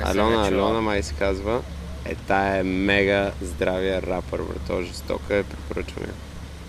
Алена. 0.02 0.46
Алена 0.46 0.80
май 0.80 1.02
се 1.02 1.14
казва. 1.14 1.62
Е, 2.04 2.14
тая 2.14 2.60
е 2.60 2.62
мега 2.62 3.32
здравия 3.42 4.02
рапър, 4.02 4.38
бре. 4.38 4.54
Той 4.66 4.82
е 4.82 4.84
жестока, 4.84 5.36
е 5.36 5.42
препоръчвам 5.42 6.04
я. 6.04 6.12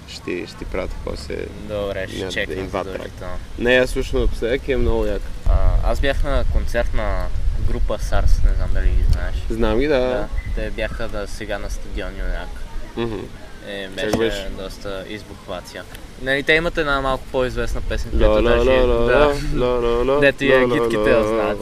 Ще, 0.07 0.47
ще 0.47 0.57
ти 0.57 0.65
пратя 0.65 0.95
после. 1.05 1.37
Добре, 1.69 2.07
ще 2.07 2.19
задължително. 2.19 3.37
Не, 3.59 3.75
аз 3.75 3.89
слушам 3.89 4.19
напоследък 4.19 4.67
и 4.67 4.71
е 4.71 4.77
много 4.77 5.05
як. 5.05 5.21
А, 5.49 5.55
аз 5.83 5.99
бях 5.99 6.23
на 6.23 6.45
концерт 6.53 6.93
на 6.93 7.27
група 7.67 7.97
SARS, 7.97 8.45
не 8.45 8.55
знам 8.55 8.69
дали 8.73 8.89
ги 8.89 9.03
знаеш. 9.11 9.35
Знам 9.49 9.79
ги, 9.79 9.87
да. 9.87 9.99
Да, 9.99 10.27
те 10.55 10.69
бяха 10.69 11.07
да 11.07 11.27
сега 11.27 11.59
на 11.59 11.69
стадион 11.69 12.11
Юняк. 12.19 12.49
Мгм. 12.97 13.19
Е, 13.67 13.87
беше, 13.87 14.17
беше? 14.17 14.49
доста 14.57 15.05
избухвация. 15.09 15.83
Нали, 16.21 16.43
те 16.43 16.53
имат 16.53 16.77
една 16.77 17.01
малко 17.01 17.23
по-известна 17.31 17.81
песен, 17.81 18.11
която 18.17 18.41
даже... 18.41 18.65
да, 18.65 20.19
Дето 20.19 20.45
и 20.45 20.53
ла, 20.53 21.09
я 21.09 21.23
знаят. 21.23 21.59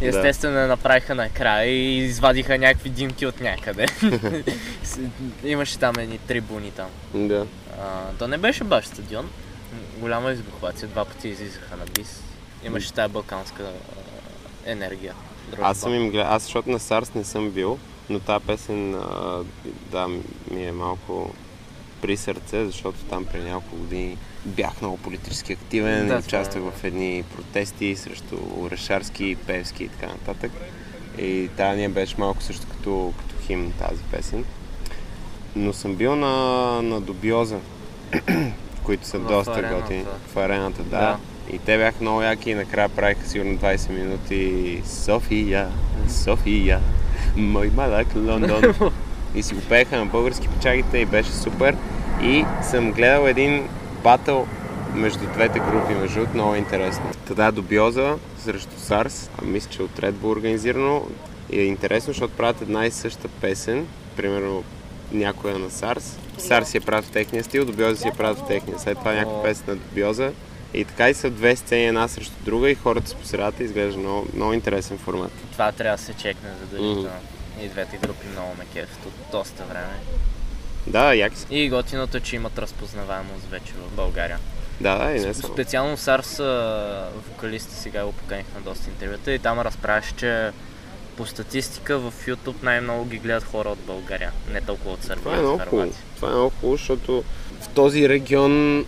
Естествено 0.00 0.58
я 0.58 0.66
направиха 0.66 1.14
накрая 1.14 1.70
и 1.70 1.96
извадиха 1.96 2.58
някакви 2.58 2.90
димки 2.90 3.26
от 3.26 3.40
някъде. 3.40 3.86
Имаше 5.44 5.78
там 5.78 5.94
едни 5.98 6.18
трибуни 6.18 6.70
там. 6.70 6.88
Да. 7.14 7.46
А, 7.80 8.12
то 8.18 8.28
не 8.28 8.38
беше 8.38 8.64
баш 8.64 8.86
стадион. 8.86 9.30
Голяма 9.96 10.32
избухвация. 10.32 10.88
Два 10.88 11.04
пъти 11.04 11.28
излизаха 11.28 11.76
на 11.76 11.84
бис. 11.84 12.22
Имаше 12.64 12.92
тая 12.92 13.08
балканска 13.08 13.62
енергия. 14.66 15.14
Дружба. 15.48 15.66
Аз 15.66 15.78
съм 15.78 15.94
им 15.94 16.10
гледал, 16.10 16.32
аз 16.32 16.42
защото 16.42 16.70
на 16.70 16.78
Сарс 16.78 17.14
не 17.14 17.24
съм 17.24 17.50
бил, 17.50 17.78
но 18.10 18.20
тази 18.20 18.44
песен, 18.46 18.94
а, 18.94 19.42
да, 19.90 20.08
ми 20.50 20.66
е 20.66 20.72
малко 20.72 21.30
при 22.02 22.16
сърце, 22.16 22.66
защото 22.66 22.98
там 23.04 23.24
преди 23.24 23.44
няколко 23.44 23.76
години 23.76 24.16
бях 24.44 24.80
много 24.80 24.96
политически 24.96 25.52
активен, 25.52 26.08
Да, 26.08 26.18
участвах 26.18 26.62
това 26.64 26.70
в 26.70 26.84
едни 26.84 27.24
протести 27.36 27.96
срещу 27.96 28.36
Орешарски, 28.60 29.36
Певски 29.46 29.84
и 29.84 29.88
така 29.88 30.06
нататък. 30.06 30.52
И 31.18 31.50
тази 31.56 31.80
ни 31.80 31.88
беше 31.88 32.14
малко 32.18 32.42
също 32.42 32.66
като, 32.66 33.12
като 33.18 33.46
химн 33.46 33.72
тази 33.72 34.02
песен. 34.02 34.44
Но 35.56 35.72
съм 35.72 35.94
бил 35.94 36.16
на, 36.16 36.32
на 36.82 37.00
Добиоза, 37.00 37.58
които 38.84 39.06
са 39.06 39.18
В 39.18 39.28
доста 39.28 39.52
арената. 39.52 39.80
готини. 39.80 40.04
В 40.34 40.36
арената, 40.36 40.82
да. 40.82 40.98
Да. 40.98 41.18
И 41.52 41.58
те 41.58 41.78
бяха 41.78 41.98
много 42.00 42.22
яки 42.22 42.50
и 42.50 42.54
накрая 42.54 42.88
правиха 42.88 43.28
сигурно 43.28 43.58
20 43.58 43.90
минути 43.90 44.82
София, 44.84 45.68
София, 46.08 46.80
мой 47.36 47.70
малък 47.76 48.06
Лондон. 48.16 48.62
и 49.34 49.42
си 49.42 49.54
го 49.54 49.60
пееха 49.60 49.98
на 49.98 50.06
български 50.06 50.48
печагите 50.48 50.98
и 50.98 51.06
беше 51.06 51.30
супер. 51.30 51.76
И 52.22 52.44
съм 52.62 52.92
гледал 52.92 53.28
един 53.28 53.68
батъл 54.02 54.46
между 54.94 55.26
двете 55.32 55.58
групи, 55.58 55.94
между 55.94 56.14
другото, 56.14 56.34
много 56.34 56.54
интересно. 56.54 57.04
Тада 57.26 57.52
до 57.52 57.62
Биоза 57.62 58.16
срещу 58.38 58.78
Сарс, 58.78 59.30
а 59.42 59.44
мисля, 59.44 59.70
че 59.70 59.82
от 59.82 59.98
Red 59.98 60.12
Bull 60.12 60.24
организирано. 60.24 61.02
И 61.50 61.60
е 61.60 61.64
интересно, 61.64 62.12
защото 62.12 62.36
правят 62.36 62.62
една 62.62 62.86
и 62.86 62.90
съща 62.90 63.28
песен, 63.28 63.86
примерно 64.16 64.64
някоя 65.12 65.58
на 65.58 65.70
Сарс. 65.70 66.18
Сарс 66.38 66.68
си 66.68 66.76
я 66.76 66.80
правят 66.80 67.04
в 67.04 67.10
техния 67.10 67.44
стил, 67.44 67.64
Добиоза 67.64 67.96
си 67.96 68.08
я 68.08 68.14
правят 68.14 68.38
в 68.38 68.46
техния. 68.46 68.78
След 68.78 68.98
това 68.98 69.12
някаква 69.12 69.42
песен 69.42 69.64
на 69.68 69.76
Добиоза. 69.76 70.32
И 70.74 70.84
така 70.84 71.10
и 71.10 71.14
са 71.14 71.30
две 71.30 71.56
сцени 71.56 71.86
една 71.86 72.08
срещу 72.08 72.34
друга 72.44 72.70
и 72.70 72.74
хората 72.74 73.08
са 73.08 73.16
по 73.16 73.26
средата 73.26 73.62
и 73.62 73.66
изглежда 73.66 73.98
много, 73.98 74.26
много 74.34 74.52
интересен 74.52 74.98
формат. 74.98 75.32
Това 75.52 75.72
трябва 75.72 75.96
да 75.96 76.02
се 76.02 76.14
чекне 76.14 76.50
задължително. 76.60 77.20
И 77.62 77.68
двете 77.68 77.96
групи 77.96 78.26
много 78.32 78.54
ме 78.58 78.64
кефят 78.72 79.06
от 79.06 79.12
доста 79.32 79.64
време. 79.64 79.94
Да, 80.86 81.14
яки 81.14 81.36
са. 81.36 81.46
И 81.50 81.70
готиното 81.70 82.16
е, 82.16 82.20
че 82.20 82.36
имат 82.36 82.58
разпознаваемост 82.58 83.50
вече 83.50 83.72
в 83.72 83.96
България. 83.96 84.38
Да, 84.80 84.98
да, 84.98 85.10
и 85.10 85.20
не 85.20 85.34
само. 85.34 85.54
Специално 85.54 85.96
Сарс, 85.96 86.36
вокалиста 87.28 87.74
сега 87.74 88.04
го 88.04 88.12
поканих 88.12 88.46
на 88.54 88.60
доста 88.60 88.90
интервюта 88.90 89.32
и 89.32 89.38
там 89.38 89.60
разправяше, 89.60 90.14
че 90.14 90.50
по 91.16 91.26
статистика 91.26 91.98
в 91.98 92.12
YouTube 92.26 92.62
най-много 92.62 93.04
ги 93.04 93.18
гледат 93.18 93.44
хора 93.44 93.68
от 93.68 93.78
България, 93.78 94.32
не 94.52 94.60
толкова 94.60 94.92
от 94.92 95.02
Сърбия. 95.02 95.22
Това 95.22 95.36
е 95.36 95.40
много 95.40 95.58
хубаво. 95.70 95.92
Това 96.16 96.28
е 96.28 96.32
много 96.32 96.50
хубаво, 96.50 96.76
защото 96.76 97.24
в 97.60 97.68
този 97.68 98.08
регион, 98.08 98.84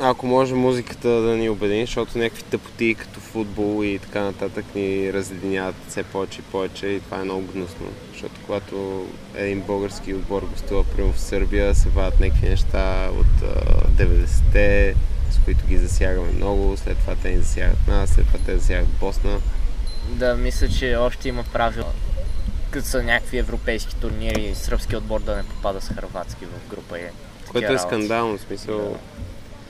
ако 0.00 0.26
може 0.26 0.54
музиката 0.54 1.08
да 1.08 1.36
ни 1.36 1.48
обедини, 1.48 1.86
защото 1.86 2.18
някакви 2.18 2.42
тъпоти 2.42 2.94
като 2.94 3.20
футбол 3.20 3.84
и 3.84 3.98
така 3.98 4.20
нататък 4.20 4.64
ни 4.74 5.12
разединяват 5.12 5.74
все 5.88 6.02
повече 6.02 6.38
и 6.38 6.42
повече 6.42 6.86
и 6.86 7.00
това 7.00 7.20
е 7.20 7.24
много 7.24 7.46
гнусно. 7.52 7.86
Защото 8.12 8.34
когато 8.46 9.06
един 9.34 9.60
български 9.60 10.14
отбор 10.14 10.42
гостува 10.42 10.84
примерно 10.84 11.12
в 11.12 11.20
Сърбия, 11.20 11.74
се 11.74 11.88
вадят 11.88 12.20
някакви 12.20 12.48
неща 12.48 13.10
от 13.20 13.42
а, 13.42 14.04
90-те, 14.04 14.94
с 15.30 15.44
които 15.44 15.66
ги 15.66 15.78
засягаме 15.78 16.32
много, 16.32 16.76
след 16.76 16.98
това 16.98 17.14
те 17.14 17.30
ни 17.30 17.38
засягат 17.38 17.88
нас, 17.88 18.10
след 18.10 18.26
това 18.26 18.38
те 18.46 18.58
засягат 18.58 18.88
Босна. 18.88 19.40
Да, 20.08 20.36
мисля, 20.36 20.68
че 20.68 20.96
още 20.96 21.28
има 21.28 21.44
правило, 21.52 21.86
като 22.70 22.88
са 22.88 23.02
някакви 23.02 23.38
европейски 23.38 23.96
турнири, 23.96 24.54
сръбски 24.54 24.96
отбор 24.96 25.20
да 25.20 25.36
не 25.36 25.42
попада 25.42 25.80
с 25.80 25.88
хърватски 25.88 26.44
в 26.44 26.70
група. 26.70 26.94
Такива 26.94 27.12
Което 27.52 27.72
е 27.72 27.78
скандално, 27.78 28.38
в 28.38 28.40
смисъл 28.40 28.98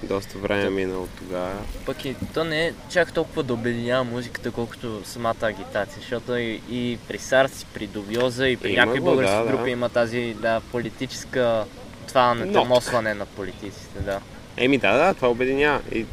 доста 0.03 0.39
време 0.39 0.67
е 0.67 0.71
минало 0.71 1.03
от 1.03 1.11
тогава. 1.19 1.53
Пък 1.87 2.05
и 2.05 2.15
то 2.35 2.45
не 2.45 2.67
е 2.67 2.73
чак 2.91 3.13
толкова 3.13 3.43
да 3.43 3.55
обединява 3.55 4.05
музиката, 4.05 4.51
колкото 4.51 5.03
самата 5.05 5.37
агитация, 5.43 6.01
защото 6.01 6.37
и, 6.37 6.61
и 6.71 6.99
при 7.09 7.19
Сарс, 7.19 7.63
и 7.63 7.67
при 7.75 7.87
Довиоза, 7.87 8.49
и 8.49 8.57
при 8.57 8.73
Има 8.73 8.85
някои 8.85 9.01
български 9.01 9.35
да, 9.35 9.45
да. 9.45 9.51
групи 9.51 9.71
има 9.71 9.89
тази 9.89 10.37
да, 10.41 10.61
политическа 10.73 11.65
това 12.09 12.35
натъмосване 12.35 13.15
на 13.15 13.27
политиците, 13.27 14.01
да. 14.01 14.21
Еми 14.57 14.79
да, 14.79 14.93
да, 14.93 15.15
това 15.15 15.29
обединява. 15.29 15.81
И 15.93 16.07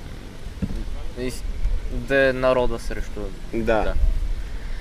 И 1.20 1.32
да 1.92 2.30
е 2.30 2.34
народа 2.34 2.80
срещу... 2.80 3.22
Да. 3.54 3.84
Да. 3.84 3.94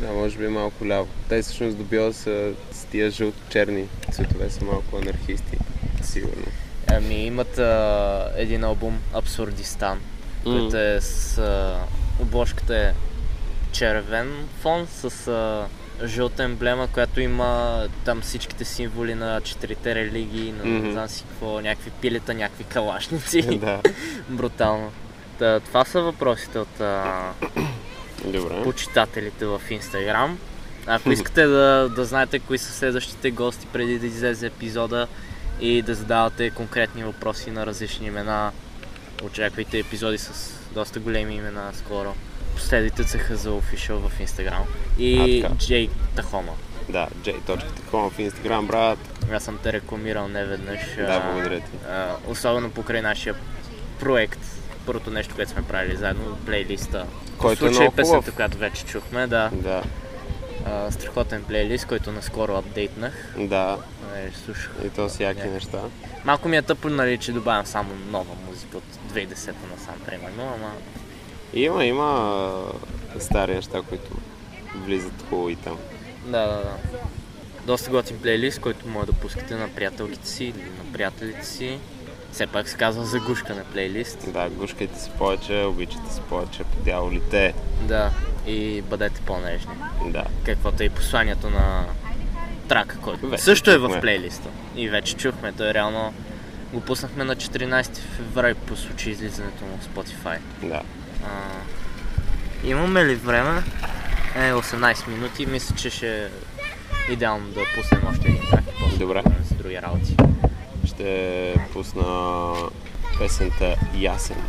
Да, 0.00 0.12
може 0.12 0.38
би 0.38 0.48
малко 0.48 0.86
ляво. 0.86 1.08
Те 1.28 1.42
всъщност 1.42 1.76
добила 1.76 2.12
са 2.12 2.52
с 2.72 2.84
тия 2.84 3.10
жълто-черни 3.10 3.88
цветове 4.12 4.50
са 4.50 4.64
малко 4.64 4.96
анархисти, 4.96 5.58
сигурно. 6.02 6.46
Ами 6.86 7.26
имат 7.26 7.58
а, 7.58 8.30
един 8.36 8.64
албум 8.64 8.98
Абсурдистан, 9.14 10.00
който 10.44 10.76
е 10.76 11.00
с... 11.00 11.38
А, 11.38 11.80
обложката 12.20 12.76
е 12.76 12.92
червен 13.72 14.48
фон 14.60 14.86
с 14.90 15.28
а, 15.28 15.66
жълта 16.06 16.42
емблема, 16.42 16.88
която 16.88 17.20
има 17.20 17.82
там 18.04 18.20
всичките 18.20 18.64
символи 18.64 19.14
на 19.14 19.40
четирите 19.40 19.94
религии, 19.94 20.52
на 20.52 20.64
не 20.64 20.92
знам 20.92 21.08
си 21.08 21.24
какво, 21.28 21.60
някакви 21.60 21.90
пилета, 21.90 22.34
някакви 22.34 22.64
калашници. 22.64 23.42
да. 23.58 23.80
Брутално. 24.28 24.92
Та, 25.38 25.60
това 25.60 25.84
са 25.84 26.02
въпросите 26.02 26.58
от 26.58 26.80
а, 26.80 27.32
Добре. 28.24 28.62
почитателите 28.62 29.46
в 29.46 29.60
Инстаграм. 29.70 30.38
Ако 30.86 31.10
искате 31.12 31.46
да, 31.46 31.90
да 31.96 32.04
знаете 32.04 32.38
кои 32.38 32.58
са 32.58 32.72
следващите 32.72 33.30
гости 33.30 33.66
преди 33.72 33.98
да 33.98 34.06
излезе 34.06 34.46
епизода 34.46 35.06
и 35.60 35.82
да 35.82 35.94
задавате 35.94 36.50
конкретни 36.50 37.04
въпроси 37.04 37.50
на 37.50 37.66
различни 37.66 38.06
имена, 38.06 38.52
очаквайте 39.24 39.78
епизоди 39.78 40.18
с 40.18 40.54
доста 40.74 41.00
големи 41.00 41.34
имена 41.34 41.70
скоро. 41.74 42.14
Последите 42.54 43.04
цеха 43.04 43.36
за 43.36 43.50
Official 43.50 44.08
в 44.08 44.20
Инстаграм. 44.20 44.64
И. 44.98 45.44
Джей 45.58 45.90
Тахома. 46.16 46.52
Да, 46.88 47.08
j.com 47.22 48.10
в 48.10 48.18
Инстаграм, 48.18 48.66
брат. 48.66 48.98
Аз 49.32 49.44
съм 49.44 49.58
те 49.62 49.72
рекламирал 49.72 50.28
неведнъж. 50.28 50.80
Да, 50.96 51.20
благодаря 51.20 51.60
ти. 51.60 51.70
а, 51.90 52.16
особено 52.28 52.70
покрай 52.70 53.02
нашия 53.02 53.34
проект. 54.00 54.40
Първото 54.86 55.10
нещо, 55.10 55.34
което 55.34 55.50
сме 55.50 55.62
правили 55.62 55.96
заедно, 55.96 56.36
плейлиста. 56.46 57.06
Който 57.38 57.66
е 57.66 57.68
в 57.68 57.74
случай 57.74 57.84
много 57.84 57.90
хубав. 57.90 57.96
песента, 57.96 58.32
която 58.32 58.58
вече 58.58 58.84
чухме, 58.84 59.26
да. 59.26 59.50
Да, 59.52 59.82
А, 60.64 60.90
страхотен 60.90 61.44
плейлист, 61.44 61.86
който 61.86 62.12
наскоро 62.12 62.56
апдейтнах. 62.56 63.34
да. 63.38 63.78
Е, 64.16 64.30
слушах. 64.44 64.72
И 64.84 64.88
то 64.88 65.08
са 65.08 65.22
яки 65.22 65.48
неща. 65.48 65.78
Малко 66.24 66.48
ми 66.48 66.56
е 66.56 66.62
тъпо, 66.62 66.88
нали, 66.88 67.18
че 67.18 67.32
добавям 67.32 67.66
само 67.66 67.94
нова 68.10 68.34
музика 68.48 68.76
от 68.76 68.84
2010-та 69.14 69.66
насам, 69.76 69.94
примерно, 70.06 70.52
ама 70.54 70.72
Има, 71.54 71.84
има 71.84 72.62
стари 73.18 73.54
неща, 73.54 73.82
които 73.88 74.10
влизат 74.76 75.24
хубаво 75.28 75.50
и 75.50 75.56
там. 75.56 75.78
да, 76.26 76.46
да, 76.46 76.46
да. 76.56 76.76
Доста 77.66 77.90
готин 77.90 78.18
плейлист, 78.18 78.60
който 78.60 78.88
може 78.88 79.06
да 79.06 79.12
пускате 79.12 79.54
на 79.54 79.68
приятелките 79.68 80.28
си 80.28 80.44
или 80.44 80.62
на 80.62 80.92
приятелите 80.92 81.46
си. 81.46 81.78
Все 82.34 82.46
пак 82.46 82.68
се 82.68 82.76
казва 82.76 83.04
загушкане 83.04 83.64
плейлист. 83.64 84.32
Да, 84.32 84.50
гушкайте 84.50 85.00
се 85.00 85.10
повече, 85.10 85.64
обичате 85.64 86.12
се 86.12 86.20
повече 86.20 86.64
по 86.64 86.82
дяволите. 86.84 87.54
Да, 87.82 88.10
и 88.46 88.82
бъдете 88.82 89.20
по-нежни. 89.20 89.74
Да. 90.06 90.24
Каквото 90.44 90.82
е 90.82 90.86
и 90.86 90.88
посланието 90.88 91.50
на 91.50 91.84
трака, 92.68 92.96
който 93.02 93.28
Вече 93.28 93.42
също 93.42 93.70
е 93.70 93.78
в 93.78 93.86
чухме. 93.86 94.00
плейлиста. 94.00 94.48
И 94.76 94.88
вече 94.88 95.16
чухме, 95.16 95.52
той 95.52 95.74
реално 95.74 96.14
го 96.72 96.80
пуснахме 96.80 97.24
на 97.24 97.36
14 97.36 97.96
феврари 97.96 98.54
по 98.54 98.76
случай 98.76 99.12
излизането 99.12 99.64
му 99.64 99.78
в 99.78 99.88
Spotify. 99.88 100.38
Да. 100.62 100.82
А, 101.24 101.30
имаме 102.64 103.04
ли 103.04 103.14
време? 103.14 103.62
Е, 104.36 104.52
18 104.52 105.08
минути. 105.08 105.46
Мисля, 105.46 105.76
че 105.76 105.90
ще 105.90 106.24
е 106.24 106.28
идеално 107.10 107.48
да 107.48 107.60
пуснем 107.76 108.02
още 108.10 108.28
един 108.28 108.42
трак 108.50 108.64
и 108.64 108.72
после 108.80 108.98
Добре. 108.98 109.22
за 109.48 109.54
други 109.54 109.82
работи. 109.82 110.16
Ще 110.86 111.54
пусна 111.72 112.54
песента 113.18 113.76
Ясен. 113.94 114.48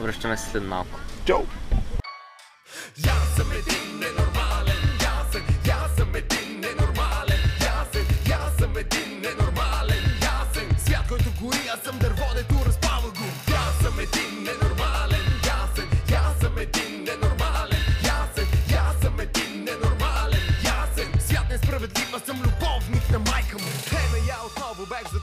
Връщаме 0.00 0.36
се 0.36 0.50
след 0.50 0.62
малко. 0.62 1.00
Чао! 1.24 1.38
Аз 3.06 3.36
съм 3.36 3.52
един 3.52 3.98
ненормален, 3.98 4.23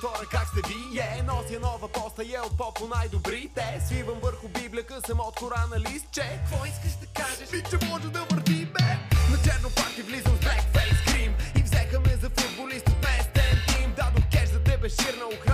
затвора, 0.01 0.25
как 0.31 0.47
сте 0.47 0.61
ви? 0.67 0.99
Е, 0.99 1.23
нося 1.23 1.59
нова 1.59 1.87
поста, 1.87 2.23
е 2.23 2.39
от 2.45 2.57
попо 2.57 2.87
най-добрите. 2.95 3.81
Свивам 3.87 4.19
върху 4.23 4.47
библика, 4.47 5.01
съм 5.07 5.19
от 5.19 5.35
Корана 5.35 5.79
лист, 5.79 6.05
че 6.11 6.21
Какво 6.21 6.65
искаш 6.65 6.93
да 7.01 7.07
кажеш? 7.21 7.49
Ви, 7.49 7.63
че 7.69 7.87
може 7.87 8.07
да 8.07 8.19
върви, 8.19 8.65
бе! 8.65 8.89
На 9.31 9.37
черно 9.43 9.69
парти 9.75 10.01
влизам 10.01 10.35
с 10.35 10.45
blackface 10.45 11.13
грим 11.13 11.33
И 11.59 11.63
взеха 11.63 11.99
ме 11.99 12.15
за 12.21 12.29
футболист 12.29 12.89
от 12.89 13.03
местен 13.03 13.57
тим. 13.67 13.93
Дадох 13.97 14.25
кеш 14.31 14.49
за 14.49 14.59
тебе, 14.59 14.89
ширна 14.89 15.25
охрана, 15.25 15.50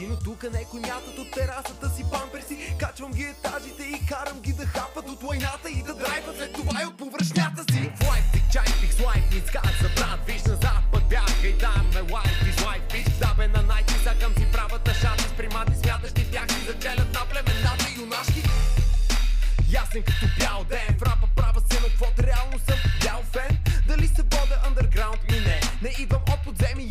но 0.00 0.06
си, 0.06 0.06
но 0.10 0.16
тука 0.16 0.50
некои 0.50 0.80
мятат 0.80 1.18
от 1.18 1.30
терасата 1.30 1.90
си 1.96 2.04
памперси. 2.12 2.76
Качвам 2.78 3.12
ги 3.12 3.22
етажите 3.22 3.82
и 3.82 4.06
карам 4.06 4.40
ги 4.40 4.52
да 4.52 4.66
хапат 4.66 5.08
от 5.08 5.22
лайната 5.22 5.70
и 5.70 5.82
да 5.82 5.94
драйват. 5.94 6.36
След 6.36 6.52
това 6.52 6.82
и 6.82 6.86
от 6.86 6.96
повръшнята 6.98 7.64
си. 7.72 7.90
В 8.00 8.08
лайфтик, 8.08 8.42
чайфик, 8.52 8.92
с 8.92 9.00
лайф, 9.00 9.34
ми 9.34 9.40
скат 9.48 9.74
за 9.82 9.88
брат, 9.88 10.20
виж 10.26 10.42
на 10.42 10.54
запад 10.54 11.02
бях 11.08 11.44
и 11.44 11.58
там 11.58 11.86
е 11.94 12.12
лайф, 12.12 12.48
из 12.48 12.64
лайф, 12.64 12.82
Да 13.20 13.34
бе 13.36 13.48
на 13.48 13.62
найти, 13.62 13.94
сакам 14.04 14.32
си 14.38 14.46
правата 14.52 14.94
шати. 14.94 15.24
С 15.24 15.32
примати 15.36 15.74
смятащи 15.82 16.30
тях 16.30 16.52
си 16.52 16.60
зачелят 16.66 17.14
на 17.14 17.20
племената 17.30 17.86
юнашки. 18.00 18.42
Ясен 19.70 20.02
като 20.02 20.26
бял 20.38 20.64
ден 20.64 20.96
В 20.98 21.02
рапа 21.02 21.26
права 21.36 21.60
се 21.70 21.80
на 21.80 21.88
квот 21.88 22.16
Реално 22.18 22.58
съм 22.68 22.78
бял 23.02 23.22
фен. 23.32 23.58
Дали 23.88 24.06
се 24.06 24.22
вода 24.22 24.56
underground 24.68 25.32
ми 25.32 25.40
не? 25.40 25.60
Не 25.82 25.94
идвам 25.98 26.22
от 26.32 26.44
подземие, 26.44 26.88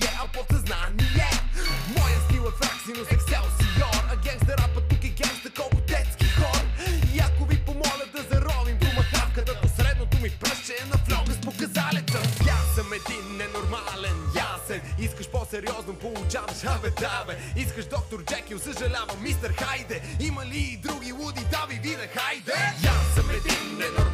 по-сериозно, 15.49 15.93
получаваш 15.93 16.63
абе 16.63 16.89
да 16.89 17.25
бе 17.27 17.61
Искаш 17.61 17.85
доктор 17.85 18.23
Джекил, 18.23 18.59
съжалявам 18.59 19.21
мистер 19.21 19.53
Хайде. 19.53 20.01
Има 20.19 20.45
ли 20.45 20.57
и 20.57 20.77
други 20.77 21.11
луди, 21.11 21.45
да 21.51 21.65
ви 21.69 21.79
видя 21.83 22.07
хайде? 22.07 22.53
Аз 22.87 23.15
съм 23.15 23.29
един 23.29 23.77
ненормален, 23.77 24.08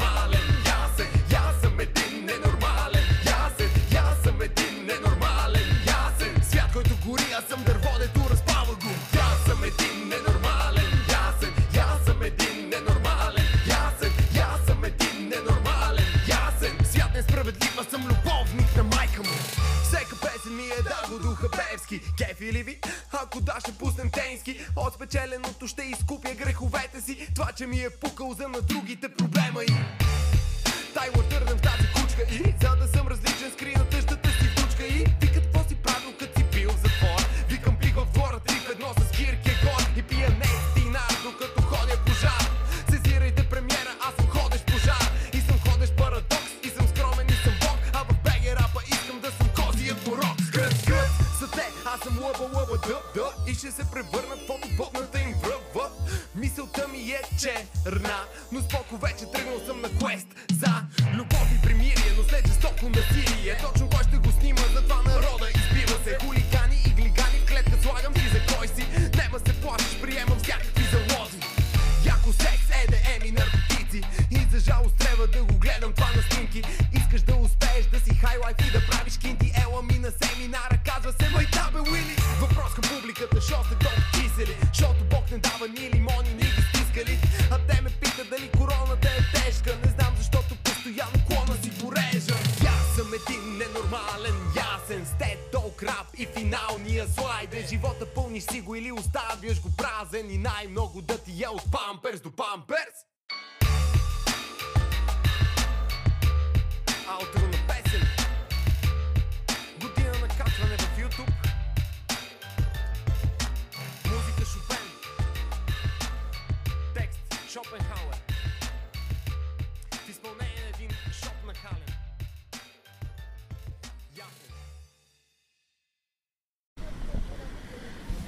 Ако 23.26 23.42
да 23.42 23.56
ще 23.60 23.72
пуснем 23.72 24.10
тенски 24.10 24.60
От 24.76 24.94
спечеленото 24.94 25.68
ще 25.68 25.84
изкупя 25.84 26.34
греховете 26.34 27.02
си. 27.02 27.28
Това, 27.36 27.52
че 27.52 27.68
ми 27.68 27.80
е 27.80 27.90
пукал 27.90 28.34
за 28.34 28.48
на 28.48 28.62
другите 28.62 29.10
проблема 29.10 29.64
и 29.64 29.85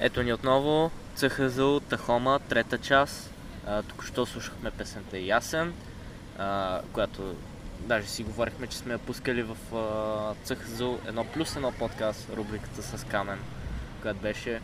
Ето 0.00 0.22
ни 0.22 0.32
отново 0.32 0.90
ЦХЗУ 1.14 1.80
Тахома, 1.80 2.38
трета 2.38 2.78
част. 2.78 3.30
Току-що 3.88 4.26
слушахме 4.26 4.70
песента 4.70 5.18
Ясен, 5.18 5.74
която 6.92 7.34
даже 7.80 8.06
си 8.06 8.22
говорихме, 8.22 8.66
че 8.66 8.76
сме 8.76 8.92
я 8.92 8.98
пускали 8.98 9.42
в 9.42 9.56
а, 9.76 10.34
ЦХЗУ 10.44 10.98
едно 11.06 11.24
плюс 11.24 11.56
едно 11.56 11.72
подкаст, 11.72 12.28
рубриката 12.36 12.82
с 12.82 13.04
Камен, 13.04 13.38
която 14.02 14.20
беше 14.20 14.60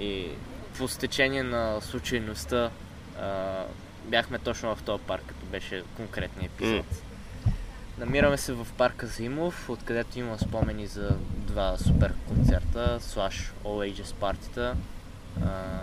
и 0.00 0.28
по 0.78 0.88
стечение 0.88 1.42
на 1.42 1.80
случайността 1.80 2.70
бяхме 4.04 4.38
точно 4.38 4.76
в 4.76 4.82
този 4.82 5.02
парк, 5.02 5.22
като 5.26 5.46
беше 5.46 5.82
конкретният 5.96 6.54
епизод. 6.54 6.86
Намираме 7.98 8.36
се 8.36 8.52
в 8.52 8.66
парка 8.72 9.06
Зимов, 9.06 9.70
откъдето 9.70 10.18
има 10.18 10.38
спомени 10.38 10.86
за 10.86 11.10
два 11.34 11.76
супер 11.78 12.12
концерта, 12.28 12.98
слаш 13.00 13.52
All 13.64 13.92
Ages 13.92 14.14
партита, 14.14 14.76
а, 15.42 15.80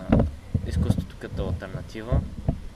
изкуството 0.66 1.16
като 1.16 1.48
альтернатива, 1.48 2.20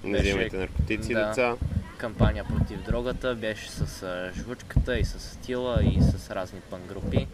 Не 0.05 0.19
взимайте 0.19 0.57
наркотици, 0.57 1.15
да. 1.15 1.27
деца. 1.27 1.55
кампания 1.99 2.45
против 2.47 2.83
дрогата, 2.83 3.35
беше 3.35 3.71
с 3.71 4.03
а, 4.03 4.33
жвучката 4.35 4.99
и 4.99 5.05
с 5.05 5.21
стила 5.21 5.79
и 5.85 6.03
с 6.03 6.31
разни 6.31 6.61
пън 6.61 6.81
групи. 6.83 7.27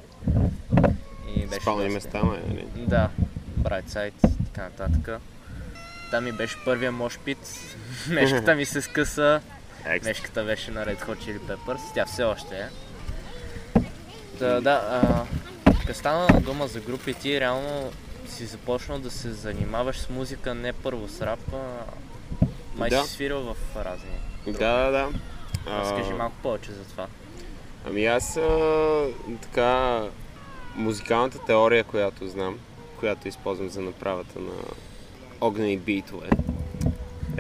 И 1.28 1.46
беше 1.46 1.61
Спални 1.61 1.84
доста- 1.84 1.94
места, 1.94 2.22
май, 2.22 2.40
нали? 2.48 2.66
Да, 2.78 3.09
Brightside, 3.59 4.12
така 4.44 4.62
нататък. 4.62 5.20
Там 6.11 6.24
ми 6.24 6.32
беше 6.32 6.57
първия 6.64 6.92
мошпит, 6.92 7.38
мешката 8.09 8.55
ми 8.55 8.64
се 8.64 8.82
скъса. 8.82 9.40
Мешката 10.05 10.45
беше 10.45 10.70
на 10.70 10.87
Red 10.87 11.07
Hot 11.07 11.16
Chili 11.16 11.39
Peppers, 11.39 11.95
тя 11.95 12.07
все 12.07 12.22
още 12.24 12.57
е. 12.59 12.68
Да, 14.39 14.61
да, 14.61 15.03
а, 15.03 15.24
като 15.87 15.99
стана 15.99 16.41
дума 16.41 16.66
за 16.68 16.80
групи, 16.80 17.14
ти 17.14 17.41
реално 17.41 17.93
си 18.28 18.47
започнал 18.47 18.99
да 18.99 19.11
се 19.11 19.33
занимаваш 19.33 19.99
с 19.99 20.11
музика 20.11 20.55
не 20.55 20.72
първо 20.72 21.09
с 21.09 21.20
рап, 21.20 21.41
а 21.55 21.85
май 22.76 22.91
Да. 22.91 23.03
си 23.03 23.11
свирил 23.11 23.41
в 23.41 23.57
разни. 23.76 24.18
Да, 24.47 24.53
да, 24.85 24.91
да. 24.91 25.09
Разкажи 25.66 26.12
малко 26.12 26.37
повече 26.43 26.72
за 26.72 26.85
това. 26.85 27.07
Ами 27.87 28.07
аз 28.07 28.37
а, 28.37 29.07
така 29.43 30.03
музикалната 30.74 31.39
теория, 31.39 31.85
която 31.85 32.28
знам, 32.28 32.59
която 33.01 33.28
използвам 33.28 33.68
за 33.68 33.80
направата 33.80 34.39
на 34.39 34.53
огнени 35.41 35.78
битове, 35.78 36.28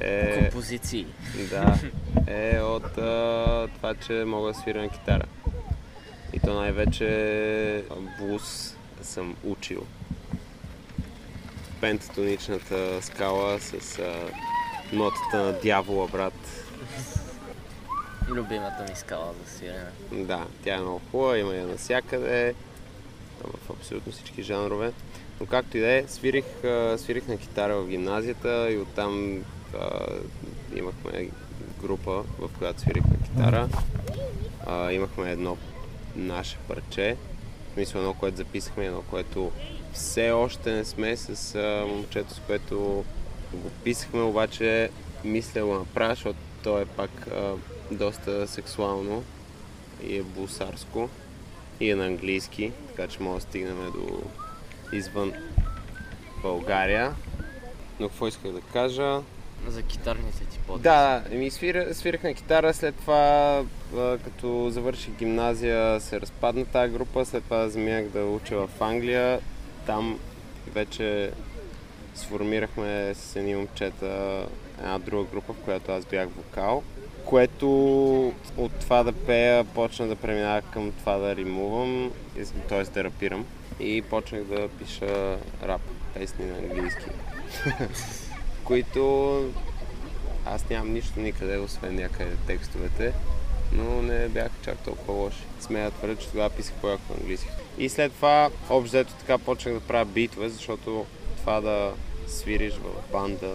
е, 0.02 0.42
Композиции. 0.42 1.06
да, 1.50 1.78
е 2.26 2.60
от 2.60 2.98
а, 2.98 3.68
това, 3.76 3.94
че 3.94 4.12
мога 4.12 4.48
да 4.48 4.54
свиря 4.54 4.82
на 4.82 4.88
китара. 4.88 5.24
И 6.32 6.40
то 6.40 6.54
най-вече 6.54 7.84
блуз 8.20 8.76
съм 9.02 9.36
учил. 9.44 9.86
Пентатоничната 11.80 13.02
скала 13.02 13.60
с 13.60 13.98
а, 13.98 14.14
нотата 14.92 15.36
на 15.36 15.52
дявола, 15.52 16.08
брат. 16.08 16.34
Любимата 18.28 18.86
ми 18.88 18.96
скала 18.96 19.32
за 19.44 19.56
свирене. 19.56 19.90
Да, 20.12 20.46
тя 20.64 20.74
е 20.74 20.80
много 20.80 21.00
хубава, 21.10 21.38
има 21.38 21.54
я 21.54 21.66
навсякъде, 21.66 22.54
в 23.44 23.70
абсолютно 23.70 24.12
всички 24.12 24.42
жанрове. 24.42 24.92
Но 25.40 25.46
както 25.46 25.76
и 25.76 25.80
да 25.80 25.92
е, 25.92 26.04
свирих, 26.08 26.44
свирих 26.96 27.28
на 27.28 27.36
китара 27.36 27.76
в 27.76 27.88
гимназията 27.88 28.70
и 28.70 28.78
оттам 28.78 29.44
а, 29.80 30.06
имахме 30.76 31.28
група, 31.82 32.24
в 32.38 32.50
която 32.58 32.80
свирих 32.80 33.04
на 33.04 33.16
китара. 33.24 33.68
А, 34.66 34.92
имахме 34.92 35.30
едно 35.30 35.56
наше 36.16 36.56
парче, 36.68 37.16
в 37.70 37.74
смисъл 37.74 37.98
едно, 37.98 38.14
което 38.14 38.36
записахме, 38.36 38.86
едно, 38.86 39.02
което 39.02 39.50
все 39.92 40.30
още 40.30 40.72
не 40.72 40.84
сме 40.84 41.16
с 41.16 41.54
а, 41.54 41.86
момчето, 41.86 42.34
с 42.34 42.40
което 42.46 43.04
го 43.52 43.70
писахме, 43.84 44.22
обаче 44.22 44.90
мисля 45.24 45.64
го 45.64 45.74
направя, 45.74 46.14
защото 46.14 46.38
то 46.62 46.78
е 46.78 46.84
пак 46.84 47.26
а, 47.26 47.54
доста 47.90 48.48
сексуално 48.48 49.24
и 50.06 50.16
е 50.16 50.22
бусарско 50.22 51.08
и 51.80 51.90
е 51.90 51.96
на 51.96 52.06
английски, 52.06 52.72
така 52.88 53.08
че 53.08 53.22
може 53.22 53.44
да 53.44 53.50
стигнем 53.50 53.92
до 53.94 54.22
извън 54.92 55.32
България. 56.42 57.14
Но 58.00 58.08
какво 58.08 58.28
исках 58.28 58.52
да 58.52 58.60
кажа? 58.60 59.20
За 59.66 59.82
китарните 59.82 60.44
ти 60.44 60.58
подписи. 60.58 60.82
Да, 60.82 61.22
ми 61.30 61.50
свира, 61.50 61.94
свирах 61.94 62.22
на 62.22 62.34
китара, 62.34 62.74
след 62.74 62.94
това 62.94 63.62
като 64.24 64.70
завърших 64.70 65.14
гимназия 65.14 66.00
се 66.00 66.20
разпадна 66.20 66.64
тази 66.64 66.92
група, 66.92 67.24
след 67.24 67.44
това 67.44 67.68
заминах 67.68 68.04
да 68.04 68.24
уча 68.24 68.56
в 68.56 68.68
Англия. 68.80 69.40
Там 69.86 70.18
вече 70.74 71.32
сформирахме 72.14 73.14
с 73.14 73.36
едни 73.36 73.54
момчета 73.54 74.46
една 74.78 74.98
друга 74.98 75.24
група, 75.30 75.52
в 75.52 75.56
която 75.64 75.92
аз 75.92 76.04
бях 76.04 76.28
вокал, 76.36 76.82
което 77.24 77.68
от 78.56 78.72
това 78.80 79.02
да 79.02 79.12
пея 79.12 79.64
почна 79.64 80.06
да 80.06 80.16
преминава 80.16 80.62
към 80.62 80.92
това 80.92 81.16
да 81.16 81.36
римувам, 81.36 82.12
т.е. 82.68 82.82
да 82.84 83.04
рапирам. 83.04 83.46
И 83.80 84.02
почнах 84.02 84.44
да 84.44 84.68
пиша 84.68 85.38
рап 85.62 85.80
песни 86.14 86.44
на 86.44 86.58
английски, 86.58 87.04
които 88.64 89.52
аз 90.46 90.68
нямам 90.70 90.92
нищо 90.92 91.20
никъде, 91.20 91.58
освен 91.58 91.94
някъде 91.94 92.36
текстовете, 92.46 93.12
но 93.72 94.02
не 94.02 94.28
бяха 94.28 94.54
чак 94.64 94.78
толкова 94.78 95.12
лоши. 95.12 95.42
Смея 95.60 95.90
да 95.90 95.96
твърдя, 95.96 96.16
че 96.16 96.28
тогава 96.28 96.50
писах 96.50 96.74
по-яко 96.74 97.14
английски. 97.20 97.48
И 97.78 97.88
след 97.88 98.12
това, 98.12 98.50
общо 98.70 99.04
така 99.04 99.38
почнах 99.38 99.74
да 99.74 99.80
правя 99.80 100.04
битове, 100.04 100.48
защото 100.48 101.06
това 101.36 101.60
да 101.60 101.92
свириш 102.26 102.74
в 102.74 103.12
банда, 103.12 103.54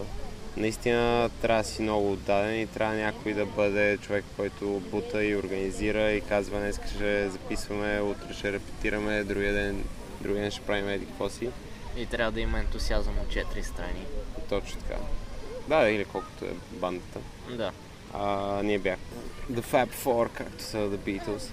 наистина 0.56 1.30
трябва 1.42 1.62
да 1.62 1.68
си 1.68 1.82
много 1.82 2.12
отдаден 2.12 2.60
и 2.60 2.66
трябва 2.66 2.94
някой 2.94 3.32
да 3.32 3.46
бъде 3.46 3.96
човек, 3.96 4.24
който 4.36 4.82
бута 4.90 5.24
и 5.24 5.36
организира 5.36 6.12
и 6.12 6.20
казва 6.20 6.58
днес 6.58 6.80
ще 6.94 7.28
записваме, 7.28 8.00
утре 8.00 8.34
ще 8.34 8.52
репетираме, 8.52 9.24
другия 9.24 9.52
ден, 9.52 9.84
другия 10.20 10.42
ден 10.42 10.50
ще 10.50 10.60
правим 10.60 10.88
еди 10.88 11.06
какво 11.06 11.28
си. 11.28 11.48
И 11.96 12.06
трябва 12.06 12.32
да 12.32 12.40
има 12.40 12.58
ентусиазъм 12.58 13.14
от 13.18 13.28
четири 13.28 13.62
страни. 13.62 14.04
Точно 14.48 14.80
така. 14.80 15.00
Да, 15.68 15.90
или 15.90 16.04
колкото 16.04 16.44
е 16.44 16.52
бандата. 16.72 17.18
Да. 17.50 17.72
А, 18.14 18.60
ние 18.62 18.78
бяхме 18.78 19.04
The 19.52 19.60
Fab 19.60 19.88
Four, 20.04 20.28
както 20.28 20.62
са 20.64 20.76
The 20.76 20.96
Beatles. 20.96 21.50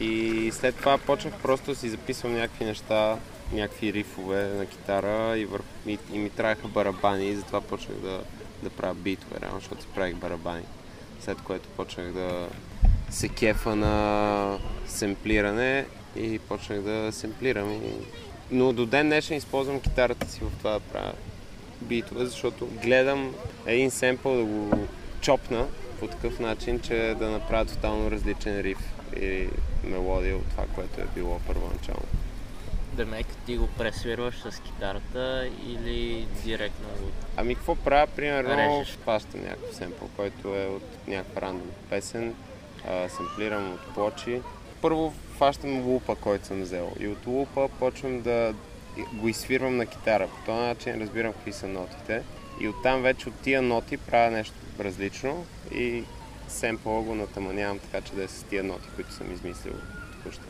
И 0.00 0.50
след 0.52 0.76
това 0.76 0.98
почнах 0.98 1.34
просто 1.42 1.70
да 1.70 1.76
си 1.76 1.88
записвам 1.88 2.34
някакви 2.34 2.64
неща, 2.64 3.16
някакви 3.52 3.92
рифове 3.92 4.42
на 4.42 4.66
китара 4.66 5.38
и, 5.38 5.44
вър... 5.44 5.62
и, 5.86 5.98
и 6.12 6.18
ми 6.18 6.30
трябваха 6.30 6.68
барабани 6.68 7.26
и 7.26 7.36
затова 7.36 7.60
почнах 7.60 7.98
да, 7.98 8.20
да 8.62 8.70
правя 8.70 8.94
битове, 8.94 9.40
реално, 9.40 9.60
защото 9.60 9.82
си 9.82 9.88
правих 9.94 10.14
барабани. 10.14 10.64
След 11.20 11.40
което 11.42 11.68
почнах 11.68 12.12
да 12.12 12.48
се 13.10 13.28
кефа 13.28 13.76
на 13.76 14.58
семплиране 14.86 15.86
и 16.16 16.38
почнах 16.38 16.80
да 16.80 17.12
семплирам. 17.12 17.72
И... 17.72 17.80
Но 18.50 18.72
до 18.72 18.86
ден 18.86 19.06
днешен 19.06 19.36
използвам 19.36 19.80
китарата 19.80 20.28
си 20.28 20.40
в 20.40 20.58
това 20.58 20.72
да 20.72 20.80
правя 20.80 21.12
битове, 21.82 22.26
защото 22.26 22.66
гледам 22.66 23.34
един 23.66 23.90
семпъл 23.90 24.36
да 24.36 24.44
го 24.44 24.86
чопна 25.20 25.66
по 26.00 26.06
такъв 26.06 26.40
начин, 26.40 26.80
че 26.80 27.14
да 27.18 27.30
направя 27.30 27.64
тотално 27.64 28.10
различен 28.10 28.60
риф 28.60 28.78
и 29.20 29.48
мелодия 29.84 30.36
от 30.36 30.48
това, 30.50 30.64
което 30.74 31.00
е 31.00 31.06
било 31.14 31.38
първоначално. 31.46 32.06
Демек, 32.92 33.26
ти 33.46 33.56
го 33.56 33.68
пресвирваш 33.78 34.34
с 34.38 34.60
китарата 34.60 35.50
или 35.66 36.26
директно 36.44 36.88
го... 36.88 37.10
Ами 37.36 37.54
какво 37.54 37.74
правя? 37.74 38.06
Примерно 38.16 38.80
Режеш. 38.80 38.98
хващам 39.02 39.40
някакъв 39.40 39.74
семпъл, 39.74 40.08
който 40.16 40.56
е 40.56 40.66
от 40.66 40.82
някаква 41.08 41.40
рандом 41.40 41.70
песен, 41.90 42.34
а, 42.88 43.08
семплирам 43.08 43.72
от 43.72 43.94
плочи. 43.94 44.40
Първо 44.80 45.14
хващам 45.36 45.80
лупа, 45.80 46.14
който 46.16 46.46
съм 46.46 46.62
взел 46.62 46.92
и 47.00 47.08
от 47.08 47.26
лупа 47.26 47.68
почвам 47.78 48.20
да 48.22 48.54
го 49.12 49.28
изсвирвам 49.28 49.76
на 49.76 49.86
китара. 49.86 50.28
По 50.28 50.44
този 50.46 50.58
начин 50.58 51.02
разбирам 51.02 51.32
какви 51.32 51.52
са 51.52 51.68
нотите 51.68 52.22
и 52.60 52.68
оттам 52.68 53.02
вече 53.02 53.28
от 53.28 53.34
тия 53.34 53.62
ноти 53.62 53.96
правя 53.96 54.30
нещо 54.30 54.54
различно 54.80 55.46
и 55.74 56.04
семпъла 56.48 57.02
го 57.02 57.14
натаманявам 57.14 57.78
така, 57.78 58.00
че 58.00 58.12
да 58.12 58.24
е 58.24 58.28
с 58.28 58.42
тия 58.42 58.64
ноти, 58.64 58.88
които 58.94 59.12
съм 59.12 59.32
измислил 59.32 59.72
току-що. 60.12 60.42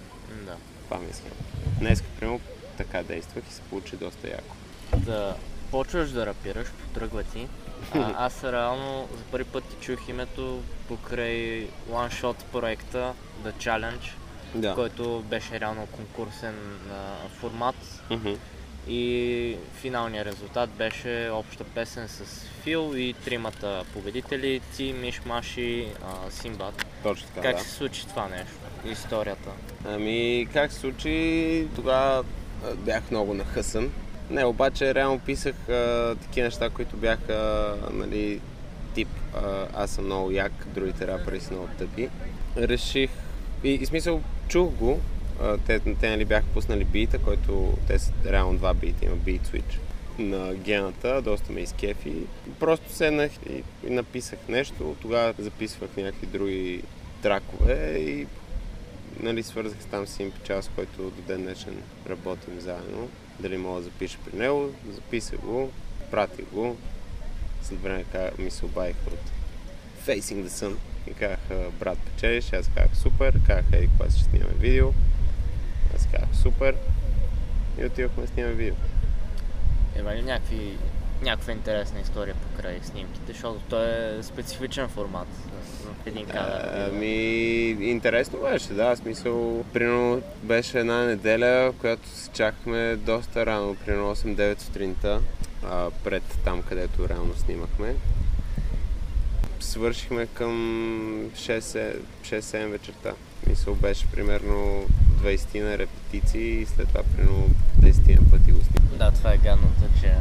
Да. 0.45 0.57
Това 0.85 1.01
мисля. 1.07 1.31
Днес, 1.79 2.03
примерно, 2.03 2.41
така 2.77 3.03
действах 3.03 3.45
и 3.51 3.53
се 3.53 3.61
получи 3.61 3.97
доста 3.97 4.29
яко. 4.29 4.57
Да 4.97 5.37
почваш 5.71 6.11
да 6.11 6.27
рапираш, 6.27 6.69
потръгва 6.69 7.23
ти. 7.23 7.49
А, 7.95 8.15
аз 8.27 8.45
реално 8.45 9.09
за 9.17 9.25
първи 9.31 9.45
път 9.45 9.65
ти 9.65 9.77
чух 9.87 10.09
името 10.09 10.63
покрай 10.89 11.69
One 11.91 12.11
Shot 12.23 12.45
проекта 12.53 13.15
The 13.45 13.53
Challenge, 13.53 14.13
Да. 14.55 14.75
който 14.75 15.25
беше 15.31 15.61
реално 15.61 15.87
конкурсен 15.87 16.55
а, 16.93 17.29
формат 17.29 18.03
Мгм. 18.11 18.33
и 18.89 19.57
финалният 19.75 20.27
резултат 20.27 20.71
беше 20.71 21.31
обща 21.33 21.65
песен 21.65 22.09
с 22.09 22.45
Фил 22.63 22.93
и 22.97 23.15
тримата 23.25 23.85
победители, 23.93 24.61
ти, 24.77 24.93
Миш, 24.93 25.21
Маши, 25.27 25.87
а, 26.05 26.31
Симбат. 26.31 26.87
Точно 27.03 27.29
така, 27.35 27.41
Как 27.49 27.57
да. 27.57 27.63
се 27.65 27.71
случи 27.71 28.07
това 28.07 28.29
нещо? 28.29 28.55
Историята. 28.93 29.51
Ами, 29.85 30.49
как 30.53 30.73
се 30.73 30.79
случи, 30.79 31.67
тогава 31.75 32.25
бях 32.77 33.11
много 33.11 33.35
нахъсан. 33.35 33.91
Не, 34.31 34.45
обаче 34.45 34.95
реално 34.95 35.19
писах 35.19 35.69
а, 35.69 36.15
такива 36.23 36.45
неща, 36.45 36.71
които 36.71 36.97
бяха, 36.97 37.75
нали, 37.93 38.41
тип 38.95 39.09
а, 39.35 39.67
аз 39.75 39.91
съм 39.91 40.05
много 40.05 40.31
як, 40.31 40.53
другите 40.67 41.07
рапъри 41.07 41.41
са 41.41 41.53
много 41.53 41.69
тъпи. 41.79 42.09
Реших, 42.57 43.11
и, 43.65 43.71
и 43.71 43.87
смисъл, 43.87 44.23
чух 44.51 44.71
го, 44.71 45.01
те, 45.67 45.81
те 46.01 46.11
нали 46.11 46.25
бяха 46.25 46.47
пуснали 46.47 46.85
бита, 46.85 47.19
който, 47.19 47.79
те 47.87 47.99
са 47.99 48.13
реално 48.27 48.59
два 48.59 48.75
бита, 48.75 49.05
има 49.05 49.17
бит 49.17 49.43
switch 49.43 49.79
на 50.19 50.55
гената, 50.55 51.23
доста 51.23 51.53
ме 51.53 51.61
изкефи. 51.61 52.13
Просто 52.61 52.93
седнах 52.93 53.31
и, 53.51 53.91
написах 53.91 54.39
нещо, 54.49 54.97
тогава 55.03 55.35
записвах 55.39 55.97
някакви 55.97 56.27
други 56.27 56.83
тракове 57.23 57.99
и 57.99 58.27
нали, 59.21 59.43
свързах 59.43 59.79
там 59.91 60.07
с 60.07 60.17
печал, 60.19 60.63
с 60.63 60.69
който 60.69 61.03
до 61.03 61.23
ден 61.27 61.43
днешен 61.43 61.83
работим 62.09 62.61
заедно. 62.61 63.09
Дали 63.41 63.57
мога 63.57 63.81
да 63.81 63.85
запиша 63.85 64.19
при 64.25 64.39
него, 64.39 64.71
записах 64.93 65.41
го, 65.41 65.71
пратих 66.11 66.45
го. 66.53 66.77
След 67.63 67.83
време 67.83 68.05
ми 68.39 68.51
се 68.51 68.65
обадиха 68.65 68.99
от 69.07 69.31
Facing 70.07 70.45
the 70.45 70.49
Sun 70.49 70.75
и 71.07 71.15
казаха, 71.15 71.71
брат, 71.81 71.99
печелиш, 71.99 72.53
аз 72.53 72.71
казах 72.75 72.97
супер, 72.97 73.35
казаха, 73.47 73.77
ей, 73.77 73.87
кога 73.87 74.11
ще 74.11 74.23
снимаме 74.23 74.55
видео. 74.59 74.89
Аз 75.97 76.09
казах 76.13 76.29
супер 76.43 76.77
и 77.81 77.85
отидохме 77.85 78.23
да 78.23 78.29
снимаме 78.29 78.55
видео. 78.55 78.75
Има 79.99 80.15
ли 80.15 80.23
някакви, 80.23 80.77
някаква 81.23 81.53
интересна 81.53 82.01
история 82.01 82.35
покрай 82.35 82.79
снимките, 82.83 83.33
защото 83.33 83.61
той 83.69 84.19
е 84.19 84.23
специфичен 84.23 84.89
формат 84.89 85.29
в 86.03 86.07
един 86.07 86.27
кадър. 86.27 86.91
Ами, 86.93 87.07
интересно 87.69 88.39
беше, 88.51 88.73
да, 88.73 88.97
смисъл, 88.97 89.65
примерно 89.73 90.23
беше 90.43 90.79
една 90.79 91.05
неделя, 91.05 91.73
в 91.73 91.77
която 91.81 92.09
се 92.09 92.31
чакахме 92.31 92.97
доста 92.97 93.47
рано, 93.47 93.77
примерно 93.85 94.17
8-9 94.17 94.61
сутринта, 94.61 95.21
пред 96.05 96.23
там, 96.45 96.63
където 96.63 97.09
реално 97.09 97.35
снимахме. 97.35 97.95
Свършихме 99.61 100.27
към 100.27 100.53
6-7 101.35 102.67
вечерта. 102.67 103.13
Мисъл 103.47 103.75
беше 103.75 104.07
примерно 104.07 104.87
20 105.23 105.63
на 105.63 105.79
репетиции 105.79 106.61
и 106.61 106.67
след 106.67 106.89
това 106.89 107.03
примерно 107.03 107.49
10 107.81 108.21
на 108.21 108.31
пъти 108.31 108.53
го 108.53 108.61
снимахме. 108.61 108.99
Да, 108.99 109.11
това 109.11 109.33
е 109.33 109.39
гадното, 109.39 109.83
че 110.01 110.15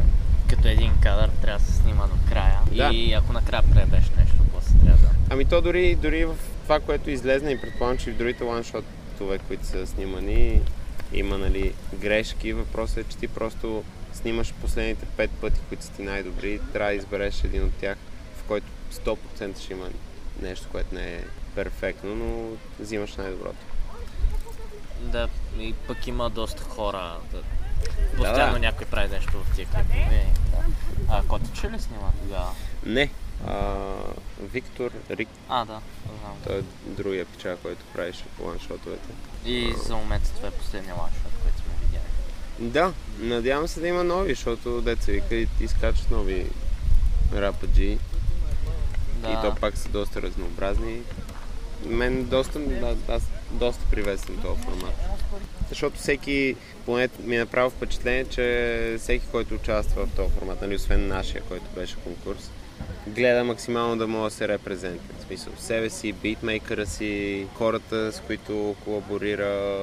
като 0.50 0.68
един 0.68 0.92
кадър 1.02 1.30
трябва 1.42 1.60
да 1.60 1.66
се 1.66 1.74
снима 1.74 2.08
до 2.08 2.30
края. 2.30 2.60
Да. 2.72 2.90
И 2.94 3.14
ако 3.14 3.34
накрая 3.34 3.64
пребеш 3.64 4.12
нещо, 4.18 4.38
после 4.54 4.80
трябва 4.86 4.98
да... 4.98 5.10
Ами 5.30 5.46
то 5.46 5.62
дори, 5.62 5.96
дори 5.96 6.26
в 6.26 6.36
това, 6.64 6.80
което 6.80 7.10
излезне 7.10 7.52
и 7.52 7.62
предполагам, 7.62 7.98
че 7.98 8.10
и 8.10 8.14
в 8.14 8.18
другите 8.18 8.44
клипчетове, 9.20 9.40
които 9.48 9.66
са 9.66 9.88
снимани, 9.88 10.62
има 11.14 11.38
нали, 11.38 11.74
грешки. 12.02 12.54
Въпросът 12.54 12.98
е, 12.98 13.04
че 13.10 13.18
ти 13.18 13.28
просто 13.28 13.84
снимаш 14.14 14.54
последните 14.54 15.06
пет 15.06 15.32
пъти, 15.32 15.60
които 15.70 15.84
са 15.84 15.92
ти 15.92 16.04
най-добри. 16.04 16.60
Трябва 16.74 16.92
да 16.92 16.98
избереш 16.98 17.44
един 17.44 17.64
от 17.64 17.74
тях, 17.74 17.98
който 18.50 18.68
100% 18.93 19.60
ще 19.60 19.74
има 19.74 19.89
нещо, 20.41 20.68
което 20.72 20.95
не 20.95 21.16
е 21.16 21.24
перфектно, 21.56 22.16
но 22.16 22.58
взимаш 22.80 23.16
най-доброто. 23.16 23.66
Да, 25.00 25.30
и 25.60 25.74
пък 25.88 26.08
има 26.08 26.30
доста 26.30 26.64
хора. 26.64 27.18
Да, 27.32 27.41
постоянно 28.18 28.54
да. 28.54 28.60
някой 28.60 28.88
прави 28.88 29.08
нещо 29.08 29.32
в 29.43 29.56
тия 29.56 29.68
клипове. 29.68 30.26
Да. 30.52 30.58
А 31.10 31.24
Котиче 31.28 31.72
ли 31.72 31.80
снима 31.80 32.12
тогава? 32.24 32.52
Не. 32.86 33.10
А, 33.47 33.76
Виктор 34.41 34.91
Рик, 35.10 35.30
А, 35.50 35.66
да, 35.66 35.82
знам. 36.22 36.38
той 36.47 36.58
е 36.58 36.62
другия 36.86 37.26
пича, 37.26 37.58
който 37.62 37.86
правеше 37.93 38.24
по 38.38 38.43
ланшотовете. 38.43 39.10
И 39.45 39.74
за 39.86 39.95
момента 39.95 40.32
това 40.36 40.47
е 40.47 40.52
последния 40.52 40.95
ланшот, 40.95 41.32
който 41.43 41.58
сме 41.58 41.86
видяли. 41.86 42.72
Да, 42.72 42.93
надявам 43.20 43.68
се 43.68 43.80
да 43.80 43.88
има 43.88 44.04
нови, 44.04 44.30
защото 44.30 44.82
деца 44.82 45.12
вика 45.12 45.36
и 45.36 45.47
изкачат 45.60 46.12
нови 46.12 46.45
рападжи. 47.34 47.97
Да. 49.22 49.30
И 49.30 49.34
то 49.41 49.55
пак 49.61 49.78
са 49.78 49.89
доста 49.89 50.22
разнообразни. 50.22 51.01
Мен 51.86 52.24
доста, 52.24 52.59
да, 52.59 52.95
аз 53.07 53.22
доста 53.51 53.86
приветствам 53.91 54.38
този 54.41 54.61
формат. 54.61 54.93
Защото 55.70 55.99
всеки, 55.99 56.55
поне 56.86 57.09
ми 57.20 57.36
е 57.36 57.39
направил 57.39 57.70
впечатление, 57.70 58.26
че 58.26 58.95
всеки, 58.99 59.26
който 59.32 59.55
участва 59.55 60.05
в 60.05 60.15
този 60.15 60.34
формат, 60.34 60.61
нали, 60.61 60.76
освен 60.76 61.07
нашия, 61.07 61.41
който 61.41 61.65
беше 61.76 61.95
конкурс, 61.95 62.51
гледа 63.07 63.43
максимално 63.43 63.97
да 63.97 64.07
може 64.07 64.34
да 64.34 64.38
се 64.38 64.47
репрезентира. 64.47 65.17
В 65.20 65.24
смисъл, 65.28 65.53
себе 65.57 65.89
си, 65.89 66.13
битмейкъра 66.13 66.86
си, 66.86 67.47
хората, 67.55 68.11
с 68.11 68.22
които 68.28 68.76
колаборира, 68.84 69.82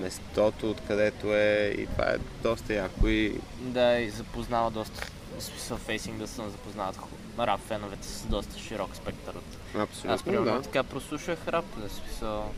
местото, 0.00 0.70
откъдето 0.70 1.34
е 1.34 1.74
и 1.78 1.86
това 1.86 2.04
е 2.04 2.16
доста 2.42 2.74
яко 2.74 3.08
и 3.08 3.34
Да, 3.60 3.98
и 3.98 4.10
запознава 4.10 4.70
доста. 4.70 5.06
Смисъл 5.38 5.76
фейсинг 5.76 6.18
да 6.18 6.28
се 6.28 6.34
запознават 6.34 6.96
рап 7.38 7.60
феновете 7.60 8.08
с 8.08 8.26
доста 8.26 8.58
широк 8.58 8.96
спектър 8.96 9.34
от 9.34 9.56
Аз 9.74 9.80
абсолютно 9.80 10.24
примерно 10.24 10.56
да. 10.56 10.62
така 10.62 10.82
прослушах 10.82 11.48
рап, 11.48 11.64
да 11.76 11.88
смисъл. 11.88 12.50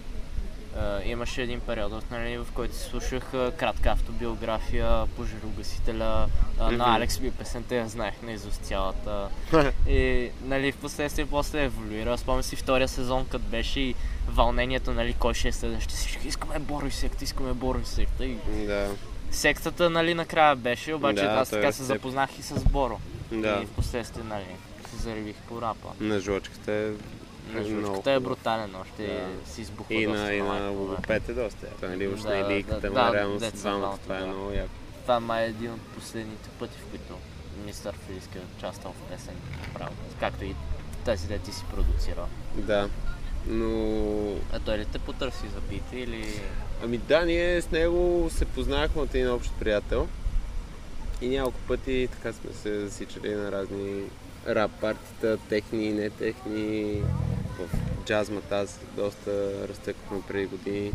Uh, 0.78 1.06
имаше 1.06 1.42
един 1.42 1.60
период, 1.60 2.10
нали, 2.10 2.38
в 2.38 2.46
който 2.54 2.74
слушах 2.74 3.32
uh, 3.32 3.56
кратка 3.56 3.90
автобиография, 3.90 5.06
Пожарогасителя, 5.06 6.28
uh, 6.58 6.66
Мгм. 6.66 6.76
на 6.76 6.96
Алекс 6.96 7.18
Би 7.18 7.30
песента 7.30 7.74
я 7.74 7.88
знаех 7.88 8.14
наизуст 8.22 8.62
цялата. 8.62 9.28
И 9.88 10.30
нали, 10.42 10.72
в 10.72 10.76
последствие 10.76 11.26
после 11.26 11.64
еволюира. 11.64 12.18
Спомням 12.18 12.42
си 12.42 12.56
втория 12.56 12.88
сезон, 12.88 13.26
като 13.30 13.44
беше 13.44 13.80
и 13.80 13.94
вълнението, 14.28 14.92
нали, 14.92 15.14
кой 15.18 15.34
ще 15.34 15.48
е 15.48 15.52
следващи. 15.52 15.94
Всички 15.94 16.28
искаме 16.28 16.58
Боро 16.58 16.86
и 16.86 16.90
секта, 16.90 17.24
искаме 17.24 17.52
Боро 17.52 17.78
и 17.78 17.86
секта. 17.86 18.24
И 18.24 18.36
Да, 18.66 18.88
сектата, 19.30 19.90
нали, 19.90 20.14
накрая 20.14 20.56
беше, 20.56 20.94
обаче 20.94 21.22
Да, 21.22 21.30
аз 21.30 21.50
така 21.50 21.66
е 21.66 21.72
се 21.72 21.82
запознах 21.82 22.38
и 22.38 22.42
с 22.42 22.64
Боро. 22.64 23.00
Да. 23.32 23.60
И 23.62 23.66
в 23.66 23.70
последствие, 23.70 24.24
нали, 24.24 24.44
се 24.90 24.96
заребих 24.96 25.36
по 25.36 25.62
рапа. 25.62 25.88
На 26.00 26.20
жлъчката 26.20 26.72
е 26.72 26.92
На 27.52 27.64
жучката 27.64 28.10
е 28.10 28.20
брутален 28.20 28.74
още, 28.74 29.06
Да. 29.06 29.52
си 29.52 29.60
избухва 29.60 29.94
И 29.94 30.06
доста 30.06 30.22
на, 30.22 30.34
и 30.34 30.42
на 30.42 30.68
логопед 30.68 31.28
е 31.28 31.32
доста. 31.32 31.66
Той 31.80 31.88
нали 31.88 32.08
още 32.08 32.28
Да, 32.28 32.74
на 32.74 32.80
да, 32.80 32.90
да, 32.90 32.90
ма 32.90 33.14
реално 33.14 33.40
с 33.40 33.52
двамата. 33.52 33.98
Това 34.02 34.16
е 34.16 34.20
да. 34.20 34.26
много 34.26 34.50
яко. 34.50 34.70
Това 35.02 35.20
май 35.20 35.44
е 35.44 35.48
един 35.48 35.72
от 35.72 35.80
последните 35.80 36.48
пъти, 36.58 36.78
в 36.78 36.90
които 36.90 37.18
мистер 37.66 37.94
Филиски 38.06 38.38
е 38.38 38.42
участвал 38.58 38.92
в 38.92 39.10
песен 39.10 39.34
право. 39.74 39.92
Както 40.20 40.44
и 40.44 40.54
тази 41.04 41.28
де 41.28 41.38
ти 41.38 41.52
си 41.52 41.64
продуцирал. 41.74 42.26
Да. 42.54 42.88
Но... 43.46 44.34
А 44.52 44.58
той 44.58 44.78
ли 44.78 44.84
те 44.84 44.98
потърси 44.98 45.48
за 45.54 45.60
бити 45.60 45.96
или... 45.96 46.40
Ами 46.84 46.98
да, 46.98 47.24
ние 47.24 47.62
с 47.62 47.70
него 47.70 48.28
се 48.30 48.44
познахме 48.44 49.02
от 49.02 49.14
един 49.14 49.30
общ 49.30 49.52
приятел. 49.60 50.08
И 51.20 51.28
няколко 51.28 51.58
пъти 51.68 52.08
така 52.12 52.32
сме 52.32 52.52
се 52.52 52.80
засичали 52.80 53.34
на 53.34 53.52
разни 53.52 54.02
рап 54.48 54.70
партита, 54.80 55.38
техни 55.48 55.84
и 55.84 55.92
не 55.92 56.10
техни. 56.10 57.02
В 57.58 57.68
джаз 58.04 58.30
матаз 58.30 58.80
доста 58.96 59.52
разтъкахме 59.68 60.18
преди 60.28 60.46
години. 60.46 60.92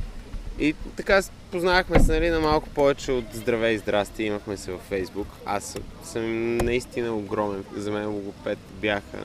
И 0.60 0.76
така 0.96 1.22
познахме 1.52 2.00
се 2.00 2.12
нали, 2.12 2.30
на 2.30 2.40
малко 2.40 2.70
повече 2.70 3.12
от 3.12 3.26
здраве 3.34 3.72
и 3.72 3.78
здрасти. 3.78 4.24
Имахме 4.24 4.58
се 4.58 4.72
във 4.72 4.82
Фейсбук. 4.82 5.28
Аз 5.46 5.78
съм 6.04 6.58
наистина 6.58 7.16
огромен. 7.16 7.66
За 7.76 7.92
мен 7.92 8.10
логопед 8.10 8.60
бяха 8.82 9.18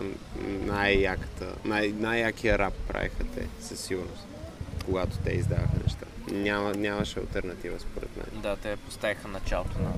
най-яката, 0.61 1.55
най- 1.65 1.93
най-якия 1.93 2.59
рап 2.59 2.75
правиха 2.89 3.25
те, 3.35 3.49
със 3.61 3.81
сигурност, 3.81 4.27
когато 4.85 5.17
те 5.19 5.31
издаваха 5.31 5.79
неща. 5.85 6.07
Няма, 6.31 6.75
нямаше 6.75 7.21
альтернатива 7.21 7.81
според 7.81 8.17
мен. 8.17 8.43
Да, 8.43 8.57
те 8.57 8.77
поставиха 8.77 9.29
началото 9.29 9.79
на 9.79 9.93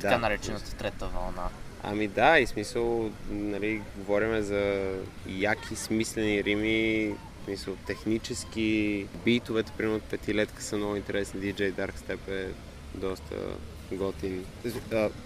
така 0.00 0.18
наречената 0.18 0.76
трета 0.76 1.06
вълна. 1.06 1.48
Ами 1.82 2.08
да, 2.08 2.38
и 2.38 2.46
смисъл, 2.46 3.10
нали, 3.30 3.82
говорим 3.96 4.42
за 4.42 4.92
яки, 5.26 5.76
смислени 5.76 6.44
рими, 6.44 7.14
смисъл, 7.44 7.76
технически, 7.86 9.06
битовете, 9.24 9.72
примерно 9.76 9.96
от 9.96 10.02
петилетка 10.02 10.62
са 10.62 10.76
много 10.76 10.96
интересни, 10.96 11.40
DJ 11.40 11.72
Darkstep 11.72 12.28
е 12.28 12.48
доста 12.94 13.34
готин. 13.92 14.44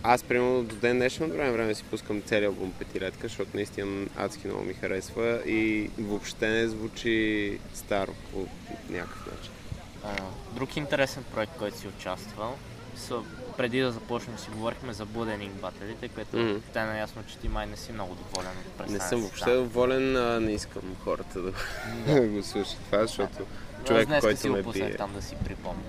Аз, 0.03 0.23
примерно, 0.23 0.63
до 0.63 0.75
ден 0.77 0.97
днешен 0.97 1.27
от 1.27 1.33
време 1.33 1.53
време 1.53 1.75
си 1.75 1.85
пускам 1.85 2.23
целия 2.23 2.49
албум 2.49 2.73
Петилетка, 2.79 3.29
защото 3.29 3.51
наистина 3.55 4.07
адски 4.17 4.47
много 4.47 4.65
ми 4.65 4.75
харесва 4.75 5.43
и 5.47 5.91
въобще 5.99 6.49
не 6.49 6.69
звучи 6.69 7.59
старо 7.75 8.15
по 8.33 8.47
някакъв 8.91 9.27
начин. 9.27 9.53
Друг 10.53 10.77
интересен 10.77 11.25
проект, 11.35 11.53
който 11.59 11.79
си 11.79 11.89
участвал, 11.89 12.57
са, 12.97 13.21
преди 13.57 13.81
да 13.81 13.93
започнем 13.93 14.39
си 14.39 14.51
говорихме 14.51 14.93
за 14.93 15.07
Буденик 15.07 15.53
батерите, 15.53 16.09
което 16.09 16.37
mm-hmm. 16.37 16.83
е 16.83 16.85
наясно, 16.85 17.23
че 17.29 17.39
ти 17.39 17.49
май 17.49 17.67
не 17.67 17.77
си 17.77 17.93
много 17.93 18.15
доволен 18.15 18.51
от 18.51 18.57
Не 18.57 18.77
представянето 18.77 19.09
съм 19.09 19.19
си 19.19 19.23
въобще 19.23 19.45
там. 19.45 19.55
доволен, 19.55 20.17
а 20.17 20.41
не 20.41 20.53
искам 20.53 20.83
хората 21.05 21.41
да 21.41 21.53
го 22.27 22.43
слушат 22.43 22.79
това, 22.91 23.03
защото 23.03 23.39
Аз 23.81 23.89
човек, 23.89 24.07
днес 24.07 24.21
който 24.21 24.41
си 24.41 24.49
ме 24.49 24.63
бие. 24.63 24.97
там 24.97 25.13
да 25.15 25.23
си 25.23 25.37
припомня. 25.45 25.83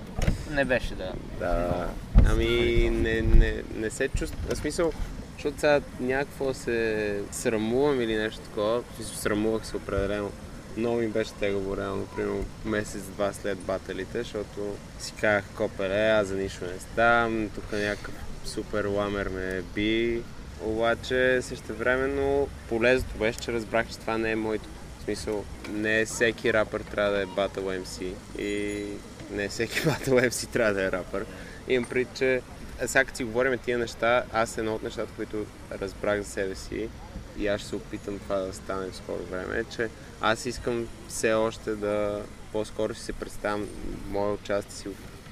Не 0.52 0.66
беше 0.66 0.96
да... 0.96 1.14
Да, 1.40 1.88
ами 2.26 2.90
не, 2.90 3.22
не, 3.22 3.64
не 3.76 3.90
се 3.90 4.08
чувствам, 4.08 4.42
в 4.50 4.56
смисъл, 4.56 4.92
защото 5.34 5.60
сега 5.60 5.82
някакво 6.00 6.46
да 6.46 6.54
се 6.54 7.22
срамувам 7.32 8.02
или 8.02 8.16
нещо 8.16 8.40
такова, 8.40 8.84
срамувах 9.02 9.66
се 9.66 9.78
определено. 9.78 10.32
Много 10.78 10.98
ми 10.98 11.08
беше 11.08 11.34
тегаво, 11.34 11.78
реално, 11.78 12.08
примерно 12.16 12.46
месец-два 12.66 13.34
след 13.34 13.58
баталите, 13.58 14.18
защото 14.18 14.76
си 15.00 15.14
казах, 15.22 15.44
копеле, 15.58 16.10
аз 16.10 16.28
за 16.28 16.36
нищо 16.36 16.66
не 16.66 16.80
ставам, 16.80 17.50
тук 17.56 17.72
някакъв 17.72 18.14
супер 18.46 18.86
ламер 18.86 19.28
ме 19.28 19.62
би, 19.76 20.22
обаче 20.62 21.40
същевременно 21.42 22.48
полезното 22.70 23.18
беше, 23.18 23.40
че 23.40 23.54
разбрах, 23.54 23.88
че 23.88 24.00
това 24.00 24.18
не 24.18 24.32
е 24.32 24.36
моето. 24.36 24.70
В 25.00 25.04
смисъл, 25.04 25.46
не 25.70 26.06
всеки 26.06 26.54
рапър 26.54 26.82
трябва 26.82 27.12
да 27.12 27.22
е 27.22 27.26
Battle 27.26 27.82
MC 27.82 28.14
и 28.42 28.86
не 29.32 29.48
всеки 29.48 29.80
Battle 29.80 30.30
MC 30.30 30.50
трябва 30.50 30.74
да 30.74 30.86
е 30.86 30.92
рапър. 30.92 31.26
Имам 31.68 31.90
пред, 31.90 32.08
че 32.16 32.42
сега 32.86 33.06
като 33.06 33.18
си 33.18 33.24
говорим 33.24 33.58
тия 33.58 33.78
неща, 33.78 34.24
аз 34.34 34.58
едно 34.58 34.76
от 34.76 34.84
нещата, 34.84 35.12
които 35.16 35.46
разбрах 35.82 36.22
за 36.22 36.30
себе 36.30 36.56
си 36.56 36.90
и 37.38 37.48
аз 37.48 37.62
ще 37.62 37.70
се 37.70 37.76
опитам 37.76 38.20
това 38.20 38.36
да 38.36 38.54
стане 38.54 38.92
в 38.92 38.96
скоро 38.96 39.24
време, 39.32 39.60
е, 39.60 39.64
че 39.64 39.90
аз 40.22 40.46
искам 40.46 40.88
все 41.08 41.34
още 41.34 41.76
да 41.76 42.22
по-скоро 42.52 42.96
си 42.96 43.02
се 43.02 43.14
представям, 43.14 43.68
моя 44.10 44.34
участие 44.34 44.72
си 44.72 44.88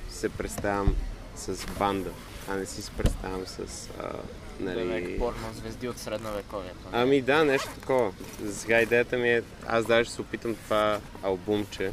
се 0.09 0.29
представям 0.29 0.95
с 1.35 1.65
банда, 1.79 2.09
а 2.47 2.55
не 2.55 2.65
си 2.65 2.81
се 2.81 2.91
представям 2.91 3.45
с 3.47 3.89
а, 3.99 4.11
Нали... 4.59 4.83
нали, 4.83 5.19
порно 5.19 5.53
звезди 5.53 5.87
от 5.87 5.97
средновековието. 5.97 6.87
Ами 6.91 7.21
да, 7.21 7.45
нещо 7.45 7.69
такова. 7.79 8.11
Сега 8.51 8.81
идеята 8.81 9.17
ми 9.17 9.29
е, 9.29 9.43
аз 9.67 9.85
даже 9.85 10.03
ще 10.03 10.13
се 10.13 10.21
опитам 10.21 10.55
това 10.55 10.99
албумче, 11.23 11.91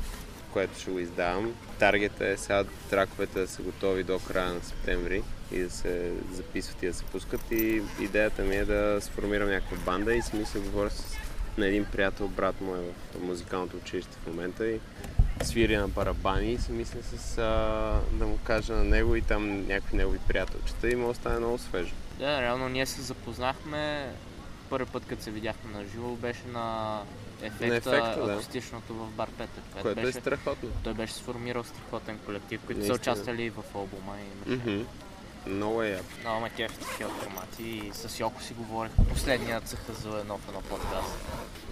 което 0.53 0.81
ще 0.81 0.91
го 0.91 0.99
издавам. 0.99 1.55
Таргета 1.79 2.27
е 2.27 2.37
сега 2.37 2.65
траковете 2.91 3.41
да 3.41 3.49
са 3.49 3.63
готови 3.63 4.03
до 4.03 4.19
края 4.19 4.55
на 4.55 4.61
септември 4.63 5.23
и 5.53 5.59
да 5.59 5.71
се 5.71 6.13
записват 6.33 6.83
и 6.83 6.87
да 6.87 6.95
се 6.95 7.05
пускат. 7.05 7.41
И 7.51 7.83
идеята 8.01 8.43
ми 8.43 8.57
е 8.57 8.65
да 8.65 8.99
сформирам 9.01 9.49
някаква 9.51 9.77
банда 9.77 10.15
и 10.15 10.23
си 10.23 10.37
мисля, 10.37 10.61
говоря 10.61 10.91
с 10.91 11.17
на 11.59 11.67
един 11.67 11.85
приятел, 11.85 12.29
брат 12.29 12.61
му 12.61 12.75
е 12.75 12.79
в 12.79 13.21
музикалното 13.21 13.77
училище 13.77 14.17
в 14.23 14.27
момента 14.27 14.67
и 14.67 14.81
свири 15.43 15.77
на 15.77 15.89
барабани 15.89 16.53
и 16.53 16.59
си 16.59 16.73
мисля 16.73 16.99
с, 17.03 17.39
а, 17.39 17.43
да 18.13 18.27
му 18.27 18.39
кажа 18.45 18.73
на 18.73 18.85
него 18.85 19.17
и 19.17 19.23
там 19.23 19.67
някакви 19.67 19.97
негови 19.97 20.19
приятелчета 20.19 20.91
и 20.91 20.97
му 20.97 21.09
остане 21.09 21.39
много 21.39 21.59
свежо. 21.59 21.95
Да, 22.19 22.43
реално 22.43 22.69
ние 22.69 22.87
се 22.87 23.01
запознахме 23.03 24.13
първи 24.71 24.87
път, 24.87 25.07
като 25.07 25.23
се 25.23 25.31
видяхме 25.31 25.73
на 25.73 25.85
живо, 25.85 26.09
беше 26.09 26.43
на 26.53 26.99
ефекта, 27.43 27.67
На 27.67 27.77
ефекта, 27.77 28.27
да. 28.27 28.33
акустичното 28.33 28.95
в 28.95 29.11
бар 29.11 29.29
Петър. 29.29 29.63
което 29.73 29.83
Което 29.83 30.01
е 30.01 30.03
беше, 30.03 30.21
страхотно. 30.21 30.69
той 30.85 30.95
беше 30.95 31.15
сформирал 31.15 31.65
страхотен 31.65 32.19
колектив, 32.19 32.61
които 32.67 32.87
са 32.87 32.93
участвали 32.93 33.43
и 33.43 33.51
в 33.51 33.63
албума 33.75 34.15
и 34.47 34.51
Мгм. 34.51 34.85
Много 35.47 35.83
е 35.83 35.89
яко. 35.89 36.05
много 36.21 36.41
ме 36.41 36.51
кефи 36.51 36.79
такива 36.79 37.11
формати 37.11 37.63
и 37.63 37.91
с 37.95 38.21
Йоко 38.21 38.43
си 38.43 38.55
говорих 38.55 38.93
последния 39.09 39.61
цъха 39.61 39.93
за 39.93 40.19
едно 40.19 40.39
в 40.39 40.49
едно 40.49 40.61
подкаст 40.61 41.15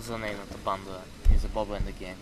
за 0.01 0.19
нейната 0.19 0.59
банда 0.65 1.01
и 1.35 1.39
за 1.39 1.49
Боба 1.49 1.79
and 1.79 1.83
the 1.83 2.05
Gang. 2.05 2.15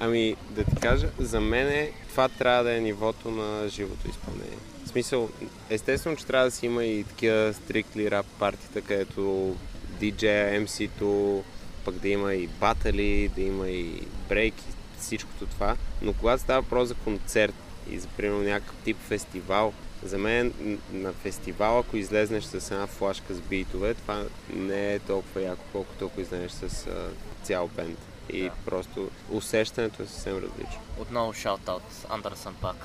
Ами, 0.00 0.36
да 0.50 0.64
ти 0.64 0.76
кажа, 0.76 1.08
за 1.18 1.40
мен 1.40 1.68
е, 1.68 1.92
това 2.08 2.28
трябва 2.28 2.64
да 2.64 2.76
е 2.76 2.80
нивото 2.80 3.30
на 3.30 3.68
живото 3.68 4.08
изпълнение. 4.08 4.58
В 4.84 4.88
смисъл, 4.88 5.28
естествено, 5.70 6.16
че 6.16 6.26
трябва 6.26 6.46
да 6.46 6.50
си 6.50 6.66
има 6.66 6.84
и 6.84 7.04
такива 7.04 7.54
стрикли 7.54 8.10
рап 8.10 8.26
партита, 8.38 8.80
където 8.80 9.56
DJ, 10.00 10.22
MC-то, 10.64 11.42
пък 11.84 11.94
да 11.94 12.08
има 12.08 12.34
и 12.34 12.46
батали, 12.46 13.28
да 13.28 13.40
има 13.40 13.68
и 13.68 14.00
брейки, 14.28 14.64
всичкото 14.98 15.46
това. 15.46 15.76
Но 16.02 16.12
когато 16.12 16.42
става 16.42 16.60
въпрос 16.60 16.88
за 16.88 16.94
концерт 16.94 17.54
и 17.90 17.98
за 17.98 18.08
примерно 18.08 18.42
някакъв 18.42 18.76
тип 18.84 18.96
фестивал, 19.00 19.72
за 20.04 20.18
мен 20.18 20.52
на 20.92 21.12
фестивал, 21.12 21.78
ако 21.78 21.96
излезнеш 21.96 22.44
с 22.44 22.70
една 22.70 22.86
флашка 22.86 23.34
с 23.34 23.40
битове, 23.40 23.94
това 23.94 24.24
не 24.50 24.94
е 24.94 24.98
толкова 24.98 25.42
яко, 25.42 25.62
колкото 25.72 26.06
ако 26.06 26.20
излезнеш 26.20 26.50
с 26.52 26.86
а, 26.86 27.08
цял 27.42 27.68
бенд. 27.68 27.98
И 28.30 28.42
Да. 28.42 28.50
просто 28.64 29.10
усещането 29.30 30.02
е 30.02 30.06
съвсем 30.06 30.34
различно. 30.34 30.80
Отново 30.98 31.32
шаут-аут 31.32 31.82
Андерсън 32.10 32.54
пак. 32.54 32.76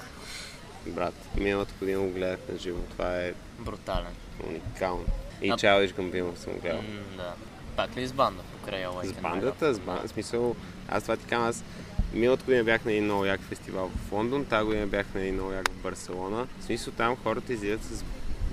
Брат, 0.87 1.13
миналата 1.35 1.73
година 1.79 1.99
го 1.99 2.09
гледах 2.09 2.39
на 2.49 2.57
живо. 2.57 2.79
Това 2.81 3.17
е 3.17 3.33
Брутален. 3.59 4.15
уникално. 4.47 5.05
И 5.41 5.49
А- 5.49 5.57
Чалдиш 5.57 5.93
Гамбино 5.93 6.35
съм 6.35 6.53
гледал. 6.53 6.81
Да. 7.17 7.33
Пак 7.75 7.97
ли 7.97 8.07
с 8.07 8.13
банда 8.13 8.41
покрай 8.43 8.83
Awaken 8.83 9.05
С 9.09 9.21
бандата, 9.21 9.73
с 9.73 9.79
банда, 9.79 10.07
в 10.07 10.11
смисъл, 10.11 10.55
аз 10.89 11.03
това 11.03 11.17
ти 11.17 11.25
казвам, 11.25 11.49
аз 11.49 11.63
миналата 12.13 12.43
година 12.43 12.63
бях 12.63 12.85
на 12.85 12.91
един 12.91 13.03
много 13.03 13.25
як 13.25 13.41
фестивал 13.41 13.91
в 13.99 14.11
Лондон, 14.11 14.45
тази 14.45 14.65
година 14.65 14.87
бях 14.87 15.05
на 15.15 15.21
един 15.21 15.33
много 15.33 15.51
як 15.51 15.69
в 15.69 15.83
Барселона. 15.83 16.47
В 16.59 16.63
смисъл 16.63 16.93
там 16.93 17.15
хората 17.23 17.53
излизат 17.53 17.83
с 17.83 18.03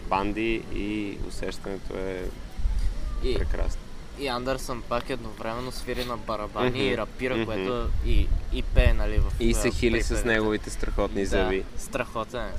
банди 0.08 0.62
и 0.74 1.18
усещането 1.28 1.94
е 1.96 2.24
И, 3.24 3.34
прекрасно. 3.34 3.80
и 4.18 4.28
Андерсън 4.28 4.82
пак 4.82 5.10
едновременно 5.10 5.72
свири 5.72 6.04
на 6.04 6.16
барабани 6.16 6.68
Мгм. 6.70 6.78
и 6.78 6.96
рапира, 6.96 7.36
Мгм. 7.36 7.44
което 7.44 7.88
и, 8.06 8.26
и 8.52 8.62
пее, 8.64 8.92
нали, 8.92 9.18
в 9.18 9.32
И 9.40 9.54
се 9.54 9.70
хили 9.70 10.02
с 10.02 10.24
неговите 10.24 10.70
страхотни 10.70 11.26
зъби. 11.26 11.64
Да, 11.74 11.80
страхотен 11.80 12.40
е. 12.40 12.52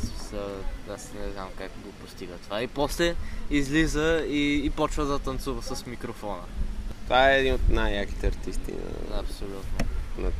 Аз 0.89 1.11
не 1.15 1.31
знам 1.33 1.47
как 1.57 1.71
го 1.77 1.91
постига 1.91 2.33
това. 2.33 2.61
И 2.61 2.67
после 2.67 3.15
излиза 3.49 4.25
и, 4.29 4.65
и 4.65 4.69
почва 4.69 5.05
да 5.05 5.19
танцува 5.19 5.61
с 5.63 5.85
микрофона. 5.85 6.41
Това 7.03 7.31
е 7.31 7.39
един 7.39 7.53
от 7.53 7.69
най-яките 7.69 8.27
артисти 8.27 8.71
на, 8.71 9.19
Абсолютно. 9.19 9.87
на 10.17 10.31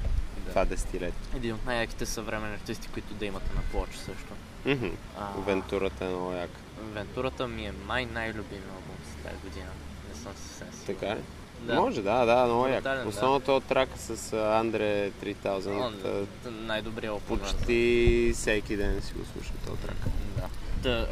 Да. 0.47 0.51
това 0.53 0.65
десетилетие. 0.65 1.19
Един 1.35 1.55
от 1.55 1.65
най-яките 1.65 2.05
съвременни 2.05 2.55
артисти, 2.55 2.87
които 2.87 3.13
да 3.13 3.25
имате 3.25 3.49
на 3.55 3.61
плоча 3.71 3.97
също. 3.97 4.33
Мгм. 4.65 4.87
А, 5.19 5.27
Вентурата 5.45 6.05
е 6.05 6.09
много 6.09 6.31
яка. 6.31 6.59
Вентурата 6.93 7.47
ми 7.47 7.65
е 7.65 7.73
май 7.87 8.05
най-любим 8.05 8.61
албум 8.75 8.95
с 9.03 9.23
тази 9.23 9.35
година. 9.43 9.69
Не 10.09 10.15
съм 10.15 10.31
съвсем 10.35 10.67
сигурен. 10.73 10.95
Така 10.99 11.11
е? 11.11 11.17
Да. 11.61 11.75
Може, 11.81 12.01
да, 12.01 12.25
да, 12.25 12.45
много 12.45 12.67
як. 12.67 12.83
Брутален, 12.83 13.09
да. 13.09 13.39
Този 13.39 13.65
трак 13.65 13.89
с 13.95 14.33
а, 14.33 14.59
Андре 14.59 15.11
3000. 15.11 15.67
Он, 15.67 15.93
а, 16.45 16.49
най-добрият 16.51 17.15
опонент. 17.15 17.43
Почти 17.55 18.31
всеки 18.35 18.77
ден 18.77 19.01
си 19.01 19.13
го 19.13 19.25
слушам 19.25 19.55
този 19.65 19.81
трак. 19.81 19.97
Да. 20.35 20.49
Та, 20.83 21.07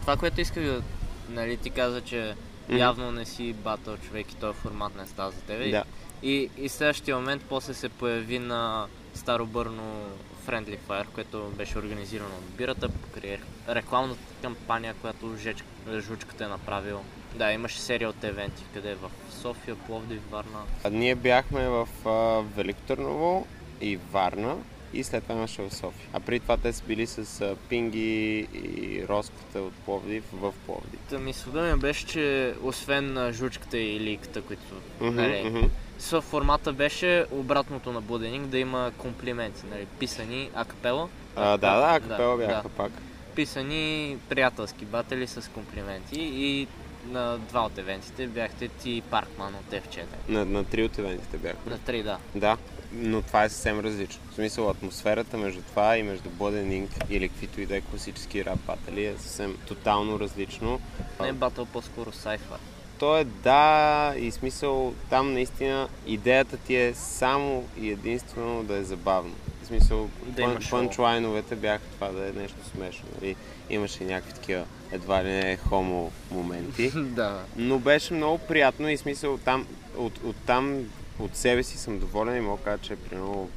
това, 0.00 0.16
което 0.16 0.40
исках 0.40 0.64
да... 0.64 0.82
Нали, 1.28 1.56
ти 1.56 1.70
каза, 1.70 2.00
че 2.00 2.34
Мгм. 2.68 2.78
явно 2.78 3.12
не 3.12 3.24
си 3.24 3.52
батъл 3.52 3.96
човек 3.96 4.32
и 4.32 4.34
този 4.34 4.58
формат 4.58 4.96
не 4.96 5.06
става 5.06 5.30
за 5.30 5.40
тебе. 5.40 5.70
Да. 5.70 5.84
И, 6.22 6.50
и 6.58 6.68
следващия 6.68 7.16
момент 7.16 7.42
после 7.48 7.74
се 7.74 7.88
появи 7.88 8.38
на 8.38 8.86
Старобърно 9.14 10.04
Friendly 10.46 10.78
Fire, 10.88 11.06
което 11.14 11.52
беше 11.56 11.78
организирано 11.78 12.34
от 12.38 12.56
бирата, 12.56 12.88
покрай 12.88 13.38
рекламната 13.68 14.20
кампания, 14.42 14.94
която 15.00 15.36
Жеч, 15.36 15.64
Жучката 15.98 16.44
е 16.44 16.48
направил. 16.48 17.00
Да, 17.34 17.52
имаше 17.52 17.80
серия 17.80 18.08
от 18.08 18.24
евенти, 18.24 18.64
къде 18.74 18.90
е 18.90 18.94
в 18.94 19.10
София, 19.30 19.76
Пловдив, 19.76 20.20
Варна. 20.30 20.62
А 20.84 20.90
ние 20.90 21.14
бяхме 21.14 21.68
в 21.68 21.88
а, 22.06 22.42
Велико 22.56 22.80
Търново 22.80 23.46
и 23.80 23.96
Варна 23.96 24.56
и 24.92 25.04
след 25.04 25.22
това 25.22 25.34
имаше 25.34 25.62
в 25.62 25.74
София. 25.74 26.08
А 26.12 26.20
преди 26.20 26.40
това 26.40 26.56
те 26.56 26.72
са 26.72 26.84
били 26.84 27.06
с 27.06 27.56
Пинги 27.68 28.38
и 28.54 29.04
Роската 29.08 29.60
от 29.60 29.72
Пловдив 29.72 30.24
в 30.32 30.52
Пловдив. 30.66 31.00
Та 31.10 31.18
мисълта 31.18 31.62
ми 31.62 31.80
беше, 31.80 32.06
че 32.06 32.54
освен 32.62 33.32
Жучката 33.32 33.78
и 33.78 34.00
Ликата, 34.00 34.42
които 34.42 34.62
Мгм, 35.00 35.16
нали, 35.16 35.50
мгм. 35.50 35.66
С 35.98 36.20
формата 36.20 36.72
беше 36.72 37.26
обратното 37.30 37.92
на 37.92 38.00
Буденинг, 38.00 38.46
да 38.46 38.58
има 38.58 38.92
комплименти, 38.98 39.62
нали, 39.70 39.86
писани 39.98 40.50
акапела. 40.54 41.08
А, 41.36 41.56
да, 41.56 41.76
да, 41.76 42.08
капела 42.08 42.36
бяха 42.36 42.62
да. 42.62 42.68
пак. 42.68 42.92
Писани 43.34 44.16
приятелски 44.28 44.84
батели 44.84 45.26
с 45.26 45.50
комплименти 45.54 46.20
и 46.20 46.66
на 47.08 47.38
два 47.38 47.60
от 47.60 47.78
евентите 47.78 48.26
бяхте 48.26 48.68
ти 48.68 48.90
и 48.90 49.00
Паркман 49.00 49.54
от 49.54 49.74
F4. 49.74 50.04
На, 50.28 50.44
на 50.44 50.64
три 50.64 50.84
от 50.84 50.98
евентите 50.98 51.36
бяхме. 51.36 51.72
На 51.72 51.78
три, 51.78 52.02
да. 52.02 52.18
Да, 52.34 52.56
но 52.92 53.22
това 53.22 53.44
е 53.44 53.48
съвсем 53.48 53.80
различно. 53.80 54.22
В 54.30 54.34
смисъл 54.34 54.70
атмосферата 54.70 55.38
между 55.38 55.62
това 55.62 55.96
и 55.96 56.02
между 56.02 56.28
Blood 56.28 56.64
Ink 56.64 57.10
или 57.10 57.28
каквито 57.28 57.60
и 57.60 57.66
да 57.66 57.76
е 57.76 57.80
класически 57.80 58.44
рап 58.44 58.58
батали 58.66 59.04
е 59.04 59.14
съвсем 59.18 59.56
тотално 59.66 60.20
различно. 60.20 60.80
Не 61.20 61.28
е 61.28 61.32
батъл, 61.32 61.66
по-скоро 61.66 62.12
сайфа. 62.12 62.58
То 62.98 63.16
е 63.16 63.24
да 63.24 64.14
и 64.18 64.30
смисъл 64.30 64.94
там 65.10 65.32
наистина 65.32 65.88
идеята 66.06 66.56
ти 66.56 66.76
е 66.76 66.94
само 66.94 67.68
и 67.80 67.90
единствено 67.90 68.62
да 68.62 68.76
е 68.76 68.84
забавно. 68.84 69.34
В 69.62 69.66
смисъл 69.66 70.08
Да 70.26 70.42
пън, 70.42 70.58
пънчлайновете 70.70 71.56
бяха 71.56 71.84
това 71.94 72.08
да 72.08 72.28
е 72.28 72.32
нещо 72.32 72.58
смешно. 72.74 73.04
Нали? 73.20 73.36
Имаше 73.70 74.04
някакви 74.04 74.32
такива 74.32 74.64
едва 74.92 75.24
ли 75.24 75.28
не 75.28 75.56
хомо 75.56 76.10
моменти. 76.30 76.90
да. 76.96 77.42
Но 77.56 77.78
беше 77.78 78.14
много 78.14 78.38
приятно 78.38 78.88
и 78.88 78.96
смисъл 78.96 79.38
там, 79.38 79.66
от, 79.96 80.24
от 80.24 80.36
там 80.46 80.84
от 81.20 81.36
себе 81.36 81.62
си 81.62 81.78
съм 81.78 81.98
доволен 81.98 82.36
и 82.36 82.40
мога 82.40 82.58
да 82.58 82.64
кажа, 82.64 82.82
че 82.82 82.92
е 82.92 82.96
примерно 82.96 83.48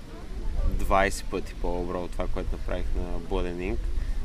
20 0.78 1.24
пъти 1.26 1.54
по-добро 1.62 2.04
от 2.04 2.12
това, 2.12 2.28
което 2.28 2.52
направих 2.52 2.86
на 2.96 3.20
Blood. 3.20 3.76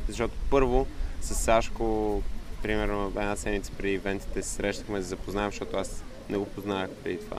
Защото 0.09 0.35
първо 0.51 0.87
с 1.21 1.35
Сашко, 1.35 2.23
примерно 2.63 3.07
една 3.07 3.37
седмица 3.37 3.73
преди 3.79 3.95
ивентите 3.95 4.43
се 4.43 4.49
срещахме, 4.49 5.03
се 5.03 5.09
запознавам, 5.09 5.51
защото 5.51 5.77
аз 5.77 6.05
не 6.31 6.39
го 6.39 6.47
познавах 6.47 6.91
преди 7.05 7.19
това. 7.19 7.39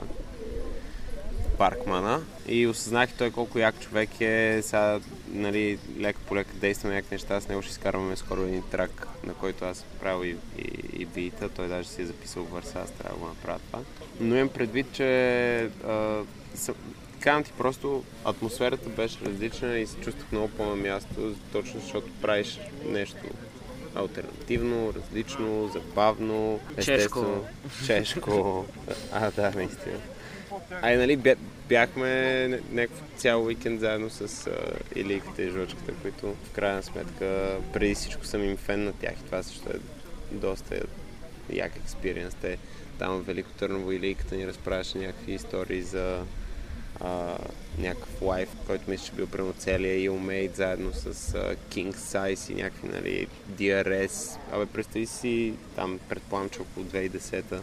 Паркмана 1.60 2.22
и 2.48 2.66
осъзнах 2.66 3.12
той 3.18 3.30
колко 3.30 3.58
як 3.58 3.80
човек 3.80 4.20
е. 4.20 4.60
Сега, 4.62 5.00
нали, 5.32 5.78
лека 5.98 6.20
по 6.28 6.36
лека 6.36 6.54
действа 6.54 6.88
на 6.88 6.94
някакви 6.94 7.14
неща. 7.14 7.40
С 7.40 7.48
него 7.48 7.62
ще 7.62 7.70
изкарваме 7.70 8.16
скоро 8.16 8.42
един 8.42 8.62
трак, 8.70 9.08
на 9.26 9.34
който 9.34 9.64
аз 9.64 9.84
правил 10.00 10.24
и, 10.24 10.36
и, 10.58 11.02
и 11.02 11.06
бита. 11.06 11.48
Той 11.48 11.68
даже 11.68 11.88
си 11.88 12.02
е 12.02 12.06
записал 12.06 12.44
върса, 12.44 12.80
аз 12.84 12.90
трябва 12.90 13.14
да 13.14 13.20
го 13.20 13.28
направя 13.28 13.58
това. 13.66 13.78
Но 14.20 14.36
имам 14.36 14.48
предвид, 14.48 14.86
че 14.92 15.70
а, 15.86 16.22
съм, 16.54 16.74
казвам 17.20 17.44
ти, 17.44 17.52
просто 17.58 18.04
атмосферата 18.24 18.88
беше 18.88 19.24
различна 19.24 19.78
и 19.78 19.86
се 19.86 19.96
чувствах 19.96 20.32
много 20.32 20.48
по-на 20.48 20.76
място, 20.76 21.34
точно 21.52 21.80
защото 21.80 22.10
правиш 22.22 22.60
нещо 22.86 23.16
альтернативно, 23.94 24.94
различно, 24.94 25.70
забавно, 25.72 26.60
Чешко. 26.76 26.90
естествено. 26.92 27.44
Чешко. 27.86 28.66
А, 29.12 29.30
да, 29.30 29.52
наистина. 29.56 29.98
Ай, 30.70 30.96
нали, 30.96 31.18
бя- 31.18 31.36
бяхме 31.68 32.06
ня- 32.48 32.60
някакъв 32.72 33.02
цял 33.16 33.44
уикенд 33.44 33.80
заедно 33.80 34.10
с 34.10 34.46
а, 34.46 34.52
Илийката 34.96 35.42
и 35.42 35.50
Жучката, 35.50 35.92
които 36.02 36.26
в 36.44 36.50
крайна 36.50 36.82
сметка 36.82 37.26
преди 37.72 37.94
всичко 37.94 38.24
съм 38.24 38.44
им 38.44 38.56
фен 38.56 38.84
на 38.84 38.92
тях 38.92 39.12
и 39.12 39.24
това 39.24 39.42
също 39.42 39.68
е 39.70 39.78
доста 40.32 40.80
як 41.52 41.76
експириенс. 41.76 42.34
Те 42.34 42.58
там 42.98 43.12
в 43.12 43.26
Велико 43.26 43.50
Търново 43.50 43.92
Илийката 43.92 44.36
ни 44.36 44.46
разправяше 44.46 44.98
някакви 44.98 45.32
истории 45.32 45.82
за 45.82 46.22
а, 47.00 47.38
някакъв 47.78 48.22
лайф, 48.22 48.48
който 48.66 48.90
мисля, 48.90 49.06
че 49.06 49.12
бил 49.12 49.26
прямо 49.26 49.52
целия 49.52 50.10
Illmate 50.10 50.54
заедно 50.56 50.92
с 50.92 51.06
а, 51.34 51.56
King 51.70 51.94
Size 51.94 52.52
и 52.52 52.62
някакви, 52.62 52.88
нали, 52.88 53.26
DRS. 53.50 54.38
Абе, 54.52 54.66
представи 54.66 55.06
си, 55.06 55.52
там 55.76 56.00
предполагам, 56.08 56.48
че 56.50 56.62
около 56.62 56.86
2010-та 56.86 57.56
М, 57.56 57.62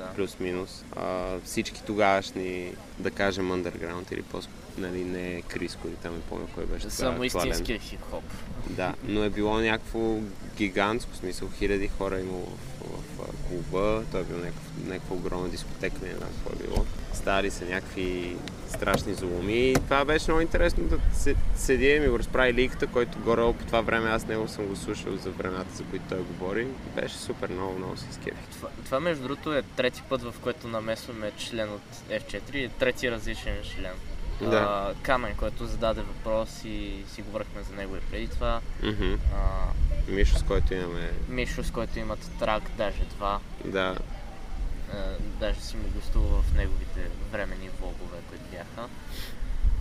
да. 0.00 0.14
плюс-минус. 0.14 0.84
А, 0.96 1.36
всички 1.44 1.82
тогавашни, 1.82 2.72
да 2.98 3.10
кажем, 3.10 3.48
underground 3.50 4.12
или 4.12 4.22
по 4.22 4.40
нали, 4.78 5.04
не 5.04 5.42
Криско 5.42 5.88
или 5.88 5.94
там 5.94 6.14
не 6.14 6.20
помня 6.20 6.46
кой 6.54 6.66
беше 6.66 6.88
тогава 6.88 6.96
Само 6.96 7.24
истинския 7.24 7.78
хип-хоп. 7.78 8.24
Да, 8.68 8.94
но 9.04 9.24
е 9.24 9.30
било 9.30 9.58
някакво 9.58 10.16
гигантско, 10.56 11.14
смисъл 11.16 11.48
хиляди 11.58 11.88
хора 11.88 12.20
имало 12.20 12.46
в, 12.46 12.86
в, 13.18 13.26
в 13.26 13.48
клуба, 13.48 14.02
той 14.12 14.20
е 14.20 14.24
бил 14.24 14.36
някакъв, 14.36 14.62
някаква 14.86 15.16
огромна 15.16 15.48
дискотека, 15.48 15.96
не 16.02 16.14
знам 16.14 16.28
какво 16.28 16.50
е 16.52 16.66
било. 16.66 16.84
Стали 17.20 17.50
са 17.50 17.64
някакви 17.64 18.36
страшни 18.68 19.14
зломи 19.14 19.70
и 19.70 19.74
това 19.74 20.04
беше 20.04 20.30
много 20.30 20.40
интересно 20.40 20.84
да 20.84 20.98
се, 21.12 21.34
седи 21.56 21.86
и 21.86 22.00
ми 22.00 22.08
го 22.08 22.18
разправи 22.18 22.54
ликата, 22.54 22.86
който 22.86 23.18
горе 23.18 23.42
по 23.42 23.64
това 23.66 23.80
време 23.80 24.10
аз 24.10 24.26
него 24.26 24.48
съм 24.48 24.66
го 24.66 24.76
слушал 24.76 25.16
за 25.16 25.30
времената, 25.30 25.76
за 25.76 25.84
които 25.84 26.04
той 26.08 26.18
говори. 26.18 26.66
Беше 26.96 27.14
супер, 27.14 27.48
много, 27.48 27.78
много 27.78 27.96
се 27.96 28.06
изкефих. 28.10 28.46
Това, 28.52 28.68
това, 28.84 29.00
между 29.00 29.22
другото 29.22 29.54
е 29.54 29.62
трети 29.62 30.02
път, 30.08 30.22
в 30.22 30.34
който 30.42 30.68
намесваме 30.68 31.32
член 31.36 31.72
от 31.72 31.82
F4 32.10 32.54
и 32.56 32.68
трети 32.68 33.10
различен 33.10 33.56
член. 33.74 33.92
Да. 34.40 34.56
А, 34.56 34.94
Камен, 35.02 35.34
който 35.36 35.66
зададе 35.66 36.00
въпрос 36.00 36.64
и 36.64 36.92
си 37.14 37.22
говорихме 37.22 37.62
за 37.62 37.76
него 37.76 37.96
и 37.96 38.10
преди 38.10 38.28
това. 38.28 38.60
А, 38.84 38.90
Мишо, 40.08 40.38
с 40.38 40.42
който 40.42 40.74
имаме, 40.74 41.10
Мишо, 41.28 41.64
с 41.64 41.70
който 41.70 41.98
имат 41.98 42.30
трак, 42.38 42.62
даже 42.76 43.04
два. 43.16 43.38
да, 43.64 43.96
даже 45.40 45.60
си 45.60 45.76
му 45.76 45.82
гостува 45.94 46.42
в 46.42 46.54
неговите 46.56 47.00
временни 47.32 47.68
влогове, 47.80 48.16
които 48.28 48.44
бяха. 48.50 48.88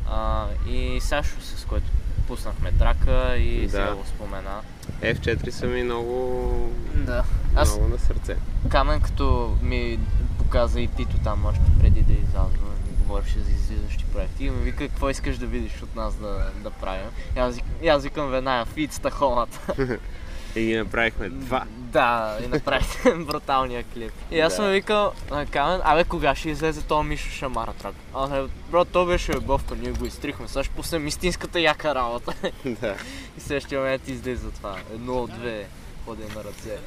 А, 0.10 0.46
и 0.68 1.02
Сашо, 1.02 1.36
с 1.42 1.66
който 1.66 1.86
пуснахме 2.28 2.72
трака 2.72 3.36
и 3.38 3.62
Да. 3.62 3.72
сега 3.72 3.96
го 3.96 4.06
спомена. 4.06 4.62
F4 5.02 5.50
са 5.50 5.66
ми 5.66 5.84
много, 5.84 6.72
Да. 6.96 7.24
Аз 7.56 7.78
много 7.78 7.90
на 7.94 8.00
сърце. 8.00 8.36
Камен, 8.70 9.02
като 9.02 9.58
ми 9.62 10.00
показа 10.38 10.80
и 10.80 10.88
Пито 10.88 11.18
там 11.24 11.46
още 11.46 11.62
преди 11.80 12.02
да 12.02 12.14
излязва, 12.14 12.50
ми 12.88 12.96
говореше 13.00 13.40
за 13.40 13.52
излизащи 13.52 14.06
проекти 14.06 14.46
и 14.46 14.50
ми 14.50 14.64
вика 14.64 14.78
какво 14.78 15.10
искаш 15.10 15.38
да 15.38 15.46
видиш 15.46 15.84
от 15.84 15.96
нас 15.96 16.16
да, 16.16 16.52
да 16.64 16.70
правим. 16.70 17.08
И 17.36 17.40
аз, 17.40 17.60
аз 17.90 18.04
викам 18.04 18.30
веднага 18.30 18.66
Фицата 18.66 19.12
Хомата. 19.12 19.74
И 20.56 20.66
ги 20.66 20.78
направихме 20.78 21.30
два. 21.30 21.66
Да, 21.92 22.38
и 22.46 22.48
направихте 22.48 23.14
бруталния 23.16 23.84
клип. 23.84 24.12
И 24.32 24.40
аз 24.40 24.54
Да. 24.54 24.56
съм 24.56 24.72
викал 24.72 25.14
на 25.32 25.46
Камен, 25.46 25.82
абе 25.84 26.04
кога 26.04 26.36
ще 26.36 26.50
излезе 26.50 26.82
този 26.82 27.08
Мишо 27.08 27.30
Шамара 27.30 27.74
трак? 27.74 27.96
А, 28.14 28.44
бро, 28.72 28.86
то 28.86 29.06
беше 29.06 29.34
любовка, 29.34 29.76
ние 29.76 29.92
го 29.92 30.06
изтрихме, 30.06 30.48
сега 30.48 30.64
ще 30.64 30.74
пуснем 30.76 31.08
истинската 31.08 31.60
яка 31.60 31.96
работа. 31.96 32.34
да. 32.66 32.96
и 33.38 33.40
в 33.40 33.44
следващия 33.44 33.80
момент 33.82 34.08
излиза 34.08 34.52
това. 34.52 34.76
Едно 34.94 35.14
от 35.14 35.32
две 35.32 35.66
ходим 36.06 36.28
на 36.36 36.44
ръце. 36.44 36.78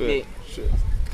И, 0.00 0.24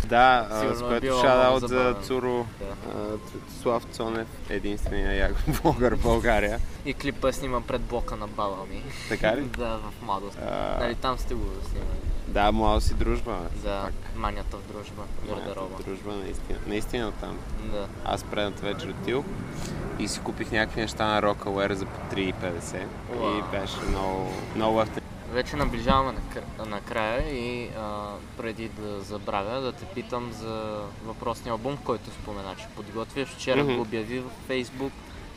Да, 0.06 0.48
Сигурно 0.60 0.76
с 0.76 0.80
е 0.80 0.84
което 0.84 1.00
било 1.00 1.20
шадаут 1.20 1.68
за. 1.68 1.94
Цуро 2.02 2.46
да. 2.60 3.18
Слав 3.62 3.84
Цонев, 3.84 4.28
единствения 4.50 5.12
як 5.16 5.34
блогър 5.62 5.96
в 5.96 6.02
България. 6.02 6.58
И 6.84 6.94
клипа 6.94 7.32
снимам 7.32 7.62
пред 7.62 7.80
блока 7.82 8.16
на 8.16 8.26
баба 8.26 8.56
ми. 8.70 8.82
Така 9.08 9.36
ли? 9.36 9.40
да, 9.58 9.68
в 9.78 10.02
младост. 10.02 10.38
А, 10.50 10.76
Нали 10.80 10.94
там 10.94 11.18
сте 11.18 11.34
го 11.34 11.44
снимали. 11.70 11.98
да, 12.28 12.52
млада 12.52 12.80
си 12.80 12.94
дружба. 12.94 13.38
За 13.62 13.80
Пак. 13.84 13.94
манята 14.16 14.56
в 14.56 14.72
дружба, 14.72 15.02
гардероба. 15.28 15.82
Дружба, 15.86 16.12
наистина. 16.12 16.58
Наистина 16.66 17.12
там. 17.12 17.38
Да. 17.72 17.86
Аз 18.04 18.24
предната 18.24 18.62
вечер 18.62 18.88
отидох 18.88 19.24
и 19.98 20.08
си 20.08 20.20
купих 20.20 20.52
някакви 20.52 20.80
неща 20.80 21.06
на 21.06 21.22
Rockaware 21.22 21.72
за 21.72 21.86
по 21.86 22.16
3,50 22.16 22.82
Уау. 23.20 23.38
и 23.38 23.42
беше 23.58 23.76
много, 23.90 24.32
много 24.56 24.80
ефтин. 24.82 25.02
Вече 25.32 25.56
наближаваме 25.56 26.12
на, 26.12 26.20
кр- 26.20 26.66
на 26.66 26.80
края 26.80 27.28
и 27.30 27.68
а, 27.68 28.04
преди 28.36 28.68
да 28.68 29.00
забравя 29.00 29.60
да 29.60 29.72
те 29.72 29.84
питам 29.84 30.32
за 30.32 30.76
въпросния 31.04 31.52
албум, 31.52 31.76
който 31.76 32.10
спомена, 32.10 32.54
че 32.58 32.66
подготвяш. 32.76 33.28
Вчера 33.28 33.64
Мгм. 33.64 33.74
го 33.74 33.80
обяви 33.82 34.20
в 34.20 34.30
Facebook, 34.48 34.90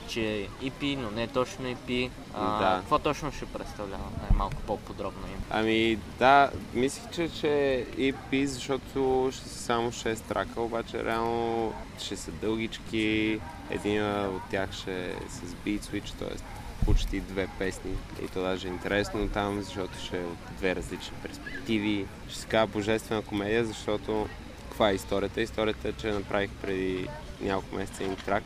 че 0.07 0.21
е 0.31 0.47
EP, 0.63 0.95
но 0.95 1.11
не 1.11 1.23
е 1.23 1.27
точно 1.27 1.65
EP. 1.65 2.09
А, 2.33 2.59
Да. 2.59 2.79
Какво 2.79 2.99
точно 2.99 3.31
ще 3.31 3.45
представлява? 3.45 4.03
Е, 4.31 4.35
малко 4.35 4.55
по-подробно 4.57 5.27
им. 5.27 5.43
Ами 5.49 5.97
да, 6.19 6.51
мислих, 6.73 7.09
че, 7.11 7.29
че 7.31 7.49
е 7.65 7.85
EP, 7.85 8.45
защото 8.45 8.89
ще 9.33 9.49
са 9.49 9.59
само 9.59 9.91
6 9.91 10.19
трака, 10.19 10.61
обаче 10.61 11.05
реално 11.05 11.73
ще 11.99 12.17
са 12.17 12.31
дългички. 12.31 13.39
Един 13.69 14.05
от 14.25 14.41
тях 14.51 14.71
ще 14.71 15.05
е 15.05 15.13
с 15.29 15.41
Beat 15.65 15.79
Switch, 15.81 16.13
т.е. 16.13 16.58
почти 16.89 17.19
две 17.19 17.47
песни. 17.59 17.91
И 18.23 18.27
то 18.27 18.41
даже 18.41 18.67
е 18.67 18.71
интересно 18.71 19.29
там, 19.29 19.61
защото 19.61 19.99
ще 19.99 20.17
е 20.17 20.25
от 20.25 20.37
две 20.57 20.75
различни 20.75 21.17
перспективи. 21.23 22.05
Ще 22.29 22.39
се 22.39 22.47
казва 22.47 22.67
божествена 22.67 23.21
комедия, 23.21 23.65
защото 23.65 24.27
каква 24.63 24.89
е 24.89 24.95
историята? 24.95 25.41
Историята 25.41 25.89
е, 25.89 25.93
че 25.93 26.11
направих 26.11 26.49
преди 26.61 27.07
няколко 27.41 27.75
месеца 27.75 28.03
един 28.03 28.15
трак, 28.15 28.43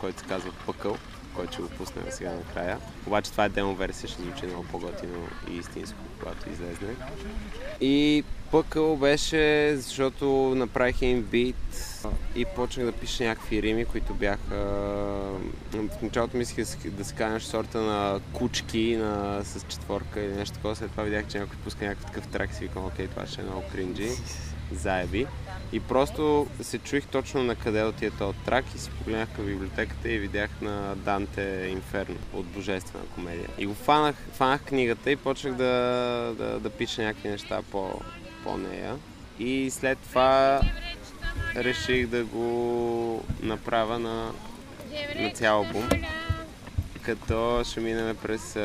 който 0.00 0.20
се 0.20 0.26
казва 0.26 0.52
Пъкъл, 0.66 0.96
който 1.34 1.52
ще 1.52 1.62
го 1.62 1.68
пуснем 1.68 2.04
сега 2.10 2.32
накрая. 2.32 2.78
Обаче 3.06 3.30
това 3.30 3.44
е 3.44 3.48
демо 3.48 3.74
версия, 3.74 4.10
ще 4.10 4.22
звучи 4.22 4.46
много 4.46 4.64
по-готино 4.64 5.28
и 5.50 5.56
истинско, 5.56 5.98
когато 6.18 6.50
излезне. 6.50 6.94
И 7.80 8.24
Пъкъл 8.52 8.96
беше, 8.96 9.72
защото 9.76 10.26
направих 10.56 11.02
един 11.02 11.22
бит 11.22 11.56
и 12.36 12.44
почнах 12.44 12.86
да 12.86 12.92
пиша 12.92 13.24
някакви 13.24 13.62
рими, 13.62 13.84
които 13.84 14.14
бяха... 14.14 14.56
В 15.72 16.02
началото 16.02 16.36
мислех 16.36 16.56
да 16.84 17.04
се- 17.04 17.28
нещо 17.28 17.50
сорта 17.50 17.80
на 17.80 18.20
кучки 18.32 18.96
на... 18.96 19.40
с 19.44 19.64
четворка 19.68 20.20
или 20.20 20.32
нещо 20.32 20.54
такова. 20.54 20.76
След 20.76 20.90
това 20.90 21.02
видях, 21.02 21.26
че 21.26 21.38
някой 21.38 21.56
пуска 21.56 21.84
някакъв 21.84 22.06
такъв 22.06 22.26
трак 22.26 22.50
и 22.50 22.54
си 22.54 22.64
викам, 22.64 22.86
окей, 22.86 23.06
това 23.06 23.26
ще 23.26 23.40
е 23.40 23.44
много 23.44 23.62
кринджи. 23.72 24.08
Заеби. 24.72 25.26
И 25.72 25.80
просто 25.80 26.46
се 26.62 26.78
чуих 26.78 27.06
точно 27.06 27.42
на 27.42 27.54
къде 27.54 27.84
отиде 27.84 28.10
този 28.10 28.38
трак 28.38 28.64
и 28.74 28.78
си 28.78 28.90
погледнах 28.90 29.28
към 29.36 29.46
библиотеката 29.46 30.10
и 30.10 30.18
видях 30.18 30.50
на 30.60 30.94
Данте 30.96 31.68
Инферно 31.70 32.16
от 32.32 32.46
Божествена 32.46 33.04
комедия. 33.14 33.48
И 33.58 33.66
го 33.66 33.74
фанах, 33.74 34.16
фанах 34.32 34.62
книгата 34.62 35.10
и 35.10 35.16
почнах 35.16 35.54
да, 35.54 35.64
да, 36.38 36.60
да 36.60 36.70
пиша 36.70 37.02
някакви 37.02 37.28
неща 37.28 37.60
по, 37.70 38.00
по 38.44 38.56
нея. 38.58 38.96
И 39.38 39.70
след 39.70 39.98
това 39.98 40.60
реших 41.56 42.06
да 42.06 42.24
го 42.24 43.24
направя 43.42 43.98
на, 43.98 44.32
на 45.16 45.30
цял 45.30 45.56
албум. 45.56 45.88
Като 47.02 47.62
ще 47.64 47.80
минем 47.80 48.16
през 48.22 48.56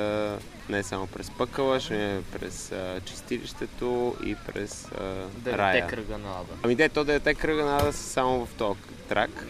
не 0.70 0.84
само 0.84 1.08
през 1.08 1.32
пъкъла, 1.32 1.80
ще 1.80 1.94
минем 1.94 2.24
през 2.34 2.74
чистилището 3.06 4.16
и 4.26 4.36
през 4.36 4.86
а, 4.86 5.26
Девете 5.38 5.58
рая. 5.58 5.88
кръга 5.88 6.18
на 6.18 6.30
Ада. 6.30 6.54
Ами 6.64 6.76
де, 6.76 6.90
то 6.90 7.04
девете 7.04 7.34
кръга 7.34 7.66
надо 7.66 7.92
са 7.92 8.04
само 8.04 8.46
в 8.46 8.54
този 8.54 8.80
трак. 9.10 9.48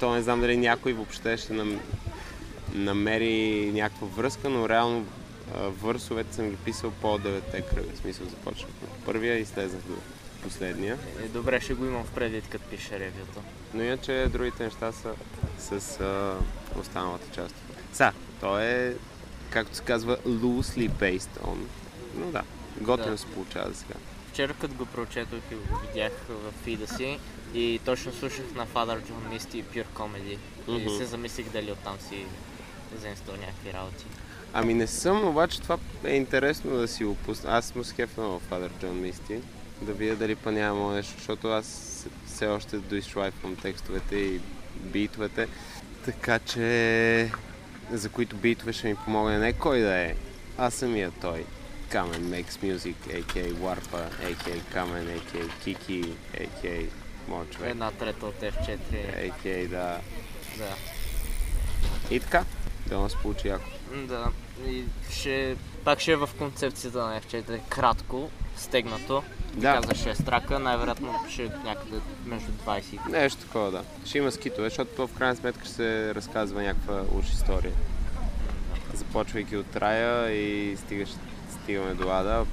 То 0.00 0.14
не 0.14 0.22
знам 0.22 0.40
дали 0.40 0.56
някой 0.56 0.92
въобще 0.92 1.36
ще 1.36 1.52
нам... 1.52 1.80
намери 2.74 3.70
някаква 3.74 4.06
връзка, 4.06 4.48
но 4.48 4.68
реално 4.68 5.06
върсовете 5.54 6.34
съм 6.34 6.50
ги 6.50 6.56
писал 6.56 6.90
по 6.90 7.18
девете 7.18 7.60
кръга. 7.60 7.92
В 7.94 7.98
смисъл 7.98 8.26
започнах 8.26 8.70
от 8.82 9.04
първия 9.04 9.38
и 9.38 9.44
слезнах 9.44 9.82
до 9.82 9.94
последния. 10.42 10.98
Е, 11.24 11.28
добре, 11.28 11.60
ще 11.60 11.74
го 11.74 11.84
имам 11.84 12.04
в 12.04 12.10
предвид, 12.10 12.48
като 12.48 12.64
пише 12.64 12.98
ревюто. 12.98 13.40
Но 13.74 13.82
иначе 13.82 14.28
другите 14.32 14.64
неща 14.64 14.92
са 14.92 15.14
с 15.58 16.00
а, 16.00 16.36
останалата 16.80 17.34
част. 17.34 17.54
Са, 17.92 18.12
то 18.40 18.58
е, 18.58 18.96
както 19.50 19.76
се 19.76 19.82
казва, 19.82 20.16
loosely 20.18 20.90
based 20.90 21.40
on. 21.40 21.56
Но 22.16 22.26
да, 22.26 22.42
готино 22.80 23.10
Да. 23.12 23.18
се 23.18 23.26
получава 23.26 23.70
за 23.70 23.76
сега. 23.76 23.94
Вчера 24.32 24.54
като 24.54 24.74
го 24.74 24.86
прочетох 24.86 25.40
и 25.50 25.54
го 25.54 25.78
видях 25.78 26.12
в 26.28 26.64
фида 26.64 26.86
си 26.88 27.18
и 27.54 27.80
точно 27.84 28.12
слушах 28.12 28.44
на 28.54 28.66
Father 28.66 29.00
John 29.00 29.38
Misty 29.38 29.54
и 29.54 29.64
Pure 29.64 29.86
Comedy. 29.94 30.36
И 30.68 30.72
Мгм. 30.72 30.88
се 30.98 31.04
замислих 31.04 31.48
дали 31.50 31.72
оттам 31.72 31.96
си 32.08 32.24
вземствал 32.96 33.36
някакви 33.36 33.72
работи. 33.72 34.04
Ами 34.52 34.74
не 34.74 34.86
съм, 34.86 35.28
обаче 35.28 35.60
това 35.60 35.78
е 36.04 36.14
интересно 36.14 36.76
да 36.76 36.88
си 36.88 37.04
го 37.04 37.14
пусна. 37.14 37.50
Аз 37.56 37.74
му 37.74 37.84
скефна 37.84 38.24
в 38.24 38.40
Father 38.50 38.70
John 38.82 39.12
Misty. 39.12 39.40
Да 39.82 39.92
видя 39.92 40.16
дали 40.16 40.36
па 40.36 40.52
няма 40.52 40.94
нещо, 40.94 41.14
защото 41.16 41.48
аз 41.48 41.66
все 42.26 42.46
още 42.46 42.76
доизшлайфвам 42.76 43.56
текстовете 43.56 44.16
и 44.16 44.40
битовете. 44.80 45.48
Така 46.04 46.38
че 46.38 47.30
за 47.92 48.08
които 48.08 48.36
битове 48.36 48.72
ще 48.72 48.88
ми 48.88 48.94
помогне 48.94 49.38
не 49.38 49.52
кой 49.52 49.80
да 49.80 49.94
е, 49.94 50.14
а 50.58 50.70
самия 50.70 51.10
той. 51.20 51.44
Kamen 51.92 52.24
Makes 52.32 52.56
Music, 52.62 52.96
a.k.a. 53.18 53.52
Warpa, 53.64 54.02
a.k.a. 54.28 54.56
Kamen, 54.72 55.06
a.k.a. 55.16 55.44
Kiki, 55.62 56.00
a.k.a. 56.34 56.86
Моят 57.28 57.50
човек, 57.50 57.70
Една 57.70 57.90
трета 57.90 58.26
от 58.26 58.40
F4. 58.40 58.78
a.k.a. 59.16 59.68
да. 59.68 59.98
Да. 60.58 60.74
И 62.10 62.20
така, 62.20 62.44
да 62.88 63.08
се 63.08 63.16
получи 63.16 63.48
яко. 63.48 63.81
Да. 63.94 64.30
И 64.66 64.84
ще... 65.10 65.56
Пак 65.84 66.00
ще 66.00 66.12
е 66.12 66.16
в 66.16 66.30
концепцията 66.38 66.98
на 66.98 67.20
F4. 67.20 67.60
Кратко, 67.68 68.30
стегнато. 68.56 69.22
Да. 69.54 69.74
Каза 69.74 70.14
6 70.14 70.24
трака, 70.24 70.58
най-вероятно 70.58 71.14
ще 71.30 71.44
е 71.44 71.50
някъде 71.64 72.00
между 72.26 72.52
20 72.66 72.82
и 72.92 73.12
Нещо 73.12 73.42
такова, 73.42 73.70
да. 73.70 73.82
Ще 74.04 74.18
има 74.18 74.32
скитове, 74.32 74.68
защото 74.68 74.90
то 74.96 75.06
в 75.06 75.12
крайна 75.12 75.36
сметка 75.36 75.64
ще 75.64 75.74
се 75.74 76.14
разказва 76.14 76.62
някаква 76.62 77.02
уж 77.18 77.28
история. 77.28 77.72
Започвайки 78.94 79.56
от 79.56 79.76
рая 79.76 80.32
и 80.32 80.76
стигаш, 80.76 81.08
стигаме 81.62 81.94
до 81.94 82.10
Ада, 82.10 82.46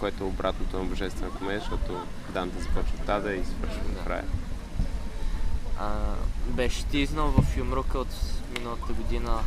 което 0.00 0.24
е 0.24 0.26
обратното 0.26 0.78
на 0.78 0.84
Божествена 0.84 1.30
комедия, 1.30 1.60
защото 1.60 2.06
Данте 2.32 2.62
започва 2.62 2.92
от 3.02 3.08
Ада 3.08 3.34
и 3.34 3.44
свършва 3.44 4.02
в 4.04 4.06
рая. 4.06 4.24
А, 5.78 5.90
беше 6.46 6.84
тизнал 6.84 7.26
в 7.26 7.56
Юмрука 7.56 7.98
от 7.98 8.08
миналата 8.58 8.92
година 8.92 9.38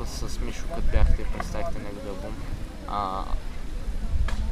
па 0.00 0.06
с 0.06 0.40
Мишо, 0.40 0.62
като 0.74 0.82
бяхте 0.92 1.22
и 1.22 1.38
представихте 1.38 1.78
неговия 1.78 2.08
албум. 2.08 2.34
А, 2.88 3.24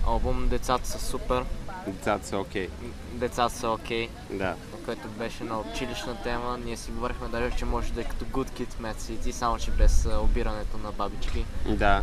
албум 0.07 0.49
Децата 0.49 0.89
са 0.89 0.99
супер, 1.01 1.45
Децата 1.87 2.27
са 2.27 2.39
окей. 2.39 2.69
децата 3.13 3.55
са 3.55 3.69
окей, 3.69 4.09
Да. 4.31 4.55
което 4.85 5.09
беше 5.09 5.45
на 5.45 5.59
училищна 5.61 6.23
тема. 6.23 6.59
Ние 6.65 6.77
си 6.77 6.91
говорихме 6.91 7.29
даже, 7.29 7.57
че 7.57 7.65
може 7.65 7.93
да 7.93 8.01
е 8.01 8.05
като 8.05 8.25
Good 8.25 8.51
Kid 8.51 8.75
Mad 8.83 8.97
City, 8.97 9.31
само 9.31 9.59
че 9.59 9.71
без 9.71 10.09
обирането 10.23 10.79
на 10.79 10.93
бабички. 10.93 11.45
Да. 11.67 12.03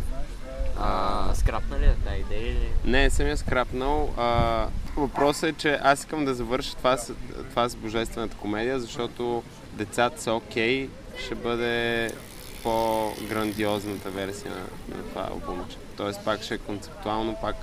А, 0.80 1.34
скрапна 1.34 1.78
ли 1.78 1.84
е 1.84 1.94
тази 2.04 2.20
идея 2.20 2.50
или? 2.50 2.68
Не, 2.84 3.10
съм 3.10 3.26
я 3.26 3.36
скрапнал. 3.36 4.14
А, 4.16 4.66
въпросът 4.96 5.50
е, 5.50 5.52
че 5.52 5.78
аз 5.82 5.98
искам 5.98 6.24
да 6.24 6.34
завърша 6.34 6.76
това 6.76 6.96
с, 6.96 7.12
това 7.50 7.68
с 7.68 7.76
Божествената 7.76 8.36
комедия, 8.36 8.80
защото 8.80 9.42
децата 9.72 10.22
са 10.22 10.32
окей, 10.32 10.88
ще 11.24 11.34
бъде 11.34 12.12
по-грандиозната 12.66 14.10
версия 14.10 14.50
на, 14.50 14.96
на 14.96 15.02
това 15.02 15.28
албумче. 15.30 15.76
Тоест 15.96 16.24
пак 16.24 16.42
ще 16.42 16.54
е 16.54 16.58
концептуално, 16.58 17.36
пак 17.40 17.56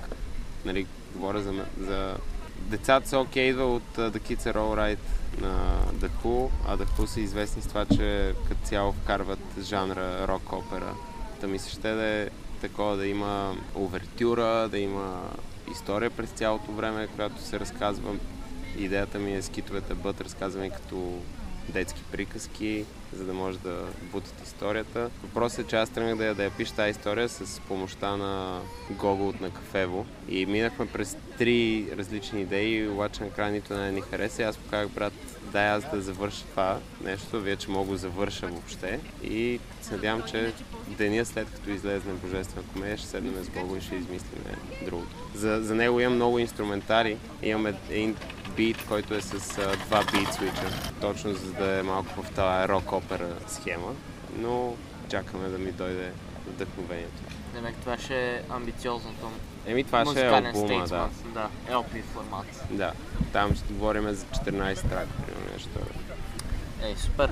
нали, 0.64 0.86
говоря 1.14 1.42
за, 1.42 1.64
за 1.80 2.16
Децата 2.58 3.08
са 3.08 3.18
окей, 3.18 3.48
идва 3.48 3.74
от 3.74 3.96
uh, 3.96 4.10
The 4.10 4.18
Kids 4.18 4.52
Are 4.52 4.56
Alright 4.56 4.98
на 5.40 5.80
The 5.94 6.10
Who, 6.22 6.50
а 6.66 6.76
The 6.76 6.84
Who 6.84 7.06
са 7.06 7.20
известни 7.20 7.62
с 7.62 7.66
това, 7.66 7.86
че 7.86 8.34
като 8.48 8.66
цяло 8.66 8.92
вкарват 8.92 9.38
жанра 9.60 10.28
рок-опера. 10.28 10.94
Та 11.40 11.46
ми 11.46 11.58
се 11.58 11.70
ще 11.70 11.94
да 11.94 12.04
е 12.04 12.28
такова 12.60 12.96
да 12.96 13.06
има 13.06 13.56
овертюра, 13.76 14.68
да 14.68 14.78
има 14.78 15.20
история 15.72 16.10
през 16.10 16.30
цялото 16.30 16.72
време, 16.72 17.06
която 17.06 17.42
се 17.42 17.60
разказва. 17.60 18.14
Идеята 18.78 19.18
ми 19.18 19.34
е 19.34 19.42
скитовете 19.42 19.88
да 19.88 19.94
бъдат 19.94 20.20
разказвани 20.20 20.70
като 20.70 21.18
детски 21.68 22.02
приказки, 22.12 22.84
за 23.12 23.24
да 23.24 23.34
може 23.34 23.58
да 23.58 23.86
бутат 24.12 24.42
историята. 24.44 25.10
Въпросът 25.22 25.66
е, 25.66 25.68
че 25.68 25.76
аз 25.76 25.90
тръгнах 25.90 26.16
да 26.16 26.24
я, 26.24 26.34
да 26.34 26.44
я 26.44 26.50
пиша 26.50 26.74
тази 26.74 26.90
история 26.90 27.28
с 27.28 27.60
помощта 27.60 28.16
на 28.16 28.60
Гого 28.90 29.28
от 29.28 29.40
на 29.40 29.50
Кафево 29.50 30.06
и 30.28 30.46
минахме 30.46 30.86
през 30.86 31.16
три 31.38 31.86
различни 31.98 32.40
идеи, 32.40 32.88
обаче 32.88 33.24
накрая 33.24 33.52
нито 33.52 33.74
не 33.74 33.92
ни 33.92 34.00
хареса. 34.00 34.42
И 34.42 34.44
аз 34.44 34.56
показах 34.56 34.88
брат, 34.88 35.12
дай 35.52 35.68
аз 35.68 35.90
да 35.90 36.00
завърша 36.00 36.44
това 36.44 36.78
нещо, 37.04 37.40
вече 37.40 37.70
мога 37.70 37.90
да 37.92 37.96
завърша 37.96 38.46
въобще 38.46 39.00
и 39.24 39.60
се 39.82 39.94
надявам, 39.94 40.22
че 40.22 40.52
деня 40.88 41.24
след 41.24 41.50
като 41.50 41.70
излезне 41.70 42.12
Божествена 42.12 42.66
комедия, 42.72 42.98
ще 42.98 43.08
седнем 43.08 43.44
с 43.44 43.48
Гого 43.48 43.76
и 43.76 43.80
ще 43.80 43.94
измислим 43.94 44.42
другото. 44.84 45.16
За, 45.34 45.60
за 45.62 45.74
него 45.74 46.00
имам 46.00 46.14
много 46.14 46.38
инструментари. 46.38 47.16
Имаме 47.42 47.74
един 47.90 48.16
бит, 48.56 48.86
който 48.88 49.14
е 49.14 49.20
с 49.20 49.54
два 49.86 50.04
бит 50.12 50.32
свича, 50.32 50.92
точно 51.00 51.34
за 51.34 51.52
да 51.52 51.78
е 51.78 51.82
малко 51.82 52.22
в 52.22 52.30
тази 52.30 52.68
рок-опера 52.68 53.28
схема, 53.48 53.94
но 54.36 54.76
чакаме 55.10 55.48
да 55.48 55.58
ми 55.58 55.72
дойде 55.72 56.12
вдъхновението. 56.46 57.22
Демек 57.54 57.76
това 57.76 57.98
ще 57.98 58.34
е 58.34 58.42
амбициозното 58.50 59.30
Еми 59.66 59.84
това 59.84 60.04
ще 60.06 60.26
е 60.26 60.28
албума, 60.28 60.86
да. 60.88 61.08
Да, 61.34 61.48
LP 61.70 62.02
формат. 62.02 62.46
Да, 62.70 62.92
там 63.32 63.56
ще 63.56 63.72
говорим 63.72 64.12
за 64.12 64.26
14 64.26 64.88
трака, 64.88 65.08
примерно 65.26 65.52
нещо. 65.52 65.68
Ей, 66.82 66.96
супер. 66.96 67.30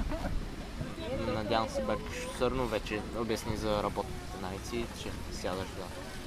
Надявам 1.35 1.69
се 1.69 1.82
бе 1.82 1.93
сърно 2.39 2.66
вече 2.66 3.01
обясни 3.19 3.57
за 3.57 3.82
работните 3.82 4.43
навици, 4.43 4.85
че 5.03 5.39
сядаш 5.40 5.66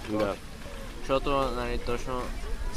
да. 0.10 0.18
Да. 0.18 0.36
Защото, 1.00 1.30
нали, 1.32 1.78
точно 1.78 2.22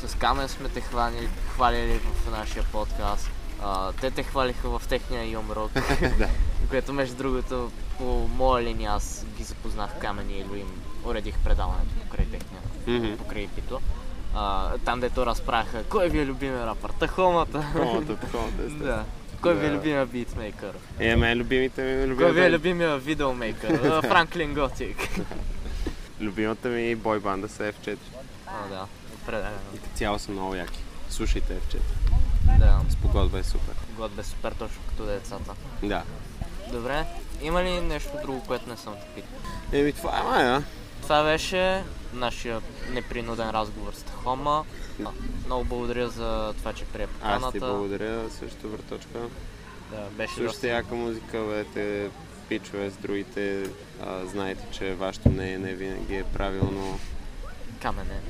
с 0.06 0.14
Камен 0.14 0.48
сме 0.48 0.68
те 0.68 0.80
хвалили, 0.80 1.28
хвалили 1.54 1.98
в 1.98 2.30
нашия 2.30 2.64
подкаст. 2.72 3.30
А, 3.62 3.92
те 3.92 4.10
те 4.10 4.22
хвалиха 4.22 4.78
в 4.78 4.82
техния 4.88 5.30
юмрок, 5.30 5.70
да. 6.18 6.28
което 6.70 6.92
между 6.92 7.16
другото 7.16 7.70
по 7.98 8.28
моя 8.36 8.64
линия 8.64 8.90
аз 8.92 9.26
ги 9.36 9.44
запознах 9.44 9.98
Камен 9.98 10.30
и 10.30 10.38
им 10.38 10.82
уредих 11.04 11.38
предаването 11.38 11.94
покрай 12.02 12.26
техния, 12.26 12.60
Мгм. 12.86 13.16
покрай 13.16 13.48
пито. 13.48 13.80
А, 14.34 14.72
там 14.78 15.00
дето 15.00 15.26
разправяха, 15.26 15.84
кой 15.84 16.08
ви 16.08 16.18
е 16.18 16.26
любимия 16.26 16.66
рапър? 16.66 16.90
Тахомата. 16.90 17.64
Такова, 17.72 18.04
такова, 18.04 18.48
да. 18.68 19.04
Кой 19.42 19.54
ви 19.54 19.66
е 19.66 19.70
любимия 19.70 20.06
битмейкър? 20.06 20.72
Е, 20.98 21.16
мен 21.16 21.38
любимите 21.38 21.82
ми, 21.82 22.16
Кой 22.16 22.32
ви 22.32 22.40
е 22.40 22.50
любимия 22.50 22.98
видеомейкър? 22.98 23.70
А, 23.70 24.02
Франклин 24.02 24.54
Готик. 24.54 24.96
любимата 26.20 26.68
ми 26.68 26.94
бой 26.94 27.20
банда 27.20 27.48
са 27.48 27.72
F4. 27.72 27.96
О, 28.48 28.68
да. 28.70 28.86
Определено. 29.28 29.58
И 29.74 29.78
като 29.78 29.96
цяло 29.96 30.18
са 30.18 30.30
много 30.30 30.54
яки. 30.54 30.78
Слушайте 31.10 31.52
F4. 31.60 31.78
Да. 32.58 32.80
Спогодба 32.90 33.38
е 33.38 33.42
супер. 33.42 33.74
God 33.98 34.08
бе 34.08 34.22
супер 34.22 34.52
точно 34.52 34.78
като 34.88 35.06
децата. 35.06 35.54
Да. 35.82 36.02
Добре. 36.72 37.06
Има 37.42 37.62
ли 37.64 37.80
нещо 37.80 38.10
друго, 38.22 38.42
което 38.46 38.68
не 38.68 38.76
съм 38.76 38.94
питал? 39.14 39.30
Еми 39.72 39.92
това 39.92 40.18
е 40.18 40.22
мая. 40.22 40.64
Това 41.02 41.22
беше 41.24 41.82
нашия 42.12 42.60
непринуден 42.90 43.50
разговор 43.50 43.92
с 43.92 44.02
Тахома. 44.02 44.64
Много 45.46 45.64
благодаря 45.64 46.08
за 46.08 46.54
това, 46.58 46.72
че 46.72 46.84
прие 46.84 47.06
поканата. 47.06 47.46
Аз 47.46 47.52
ти 47.52 47.60
благодаря 47.60 48.30
също, 48.30 48.68
върточка. 48.68 49.18
Да, 49.90 50.06
беше 50.10 50.34
Слушайте 50.34 50.52
доста... 50.52 50.68
яка 50.68 50.94
музика, 50.94 51.38
бъдете 51.38 52.10
пичове 52.48 52.90
с 52.90 52.96
другите. 52.96 53.70
А, 54.06 54.26
знаете, 54.26 54.64
че 54.70 54.94
вашето 54.94 55.28
мнение 55.28 55.58
не 55.58 55.74
винаги 55.74 56.16
е 56.16 56.24
правилно. 56.24 56.98
камене. 57.82 58.20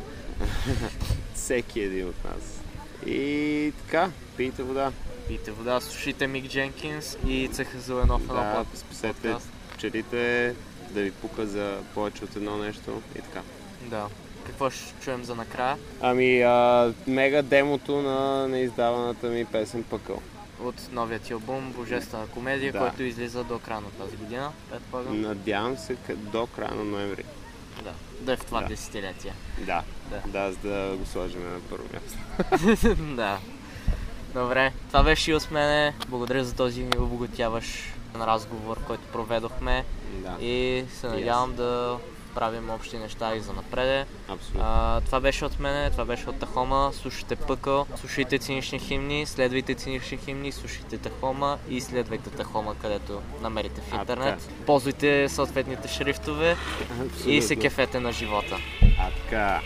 Всеки 1.35 1.81
един 1.81 2.09
от 2.09 2.25
нас. 2.25 2.61
И 3.07 3.73
така, 3.85 4.11
пийте 4.37 4.63
вода. 4.63 4.93
Пийте 5.29 5.51
вода, 5.51 5.81
слушайте 5.81 6.27
Мик 6.27 6.47
Дженкинс 6.51 7.17
и 7.27 7.49
Цеха 7.53 7.81
Зеленов 7.81 8.27
на 8.27 8.35
Да, 8.35 8.65
спасете 8.75 9.13
подкаст. 9.23 9.49
пчелите, 9.75 10.55
да 10.91 11.03
ви 11.03 11.11
пука 11.11 11.47
за 11.47 11.79
повече 11.95 12.25
от 12.25 12.37
едно 12.37 12.57
нещо 12.57 13.03
и 13.19 13.21
така. 13.21 13.41
Да. 13.83 14.07
Какво 14.47 14.71
ще 14.71 14.95
чуем 15.01 15.25
за 15.25 15.35
накрая? 15.35 15.77
Ами, 16.01 16.43
а, 16.43 16.93
мега 17.07 17.43
демото 17.43 18.03
на 18.03 18.49
неиздаваната 18.49 19.27
ми 19.27 19.45
песен 19.45 19.83
Пъкъл. 19.83 20.23
От 20.63 20.93
новият 20.93 21.23
ти 21.23 21.33
албум 21.33 21.73
Божествена 21.73 22.27
комедия, 22.27 22.73
Да. 22.73 22.79
който 22.79 23.03
излиза 23.03 23.45
до 23.45 23.59
края 23.59 23.81
на 23.81 23.91
тази 23.91 24.17
година. 24.17 24.53
Предполагам. 24.71 25.21
Надявам 25.21 25.77
се 25.77 25.97
до 26.11 26.47
края 26.47 26.75
на 26.75 26.85
ноември. 26.85 27.25
Да. 27.85 27.93
Да 28.21 28.33
е 28.33 28.37
в 28.37 28.45
това 28.45 28.61
Да. 28.61 28.67
десетилетие. 28.67 29.33
Да, 29.59 29.83
Да. 30.11 30.21
да, 30.27 30.53
за 30.53 30.59
да 30.59 30.97
го 30.97 31.07
сложим 31.07 31.53
на 31.53 31.61
първо 31.61 31.85
място. 31.93 32.95
да. 33.15 33.39
Добре, 34.35 34.73
това 34.89 35.03
беше 35.03 35.31
и 35.31 35.35
от 35.35 35.51
мене. 35.51 35.95
Благодаря 36.09 36.45
за 36.45 36.55
този 36.55 36.87
обогатяващ 36.99 37.69
разговор, 38.17 38.79
който 38.87 39.03
проведохме. 39.03 39.85
Да, 40.13 40.37
И 40.41 40.85
се 40.95 41.07
надявам 41.07 41.55
да 41.55 41.99
правим 42.29 42.71
общи 42.71 42.99
неща 42.99 43.35
и 43.35 43.41
за 43.41 43.53
напреде. 43.53 44.07
абсолютно. 44.29 44.61
А, 44.65 45.01
това 45.01 45.21
беше 45.21 45.45
от 45.45 45.59
мене, 45.59 45.91
това 45.91 46.05
беше 46.05 46.31
от 46.31 46.39
Тахома. 46.39 46.91
Слушайте 46.93 47.37
Пъкъл, 47.37 47.87
слушайте 47.97 48.39
цинични 48.39 48.79
химни, 48.79 49.27
следвайте 49.27 49.75
цинични 49.75 50.19
химни, 50.19 50.53
слушайте 50.53 50.99
Тахома 50.99 51.59
и 51.71 51.81
следвайте 51.81 52.31
Тахома, 52.31 52.75
където 52.75 53.23
намерите 53.43 53.81
в 53.81 53.93
А, 53.93 54.01
интернет. 54.01 54.39
така. 54.41 54.65
Ползвайте 54.67 55.29
съответните 55.29 55.89
шрифтове 55.89 56.57
и 57.27 57.43
се 57.43 57.57
кефете 57.57 58.01
на 58.01 58.13
живота. 58.13 58.57
А 58.99 59.11
така. 59.11 59.61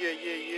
Yeah, 0.00 0.14
yeah, 0.16 0.40
yeah. 0.42 0.51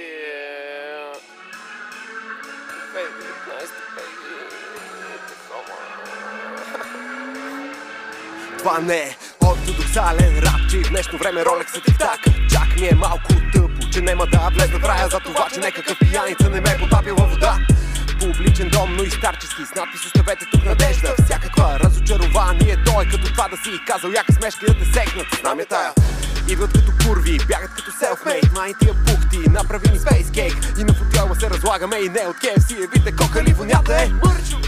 Това 8.64 8.78
не 8.78 8.96
е 8.96 9.16
ортодоксален 9.44 10.38
рап, 10.38 10.70
че 10.70 10.78
в 10.78 10.88
днешно 10.88 11.18
време 11.18 11.44
Ролекс 11.44 11.74
е 11.74 11.80
тик-так. 11.80 12.20
Чак 12.50 12.80
ми 12.80 12.86
е 12.88 12.94
малко 12.94 13.28
тъпо, 13.52 13.90
че 13.92 14.00
нема 14.00 14.26
да 14.26 14.50
влезна 14.54 14.78
в 14.78 14.84
рая 14.84 15.08
За 15.08 15.20
това, 15.20 15.46
че 15.54 15.60
някакъв 15.60 15.98
пияница 15.98 16.50
не 16.50 16.60
ме 16.60 16.70
е 16.70 16.78
потапил 16.78 17.16
във 17.16 17.30
вода. 17.30 17.58
Публичен 18.20 18.68
дом, 18.68 18.96
но 18.96 19.02
и 19.02 19.10
старчески 19.10 19.62
С 19.66 19.74
надпис 19.74 20.06
оставете 20.06 20.44
тук 20.52 20.64
надежда. 20.64 21.14
Всякаква 21.24 21.78
разочарование 21.84 22.76
Той 22.86 23.04
е 23.04 23.08
като 23.08 23.32
това 23.32 23.48
да 23.48 23.56
си 23.56 23.70
казал 23.86 24.10
яка 24.10 24.32
смешка 24.32 24.66
да 24.66 24.74
те 24.78 24.84
секнат 24.84 25.26
Знам 25.40 25.58
я 25.60 25.66
тая. 25.66 25.92
Идват 26.48 26.72
като 26.72 26.92
курви, 27.06 27.38
бягат 27.48 27.70
като 27.76 27.90
селфмейт. 27.98 28.52
Май 28.56 28.72
тия 28.80 28.94
бухти, 28.94 29.50
направи 29.50 29.90
ми 29.92 29.98
спейскейк 29.98 30.54
И 30.80 30.84
на 30.84 30.94
футбола 30.94 31.34
се 31.40 31.50
разлагаме 31.50 31.96
и 31.96 32.08
не 32.08 32.26
от 32.28 32.36
KFC 32.36 32.92
Вите 32.92 33.16
кока 33.16 33.42
ли 33.42 33.52
вонята 33.52 33.94
е 33.94 34.10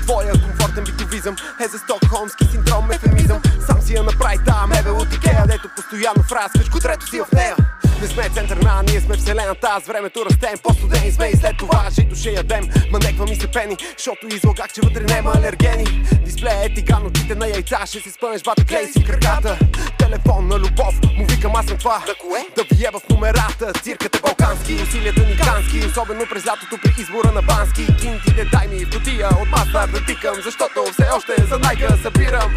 Твоя 0.02 0.32
комфортен 0.32 0.85
битовизъм 0.85 1.36
е 1.64 1.68
за 1.68 1.78
стокхолмски 1.78 2.44
синдром 2.52 2.90
ефемизъм 2.90 3.40
си 3.86 3.94
я 3.94 4.02
направи 4.02 4.36
тая 4.46 4.66
мебел 4.66 4.96
от 4.96 5.14
Икея 5.14 5.44
Дето 5.46 5.68
постоянно 5.76 6.22
фраскаш, 6.28 6.68
котрето 6.68 7.06
си 7.06 7.20
в 7.20 7.32
нея. 7.32 7.56
Не 8.00 8.06
сме 8.06 8.28
център 8.28 8.56
на, 8.56 8.82
ние 8.88 9.00
сме 9.00 9.16
вселената 9.16 9.68
Аз 9.76 9.84
времето 9.86 10.24
растем, 10.26 10.58
по-студени 10.62 11.12
сме 11.12 11.26
и 11.26 11.36
след 11.36 11.56
това 11.58 11.86
жито 11.90 12.16
ще 12.16 12.30
ядем. 12.30 12.64
Манеква 12.92 13.24
ми 13.24 13.36
се 13.36 13.46
пени, 13.46 13.76
защото 13.98 14.26
излагах, 14.26 14.72
че 14.72 14.80
вътре 14.80 15.02
няма 15.14 15.32
алергени. 15.36 15.86
Дисплея 16.24 16.64
е 16.64 16.74
тиган, 16.74 17.06
очите 17.06 17.34
на 17.34 17.46
яйца 17.48 17.86
Ще 17.86 18.00
се 18.00 18.10
спънеш, 18.10 18.42
бата, 18.42 18.64
клей 18.64 18.86
си 18.86 19.04
в 19.04 19.06
краката. 19.06 19.58
Телефон 19.98 20.48
на 20.48 20.58
любов, 20.58 20.94
му 21.16 21.26
викам 21.26 21.56
аз 21.56 21.66
съм 21.66 21.78
това. 21.78 22.02
Да 22.06 22.14
кое? 22.14 22.40
Да 22.56 22.62
ви 22.76 22.84
еба 22.84 22.98
в 22.98 23.08
номерата, 23.08 23.72
цирката 23.82 24.18
балкански 24.22 24.74
Усилията 24.74 25.20
ни 25.20 25.36
кански, 25.36 25.86
особено 25.86 26.24
през 26.30 26.46
лятото 26.46 26.78
при 26.82 26.94
избора 27.02 27.32
на 27.32 27.42
бански 27.42 27.86
Кинтите 27.86 28.44
дай 28.52 28.68
ми 28.68 28.84
в 28.84 28.90
котия, 28.90 29.28
от 29.42 29.48
мастер 29.48 29.86
да 29.92 30.04
тикам 30.06 30.34
Защото 30.44 30.92
все 30.92 31.06
още 31.16 31.32
за 31.50 31.58
найка 31.58 31.98
събирам. 32.02 32.52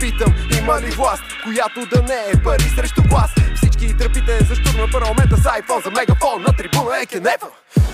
Питам, 0.00 0.34
има 0.58 0.80
ли 0.80 0.90
власт, 0.90 1.22
която 1.44 1.86
да 1.86 2.02
не 2.02 2.20
е 2.32 2.42
пари 2.44 2.62
срещу 2.76 3.02
глас 3.02 3.30
Всички 3.56 3.96
тръпите 3.96 4.44
за 4.44 4.54
штурм 4.54 4.80
на 4.80 4.90
парламента 4.90 5.36
с 5.36 5.42
iPhone 5.42 5.84
За 5.84 5.90
мегафон 5.90 6.42
на 6.42 6.56
трибуна 6.56 6.98
е 7.02 7.06
кенефа 7.06 7.46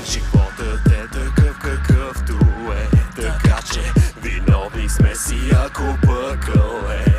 Животът 0.06 0.86
е 0.86 1.02
такъв 1.18 1.58
какъвто 1.58 2.32
е 2.72 2.86
Така 3.22 3.58
че 3.72 3.80
виновни 4.22 4.88
сме 4.88 5.14
си 5.14 5.38
ако 5.64 5.82
пъкъл 6.06 6.90
е 6.90 7.13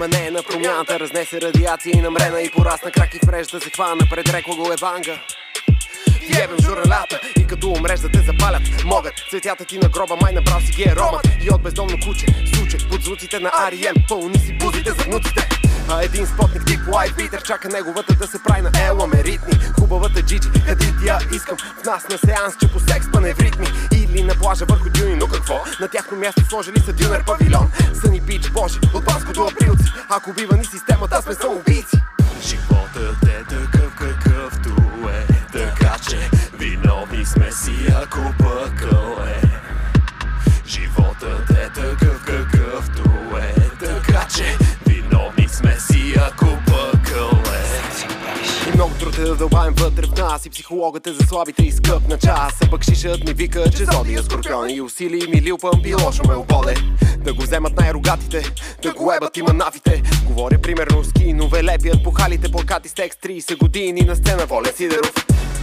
Тука 0.00 0.08
вятър, 0.08 0.08
ма 0.08 0.08
не 0.08 0.26
е 0.26 0.30
на 0.30 0.42
промяната 0.42 1.00
Разнесе 1.00 1.40
радиация 1.40 1.92
и 1.96 2.00
намрена 2.00 2.40
и 2.40 2.50
порасна 2.50 2.90
крак 2.90 3.14
и 3.14 3.26
мрежата 3.26 3.60
се 3.60 3.70
хвана 3.70 4.06
Пред 4.10 4.28
реко 4.28 4.56
го 4.56 4.72
е 4.72 4.76
банга 4.80 5.18
Ебем 6.42 6.56
журналата 6.62 7.20
и 7.40 7.46
като 7.46 7.70
умреш 7.70 8.00
да 8.00 8.08
те 8.08 8.18
запалят 8.18 8.62
Могат. 8.84 9.12
Цветята 9.30 9.64
ти 9.64 9.78
на 9.78 9.88
гроба, 9.88 10.16
май 10.22 10.32
набрал 10.32 10.60
си 10.60 10.72
ги 10.72 10.82
е 10.82 10.96
ромът 10.96 11.28
И 11.44 11.50
от 11.50 11.62
бездомно 11.62 11.96
куче, 12.04 12.26
случай 12.54 12.80
под 12.90 13.02
звуците 13.02 13.40
на 13.40 13.50
Арием 13.54 13.94
Пълни 14.08 14.38
си 14.38 14.52
бузите 14.52 14.90
за 14.90 15.04
внуците 15.04 15.59
а 15.90 16.02
един 16.02 16.26
спотник 16.26 16.66
тип 16.66 16.80
лайф 16.94 17.16
битър 17.16 17.42
чака 17.42 17.68
неговата 17.68 18.14
да 18.14 18.26
се 18.26 18.42
прави 18.42 18.62
на 18.62 18.70
ела 18.86 19.06
ме 19.06 19.24
ритми 19.24 19.52
Хубавата 19.80 20.22
джиджи, 20.22 20.48
къде 20.66 20.86
ти 21.00 21.06
я 21.06 21.18
искам. 21.34 21.56
В 21.82 21.84
нас 21.84 22.08
на 22.08 22.18
сеанс, 22.18 22.56
че 22.60 22.72
по 22.72 22.80
секс 22.80 23.06
па 23.12 23.20
не 23.20 23.34
в 23.34 23.40
ритми 23.40 23.66
Или 23.92 24.22
на 24.22 24.34
плажа 24.34 24.64
върху 24.64 24.90
дюни, 24.90 25.16
но 25.16 25.26
какво? 25.26 25.54
На 25.80 25.88
тяхно 25.88 26.18
място 26.18 26.44
сложили 26.48 26.80
са 26.80 26.92
дюнер 26.92 27.24
павилон 27.24 27.70
Съни 28.02 28.20
бич, 28.20 28.50
божи, 28.50 28.78
от 28.94 29.04
баско 29.04 29.32
до 29.32 29.42
априлци. 29.42 29.92
Ако 30.08 30.32
бива 30.32 30.56
ни 30.56 30.64
системата, 30.64 31.22
сме 31.22 31.34
самоубийци 31.34 32.02
Животът 32.42 33.22
е 33.22 33.44
такъв 33.44 33.94
какъвто 33.94 34.70
е. 35.08 35.26
Така 35.52 35.96
че 36.08 36.30
виновни 36.58 37.26
сме 37.26 37.52
си 37.52 37.72
ако 38.02 38.18
Е 49.20 49.22
да 49.22 49.36
дълбаем 49.36 49.74
вътре 49.74 50.06
в 50.06 50.16
нас 50.16 50.46
И 50.46 50.50
психологът 50.50 51.06
е 51.06 51.12
за 51.12 51.26
слабите 51.26 51.62
и 51.62 51.72
скъп 51.72 52.08
на 52.08 52.18
час. 52.18 52.52
А 52.62 52.70
пък 52.70 52.84
шишът 52.84 53.24
ми 53.26 53.32
вика, 53.32 53.70
че 53.70 53.84
зодия 53.84 54.22
скорпион 54.22 54.70
И 54.70 54.80
усили 54.80 55.30
ми 55.30 55.42
лилпам 55.42 55.80
и 55.84 55.94
лошо 55.94 56.22
ме 56.28 56.34
ободе 56.34 56.74
Да 57.18 57.34
го 57.34 57.42
вземат 57.42 57.76
най-рогатите, 57.76 58.52
да 58.82 58.92
го 58.92 59.12
ебат 59.12 59.36
и 59.36 59.42
манафите 59.42 60.02
Говоря 60.26 60.58
примерно 60.58 61.04
с 61.04 61.12
кинове, 61.12 61.64
лепят 61.64 62.04
по 62.04 62.10
халите 62.10 62.50
плакати 62.50 62.88
с 62.88 62.94
текст 62.94 63.20
30 63.22 63.58
години 63.58 64.00
на 64.00 64.16
сцена 64.16 64.46
Воля 64.46 64.72
Сидеров. 64.76 65.12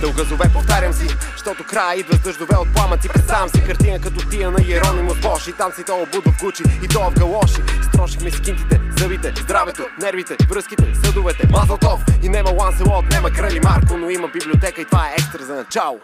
Дългазове 0.01 0.49
повтарям 0.53 0.93
си, 0.93 1.07
защото 1.31 1.63
края 1.63 1.99
идва 1.99 2.15
с 2.15 2.19
дъждове 2.19 2.55
от 2.55 2.67
пламъци 2.75 3.09
Представям 3.09 3.49
си 3.49 3.63
картина 3.63 3.99
като 3.99 4.29
тия 4.29 4.51
на 4.51 4.59
Еронимус 4.69 5.19
Бош 5.21 5.47
И 5.47 5.53
там 5.53 5.71
си 5.71 5.83
то 5.85 5.95
обудва 5.95 6.31
в 6.31 6.39
кучи 6.39 6.63
и 6.83 6.87
то 6.87 6.99
в 6.99 7.13
галоши. 7.13 7.61
Строшихме 7.87 8.31
си 8.31 8.41
кинтите, 8.41 8.79
зъбите, 8.97 9.33
здравето, 9.41 9.85
нервите, 10.01 10.35
връзките, 10.49 10.95
съдовете. 11.03 11.47
Мазълтов 11.51 12.01
и 12.23 12.29
нема 12.29 12.49
Ланселот, 12.49 13.05
нема 13.11 13.31
Крали 13.31 13.59
Марко 13.59 13.97
Но 13.97 14.09
има 14.09 14.27
библиотека 14.27 14.81
и 14.81 14.85
това 14.85 15.07
е 15.07 15.13
екстра 15.13 15.43
за 15.43 15.55
начало. 15.55 15.99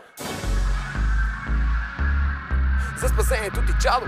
За 2.98 3.10
спасението 3.10 3.62
ти 3.62 3.74
чадо 3.82 4.06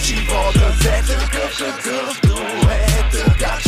Животът 0.00 0.84
е 0.84 1.02
такъв 1.06 1.58
какъвто 1.58 2.38
е 2.70 2.86
Така 3.12 3.67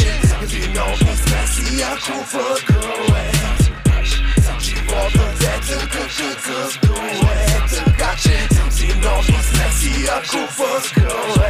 че 0.51 0.57
виновни 0.57 1.17
сме 1.17 1.47
си 1.47 1.83
ако 1.83 2.25
пъкъл 2.33 3.17
е 3.17 3.33
Животът 4.61 5.43
е 5.43 5.61
такъв 5.67 6.17
какъвто 6.19 6.95
е 7.03 7.47
Така 7.69 8.17
че 8.23 8.49
виновни 8.81 9.39
сме 9.43 9.73
си 9.73 10.09
ако 10.09 10.49
пъкъл 10.57 11.45